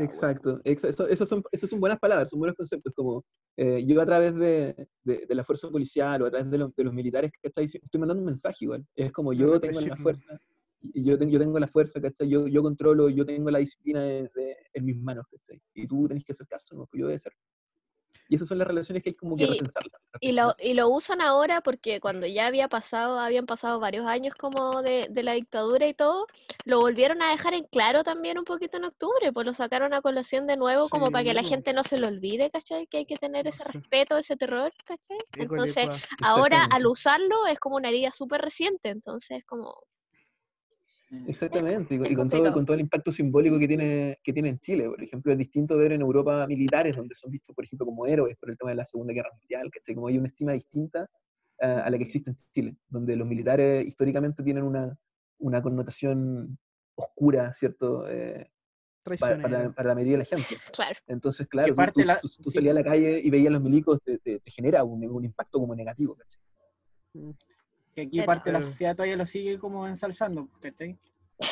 [0.05, 3.25] Exacto, exa- eso- esas son, esas son buenas palabras, son buenos conceptos, como
[3.57, 6.73] eh, yo a través de, de- de la fuerza policial o a través de, lo-
[6.77, 7.65] de los militares, ¿cachai?
[7.67, 10.41] Estoy mandando un mensaje igual, es como La yo tengo la fuerza,
[10.81, 12.29] yo, ten- yo tengo la fuerza, ¿cachai?
[12.29, 14.31] Yo, yo controlo, yo tengo la disciplina de-
[14.73, 15.61] en mis manos, ¿cachai?
[15.75, 16.87] Y tú tenés que hacer caso, ¿no?
[16.87, 17.33] Pues yo voy a hacer.
[18.29, 20.01] Y esas son las relaciones que hay como que Y- repensarlas.
[20.21, 20.57] Y lo, reflexionar.
[20.61, 25.07] y lo usan ahora porque cuando ya había pasado, habían pasado varios años como de,
[25.11, 26.27] de la dictadura y todo,
[26.65, 30.01] lo volvieron a dejar en claro también un poquito en octubre, pues lo sacaron a
[30.01, 32.87] colación de nuevo como para que la gente no se lo olvide, ¿cachai?
[32.87, 35.19] Que hay que tener ese respeto, ese terror, ¿cachai?
[35.37, 35.89] Entonces,
[36.23, 39.83] ahora al usarlo es como una herida súper reciente, entonces como...
[41.27, 44.49] Exactamente, y, con- y con, todo, con todo el impacto simbólico que tiene, que tiene
[44.51, 44.89] en Chile.
[44.89, 48.37] Por ejemplo, es distinto ver en Europa militares donde son vistos, por ejemplo, como héroes
[48.37, 51.09] por el tema de la Segunda Guerra Mundial, que como hay una estima distinta
[51.61, 54.97] a, a la que existe en Chile, donde los militares históricamente tienen una,
[55.39, 56.59] una connotación
[56.97, 58.09] oscura, ¿cierto?
[58.09, 58.51] Eh,
[59.21, 60.57] para, para- para la mayoría de la gente.
[60.73, 62.59] Claro, Entonces, claro, tú, tú- la- tú- tú sí.
[62.59, 65.25] salías a la calle y veías a los milicos, te, te- te genera un, un
[65.25, 66.41] impacto como negativo, ¿cachai?
[67.97, 68.71] Que aquí Pero- parte de la Claro.
[68.73, 70.99] sociedad todavía lo sigue como ensalzando, ¿cachai?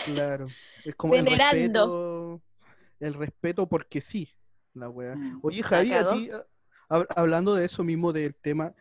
[0.05, 0.47] Claro.
[0.85, 2.41] Es como el respeto.
[3.01, 4.29] El respeto porque sí,
[4.75, 5.17] la wea.
[5.17, 5.41] Mm.
[5.43, 6.45] Oye, Javi, a ti, ah,
[6.91, 8.75] hab- hablando de eso mismo del tema,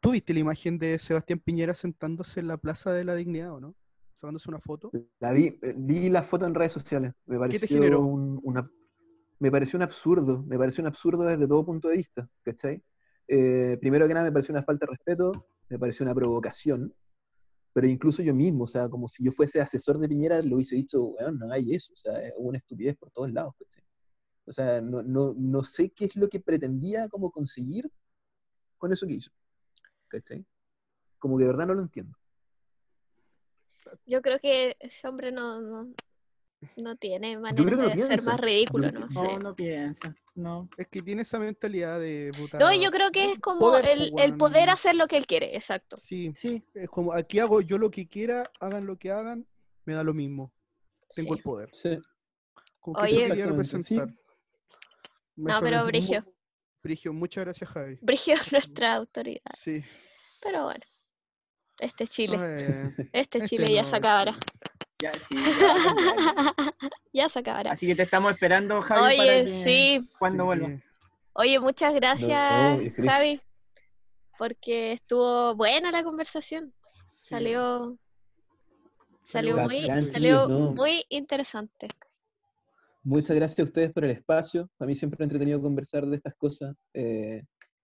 [0.00, 3.60] ¿tú viste la imagen de Sebastián Piñera sentándose en la Plaza de la Dignidad o
[3.60, 3.74] no?
[4.14, 4.90] Sacándose una foto.
[5.18, 7.12] La vi, eh, vi la foto en redes sociales.
[7.26, 8.00] Me pareció generó?
[8.02, 8.70] un, una-
[9.40, 12.80] me pareció un absurdo, me pareció un absurdo desde todo punto de vista, ¿cachai?
[13.26, 16.92] Eh, primero que nada me pareció una falta de respeto, me pareció una provocación,
[17.72, 20.76] pero incluso yo mismo, o sea, como si yo fuese asesor de Piñera, lo hubiese
[20.76, 23.84] dicho, weón, no hay eso, o sea, es una estupidez por todos lados, ¿cachai?
[24.46, 27.90] O sea, no, no, no sé qué es lo que pretendía como conseguir
[28.78, 29.30] con eso que hizo,
[30.08, 30.44] ¿cachai?
[31.18, 32.16] Como que de verdad no lo entiendo.
[34.06, 35.94] yo creo que ese hombre no, no,
[36.76, 39.06] no tiene manera no de ser más ridículo, ¿no?
[39.10, 40.14] No, no piensa.
[40.34, 40.68] No.
[40.76, 42.58] Es que tiene esa mentalidad de puta.
[42.58, 45.26] No, yo creo que es como poder, el, po, el poder hacer lo que él
[45.26, 45.96] quiere, exacto.
[45.98, 46.62] Sí, Sí.
[46.74, 49.46] es como aquí hago yo lo que quiera, hagan lo que hagan,
[49.84, 50.52] me da lo mismo.
[51.14, 51.38] Tengo Sí.
[51.38, 51.68] el poder.
[51.72, 51.98] Sí.
[52.78, 53.50] Como que Oye- eso quería sí.
[53.50, 54.14] representar.
[55.36, 56.24] No, pero muy- Brigio,
[56.82, 57.98] Brigio, muchas gracias, Javi.
[58.00, 59.42] Brigio es nuestra autoridad.
[59.54, 59.82] Sí.
[60.42, 60.80] Pero bueno,
[61.78, 62.36] este Chile,
[63.12, 64.38] este este Chile ya no, se este acabará.
[65.02, 65.12] No.
[65.12, 66.74] Ya, sí, ya, ya.
[67.12, 67.72] ya se acabará.
[67.72, 70.08] Así que te estamos esperando, Javi, para Oye, que sí.
[70.18, 70.46] cuando Sí.
[70.46, 70.80] vuelva.
[71.34, 73.10] Oye, muchas gracias, feliz.
[73.10, 73.40] Javi,
[74.38, 76.72] porque estuvo buena la conversación.
[77.06, 77.28] Sí.
[77.28, 77.96] Salió,
[79.24, 80.72] salió muy, salió ¿no?
[80.72, 81.88] muy interesante.
[83.02, 84.68] Muchas gracias a ustedes por el espacio.
[84.76, 86.74] Para mí siempre es entretenido conversar de estas cosas.
[86.94, 87.42] eh,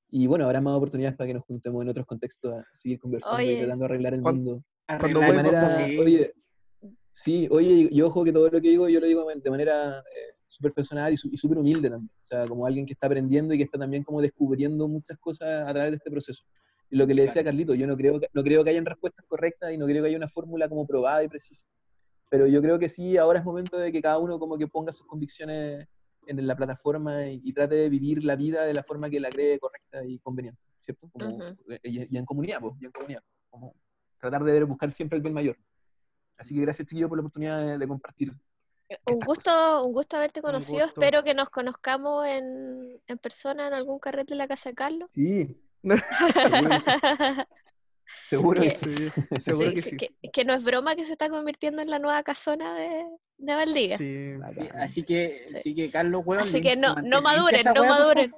[0.09, 3.43] y bueno, habrá más oportunidades para que nos juntemos en otros contextos a seguir conversando
[3.43, 4.63] y tratando de arreglar el mundo.
[4.87, 6.33] Cuando De manera, oye,
[7.17, 9.99] sí, oye, y- y ojo que todo lo que digo, yo lo digo de manera
[10.01, 12.11] eh, súper personal y su- súper humilde también.
[12.21, 15.67] O sea, como alguien que está aprendiendo y que está también como descubriendo muchas cosas
[15.69, 16.45] a través de este proceso.
[16.91, 18.85] Y lo que le decía a Carlito, yo no creo, que, no creo que hayan
[18.85, 21.67] respuestas correctas y no creo que haya una fórmula como probada y precisa.
[22.29, 24.93] Pero yo creo que sí, ahora es momento de que cada uno como que ponga
[24.93, 25.87] sus convicciones
[26.27, 29.31] en la plataforma y, y trate de vivir la vida de la forma que la
[29.31, 31.09] cree correcta y conveniente, ¿cierto?
[31.11, 31.57] Como, Ujú.
[31.85, 33.23] y, y en comunidad, pues, y en comunidad.
[33.49, 33.75] Como
[34.21, 35.57] tratar de buscar siempre el bien mayor.
[36.39, 38.31] Así que gracias, chiquillos, por la oportunidad de, de compartir.
[38.31, 38.37] Un
[38.89, 39.83] estas gusto, cosas.
[39.85, 40.85] un gusto haberte Un conocido.
[40.87, 41.01] gusto.
[41.01, 45.11] Espero que nos conozcamos en, en persona en algún carrete de la casa de Carlos.
[45.15, 46.91] Sí, seguro que sí.
[48.29, 48.95] Seguro que sí.
[48.97, 49.11] Sí,
[49.41, 49.97] seguro Sí, que sí.
[49.97, 53.05] que, que no es broma que se está convirtiendo en la nueva casona de,
[53.39, 53.97] de Valdivia.
[53.99, 54.35] Sí.
[54.75, 56.43] Así que, así que Carlos, weón.
[56.45, 58.33] Así que no- no maduren, no maduren.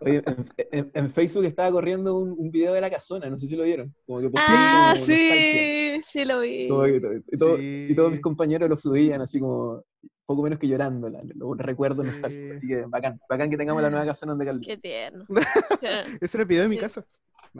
[0.00, 3.46] Oye, en, en- en Facebook estaba corriendo un, un video de la casona, no sé
[3.46, 3.94] si lo vieron.
[4.06, 6.68] Como que postearon Ah, como sí, sí lo vi.
[6.68, 7.86] Como que to- y, todo- Sí.
[7.90, 9.84] y todos mis compañeros lo subían así como
[10.26, 12.12] poco menos que llorando, la- los recuerdos Sí.
[12.12, 12.56] nostálgicos.
[12.56, 14.66] Así que bacán, bacán que tengamos la nueva casona donde Calde.
[14.66, 15.24] Qué tierno.
[16.20, 17.04] Ese era el video de mi casa.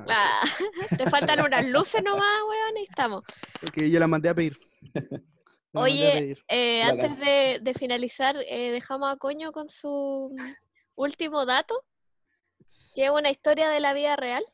[0.09, 0.43] Ah,
[0.97, 3.25] te faltan unas luces nomás, weón, y estamos.
[3.61, 4.59] porque yo la mandé a pedir.
[5.75, 6.39] A Oye, pedir.
[6.49, 10.35] Eh, antes de, de finalizar, eh, dejamos a Coño con su
[10.95, 11.85] último dato,
[12.95, 14.45] que es una historia de la vida real.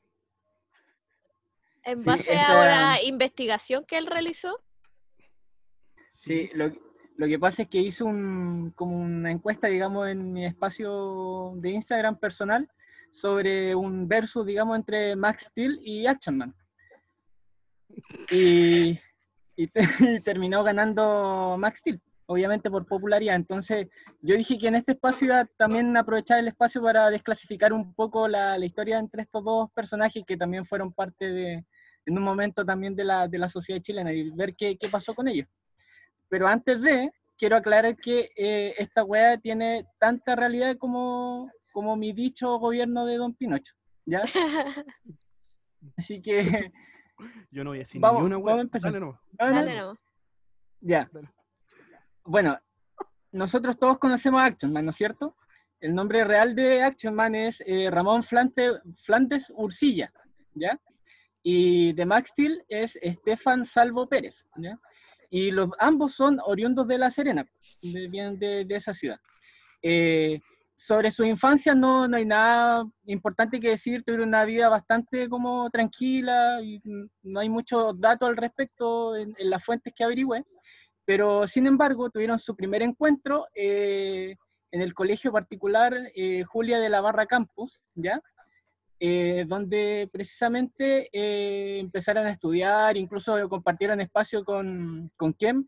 [1.84, 4.60] En Sí, base a una investigación que él realizó.
[6.10, 6.72] Sí, lo,
[7.16, 11.70] lo que pasa es que hice un, como una encuesta, digamos, en mi espacio de
[11.70, 12.68] Instagram personal
[13.10, 16.54] sobre un versus, digamos, entre Max Steel y Action Man.
[18.30, 18.98] Y,
[19.56, 19.80] y te-
[20.18, 23.36] y terminó ganando Max Steel, obviamente por popularidad.
[23.36, 23.88] Entonces,
[24.20, 27.94] yo dije que en este espacio iba a también aprovechar el espacio para desclasificar un
[27.94, 31.64] poco la, la historia entre estos dos personajes que también fueron parte de,
[32.04, 35.14] en un momento también de la, de la sociedad chilena y ver qué, qué pasó
[35.14, 35.48] con ellos.
[36.28, 42.12] Pero antes de, quiero aclarar que eh, esta weá tiene tanta realidad como, como mi
[42.12, 43.72] dicho gobierno de Don Pinocho,
[44.04, 44.22] ¿ya?
[45.96, 46.72] Así que,
[47.50, 48.62] Yo no voy a decir Vamos, ni una vamos a wea.
[48.62, 48.92] empezar.
[48.92, 49.98] Dale no, no, Dale nomás.
[50.80, 51.08] ya.
[51.10, 51.28] Dale.
[52.30, 52.58] Bueno,
[53.32, 55.34] nosotros todos conocemos a Action Man, ¿no es cierto?
[55.80, 60.12] El nombre real de Action Man es eh, Ramón Flante- Flandes Ursilla,
[60.54, 60.78] ¿ya?
[61.42, 64.78] Y de Max Steel es Estefan Salvo Pérez, ¿ya?
[65.30, 67.46] Y los, ambos son oriundos de La Serena,
[67.80, 69.18] vienen de, de esa ciudad.
[69.80, 70.38] Eh,
[70.76, 75.70] sobre su infancia no, no hay nada importante que decir, tuvieron una vida bastante como
[75.70, 76.78] tranquila, y
[77.22, 80.44] no hay muchos datos al respecto en, en las fuentes que averigüé,
[81.08, 84.36] pero sin embargo tuvieron su primer encuentro eh,
[84.70, 88.20] en el colegio particular eh, Julia de la Barra Campus, ¿ya?
[89.00, 91.08] Eh, donde precisamente
[91.80, 95.66] empezaron a estudiar, incluso compartieron espacio con, con Kem,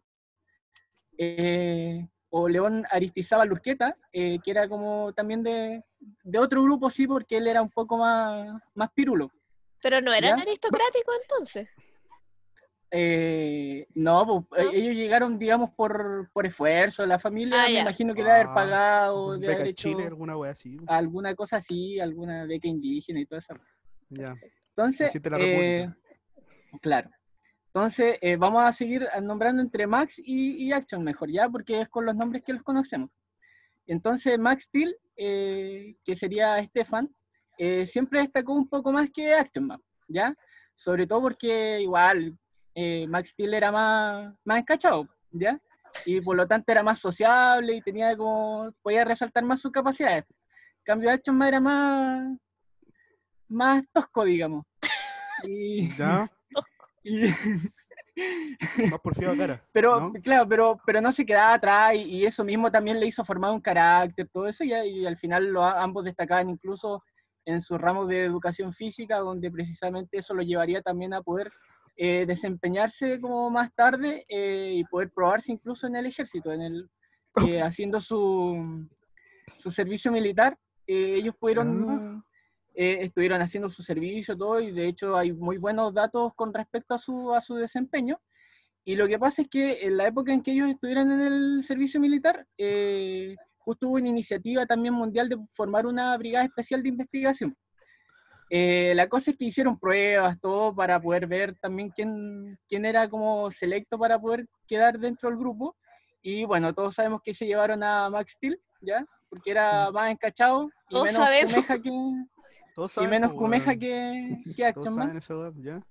[2.28, 5.82] o León Aristizábal Lurqueta, eh, que era como también de,
[6.22, 9.30] de otro grupo, sí, porque él era un poco más, más pirulo.
[9.80, 10.42] Pero no eran ¿Ya?
[10.42, 11.70] aristocráticos entonces.
[12.92, 14.70] Eh, no, pues, ¿No?
[14.70, 17.06] eh, ellos llegaron, digamos, por, por esfuerzo.
[17.06, 17.80] La familia Ah, me ya.
[17.82, 20.76] imagino que debe haber Ah, pagado, debe Beca haber hecho Chile, alguna wea así.
[20.86, 23.54] alguna cosa así, alguna beca indígena y todo eso.
[24.08, 24.36] Ya.
[24.76, 25.88] Entonces, eh,
[26.80, 27.10] claro.
[27.66, 31.48] Entonces, eh, vamos a seguir nombrando entre Max y, y Action mejor, ¿ya?
[31.48, 33.10] Porque es con los nombres que los conocemos.
[33.86, 37.08] Entonces, Max Steel, eh, que sería Stefan,
[37.58, 39.68] eh, siempre destacó un poco más que Action
[40.08, 40.34] ¿ya?
[40.74, 42.36] Sobre todo porque igual
[42.74, 45.58] eh, Max Steel era más, más encachado, ¿ya?
[46.04, 50.24] Y por lo tanto era más sociable y tenía como, podía resaltar más sus capacidades.
[50.28, 52.38] En cambio, Action Man era más,
[53.48, 54.64] más tosco, digamos.
[55.44, 56.30] Y, Ya.
[57.04, 57.28] y-
[58.90, 59.62] Más porfiado cara.
[59.72, 60.12] pero, ¿no?
[60.22, 63.50] claro, pero, pero no se quedaba atrás y, y eso mismo también le hizo formar
[63.52, 67.02] un carácter, todo eso, y, y al final lo, ambos destacaban incluso
[67.46, 71.50] en sus ramos de educación física, donde precisamente eso lo llevaría también a poder
[71.96, 76.90] eh, desempeñarse como más tarde eh, y poder probarse incluso en el ejército, en el,
[77.46, 78.88] eh, haciendo su,
[79.58, 80.58] su servicio militar.
[80.86, 82.24] eh, ellos pudieron,
[82.74, 86.94] eh, estuvieron haciendo su servicio, todo, y de hecho hay muy buenos datos con respecto
[86.94, 88.18] a su, a su desempeño.
[88.84, 91.62] Y lo que pasa es que en la época en que ellos estuvieran en el
[91.62, 96.88] servicio militar, eh, justo hubo una iniciativa también mundial de formar una brigada especial de
[96.88, 97.54] investigación.
[98.52, 103.08] Eh, la cosa es que hicieron pruebas, todo, para poder ver también quién, quién era
[103.08, 105.76] como selecto para poder quedar dentro del grupo.
[106.20, 109.06] Y bueno, todos sabemos que se llevaron a Max Steel, ¿ya?
[109.28, 111.52] Porque era más encachado y Todos menos sabemos.
[111.52, 111.90] cumeja que,
[112.74, 115.18] Todos y saben, menos cumeja que, que Action Man.
[115.28, 115.82] wea, ya.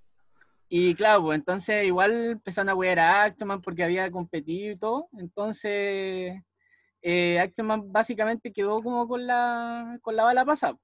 [0.67, 5.07] Y claro, pues entonces igual empezaron a wear a Actionman porque había competido y todo.
[5.17, 6.39] Entonces,
[7.01, 10.77] eh, Actionman básicamente quedó como con la, con la bala pasada.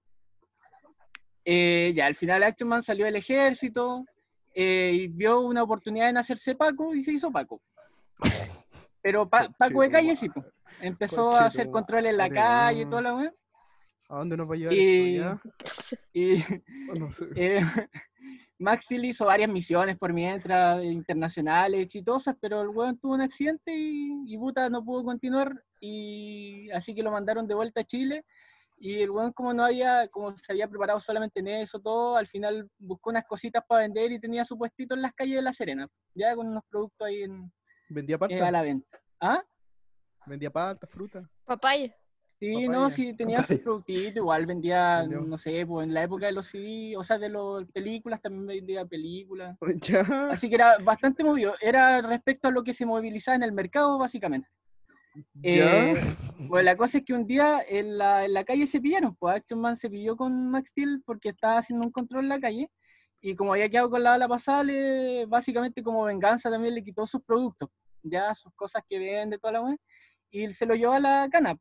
[1.46, 4.04] Eh, ya, al final Actionman salió del ejército
[4.54, 7.62] eh, y vio una oportunidad en hacerse Paco y se hizo Paco.
[9.02, 10.46] Pero Pa- Paco de calle sí, pues.
[10.82, 13.34] Empezó a hacer control en la calle y toda la weá.
[14.10, 15.20] ¿A dónde nos va a llevar Y-
[16.14, 16.44] Y?
[16.90, 17.26] Oh, no sé.
[17.36, 17.62] Eh,
[18.58, 23.76] Max Steel hizo varias misiones por mientras, internacionales, exitosas, pero el weón tuvo un accidente
[23.76, 28.24] y, y puta no pudo continuar, y así que lo mandaron de vuelta a Chile.
[28.78, 32.28] Y el weón, como no había, como se había preparado solamente en eso, todo, al
[32.28, 35.54] final buscó unas cositas para vender y tenía su puestito en las calles de La
[35.54, 37.52] Serena, ya con unos productos ahí en,
[37.90, 38.48] Vendía eh, palta.
[38.48, 39.00] a la venta.
[39.22, 39.44] ¿Ah?
[40.26, 41.30] Vendía palta, fruta.
[41.46, 41.96] Papaya.
[42.38, 45.22] Sí, no, sí, tenía sus productitos, igual vendía, Vendió.
[45.22, 48.46] no sé, pues en la época de los CD, o sea, de las películas, también
[48.46, 49.58] vendía películas.
[49.82, 50.02] Ya.
[50.30, 51.56] Así que era bastante movido.
[51.62, 54.50] Era respecto a lo que se movilizaba en el mercado, básicamente.
[55.44, 55.96] Eh,
[56.50, 59.38] pues la cosa es que un día en la, en la calle se pillaron, pues
[59.38, 62.70] Action Man se pilló con Max Steel porque estaba haciendo un control en la calle
[63.22, 67.06] y como había quedado con la bala pasada, le- básicamente como venganza también le quitó
[67.08, 67.70] sus productos,
[68.04, 69.78] ya sus cosas que vende, toda la wea,
[70.30, 71.58] y se lo llevó a la cana.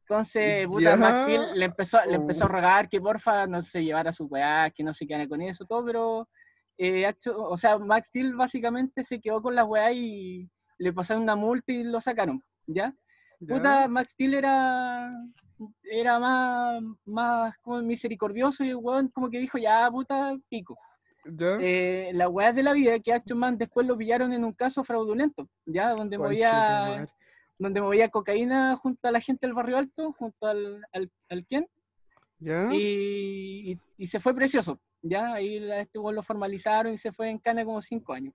[0.00, 0.96] Entonces, puta.
[0.96, 2.50] Max Steel le empezó, le empezó a Oh.
[2.50, 5.84] rogar que porfa no se llevara su weá, que no se quedara con eso, todo,
[5.84, 6.28] pero
[6.76, 10.48] eh, Action- o sea, Max Steel básicamente se quedó con las weas y
[10.78, 12.94] le pasaron una multa y lo sacaron, ¿ya?
[13.46, 15.10] Puta, Max Steel era,
[15.82, 20.78] era más, más como misericordioso y el weón como que dijo, ya, puta, pico.
[21.26, 21.56] Ya.
[21.60, 24.84] Eh, la weá de la vida que Action Man después lo pillaron en un caso
[24.84, 27.06] fraudulento, ya, donde movía,
[27.58, 31.66] donde movía cocaína junto a la gente del barrio alto, junto al, al, al Ken,
[32.38, 32.68] Ya.
[32.72, 37.12] y, y- y se fue precioso, ya, ahí a este weón lo formalizaron y se
[37.12, 38.34] fue en cana como cinco años.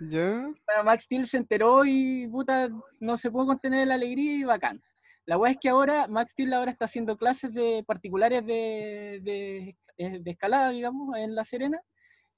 [0.00, 0.42] Ya.
[0.66, 2.68] Bueno, Max Steel se enteró y puta,
[3.00, 4.82] no se pudo contener la alegría y bacán.
[5.24, 9.76] La weá es que ahora Max Steel ahora está haciendo clases de particulares de, de,
[9.98, 11.80] eh, de escalada, digamos, en La Serena.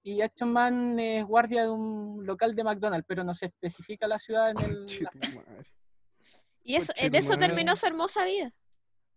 [0.03, 4.19] Y Action Man es guardia de un local de McDonald's, pero no se especifica la
[4.19, 4.87] ciudad en el.
[6.63, 7.47] Y eso, tu eso madre.
[7.47, 8.53] terminó su hermosa vida.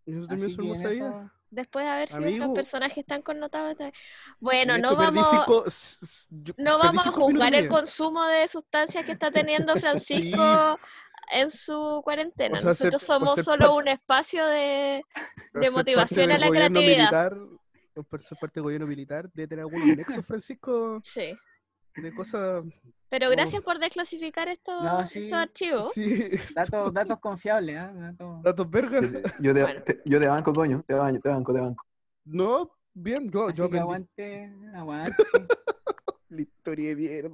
[0.05, 1.33] ¿Y eso que en hermosa vida?
[1.53, 2.45] Después de haber sido Amigo.
[2.51, 3.77] otros personajes tan connotados.
[3.77, 3.93] tan-
[4.39, 5.63] Bueno, En no vamos, cinco-
[6.31, 10.79] yo no vamos a juzgar el consumo de sustancias que está teniendo Francisco
[11.31, 12.57] en su cuarentena.
[12.57, 15.03] O sea, ser- Nosotros somos ser solo un espacio de...
[15.53, 17.31] De motivación a la creatividad.
[17.31, 17.37] Militar,
[18.09, 21.37] por ser parte del gobierno militar, de tener algunos nexos, Francisco, Sí.
[21.95, 22.63] De cosas.
[23.09, 23.31] Pero Oh.
[23.31, 25.25] gracias por desclasificar estos, No, sí.
[25.25, 25.91] estos archivos.
[25.93, 27.91] Sí, Datos, datos confiables, ¿ah?
[27.93, 29.01] Datos- datos vergas.
[29.03, 29.83] Yo te, yo te- Bueno.
[29.83, 30.83] te- yo te banco, coño.
[30.87, 31.85] Te banco, te banco, te banco.
[32.25, 35.15] No, bien, yo, Así yo que aguante, aguante.
[36.29, 37.29] La historia de mierda.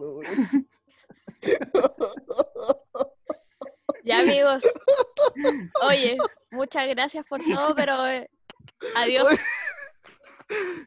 [4.04, 4.62] Ya amigos.
[5.88, 6.18] Oye,
[6.52, 8.30] muchas gracias por todo, pero eh,
[8.96, 9.28] adiós.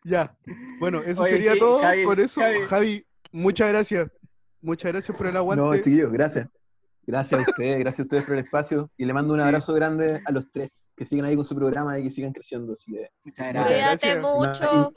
[0.05, 0.37] Ya,
[0.81, 1.81] bueno, eso Oye, sería sí, todo.
[1.81, 2.61] Javi, Con eso, Javi.
[2.67, 3.07] Javi.
[3.33, 4.11] Muchas gracias.
[4.61, 5.63] Muchas gracias por el aguante.
[5.65, 6.49] No, chiquillos, gracias.
[7.05, 8.89] Gracias a ustedes, gracias a ustedes por el espacio.
[8.97, 9.45] Y le mando un Sí.
[9.47, 12.73] abrazo grande a los tres, que sigan ahí con su programa y que sigan creciendo.
[12.75, 14.01] Así que Muchas gracias.
[14.01, 14.23] Cuídate gracias.
[14.23, 14.95] mucho.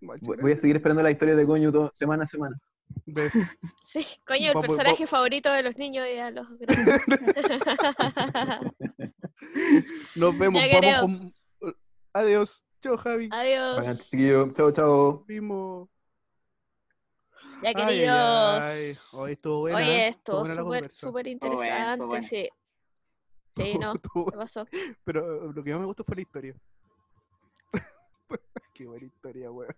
[0.00, 2.56] Voy voy a seguir esperando la historia de coño todo- semana a semana.
[3.94, 7.00] Sí, coño, el Vamos- personaje favorito de los niños y de los grandes.
[10.16, 10.60] Nos vemos.
[10.68, 11.00] Ya.
[11.00, 11.34] Vamos con...
[12.12, 12.62] Adiós.
[12.82, 13.28] Chao, Javi.
[13.32, 13.98] Adiós.
[13.98, 14.52] Chiquillos.
[14.54, 15.24] Chao, chao.
[15.28, 15.88] Mismo.
[17.62, 18.60] Ya Ay, queridos.
[18.62, 18.98] ay.
[19.12, 19.78] Hoy estuvo buena.
[19.78, 20.16] Oye, ¿eh?
[20.24, 22.48] súper, súper Estuvo buena, interesante, sí.
[23.56, 24.66] Sí, no, ¿qué pasó?
[25.04, 26.54] Pero lo que más me gustó fue la historia.
[28.74, 29.72] Qué buena historia, weón.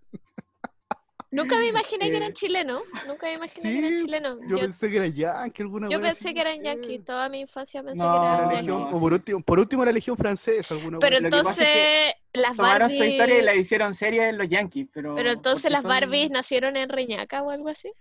[1.30, 2.82] Nunca me imaginé que eran Eh, chilenos.
[3.06, 4.38] Nunca me imaginé que eran sí, chilenos.
[4.42, 7.04] Yo Yo, pensé que era yankee alguna yo pensé que eran yanquis.
[7.04, 8.96] Toda mi infancia pensé No, que Era eran no, legión, no.
[8.96, 12.56] o por último, por último era legión francesa, alguna Pero que pasa entonces es las
[12.56, 13.66] Tomaron su historia y la Barbies...
[13.66, 15.14] hicieron serie en los Yankees, pero.
[15.14, 17.92] Pero entonces las son- Barbies nacieron en Reñaca o algo así.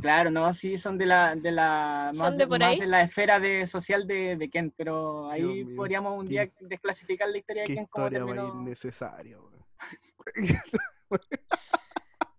[0.00, 2.80] Claro, no, sí, son de la, de la, ¿Son más, de de, por más ahí?
[2.80, 7.28] de la esfera de, social de, de Ken, pero ahí mío, podríamos un día desclasificar
[7.28, 8.60] la historia de Qué Ken como historia más terminó.
[8.62, 9.52] innecesaria, weón.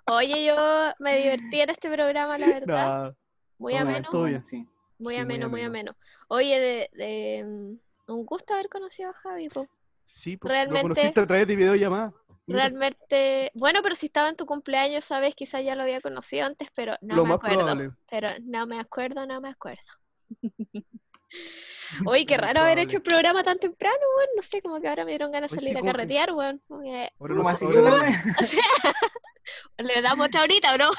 [0.06, 0.56] Oye, yo
[1.00, 3.04] me divertí en este programa, la verdad.
[3.06, 3.12] Nah,
[3.58, 4.10] Muy ameno.
[4.12, 4.44] todo bien.
[4.44, 4.58] Sí.
[5.00, 5.92] Muy Sí, muy ameno, muy ameno.
[5.92, 5.98] ameno.
[6.28, 9.50] Oye, de, de, mm, un gusto haber conocido a Javi.
[9.50, 9.68] po.
[10.06, 12.14] Sí, pues, Realmente- lo conociste a través de videollamada.
[12.46, 16.46] Mira, Realmente, bueno, pero si estaba en tu cumpleaños, sabes, quizás ya lo había conocido
[16.46, 17.58] antes, pero no lo me más acuerdo.
[17.60, 17.92] probable.
[18.10, 19.82] Pero no me acuerdo, no me acuerdo.
[22.08, 24.30] Oye, qué más raro haber hecho el programa tan temprano, weón.
[24.36, 26.60] No sé, como que ahora me dieron ganas de sí, salir a carretear, weón.
[26.84, 27.66] Que Ahora ¿Cómo no- así?
[27.66, 27.98] ahora no-
[29.78, 30.90] Le damos otra horita, bro.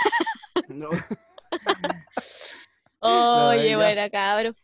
[0.68, 0.90] no.
[3.00, 3.76] Oye, ya.
[3.76, 4.56] buena, cabrón.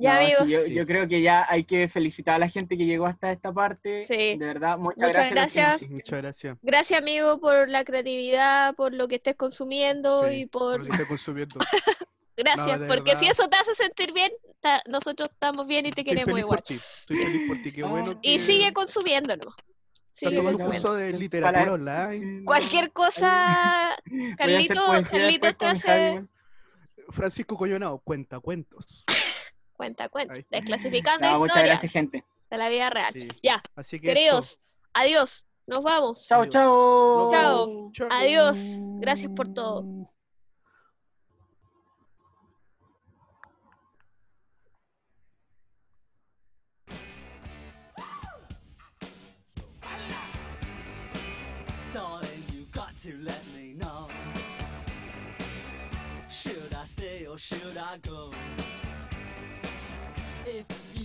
[0.00, 0.48] Ya, No, sí, amigos.
[0.48, 0.74] yo, Sí.
[0.74, 4.06] yo creo que ya hay que felicitar a la gente que llegó hasta esta parte.
[4.06, 4.36] Sí.
[4.38, 5.54] De verdad, muchas, Muchas gracias.
[5.66, 5.90] gracias.
[5.90, 6.58] Muchas gracias.
[6.62, 10.78] Gracias, amigo, por la creatividad, por lo que estés consumiendo Sí, y por...
[10.78, 11.58] lo que estoy consumiendo.
[12.38, 16.04] Gracias, porque si eso te hace sentir bien, ta- nosotros estamos bien y te Estoy
[16.04, 16.58] queremos feliz igual.
[16.58, 16.80] por ti.
[17.00, 17.72] Estoy feliz por ti.
[17.72, 17.86] Qué Ah.
[17.88, 18.72] bueno Y que sigue
[20.14, 22.44] Sigue tomando un curso de literatura Para- online.
[22.44, 23.96] Cualquier cosa,
[24.38, 24.74] Carlito,
[25.10, 26.24] Carlito te hace...
[27.10, 29.04] Francisco Coyonao, cuenta cuentos.
[30.10, 30.10] Cuenta.
[30.12, 30.44] Ahí.
[30.50, 32.24] Desclasificando No, muchas gracias, gente.
[32.50, 33.12] de la vida real.
[33.12, 33.28] Sí.
[33.44, 34.14] Ya, Así que eso.
[34.16, 34.58] queridos,
[34.92, 35.44] adiós.
[35.68, 36.26] Nos vamos.
[36.26, 37.30] Chao, chao.
[37.92, 38.08] Chao.
[38.10, 38.56] Adiós.
[39.00, 39.84] Gracias por todo.
[53.08, 54.06] to let me know.
[56.28, 58.32] Should I stay or should I go?
[60.44, 61.04] If you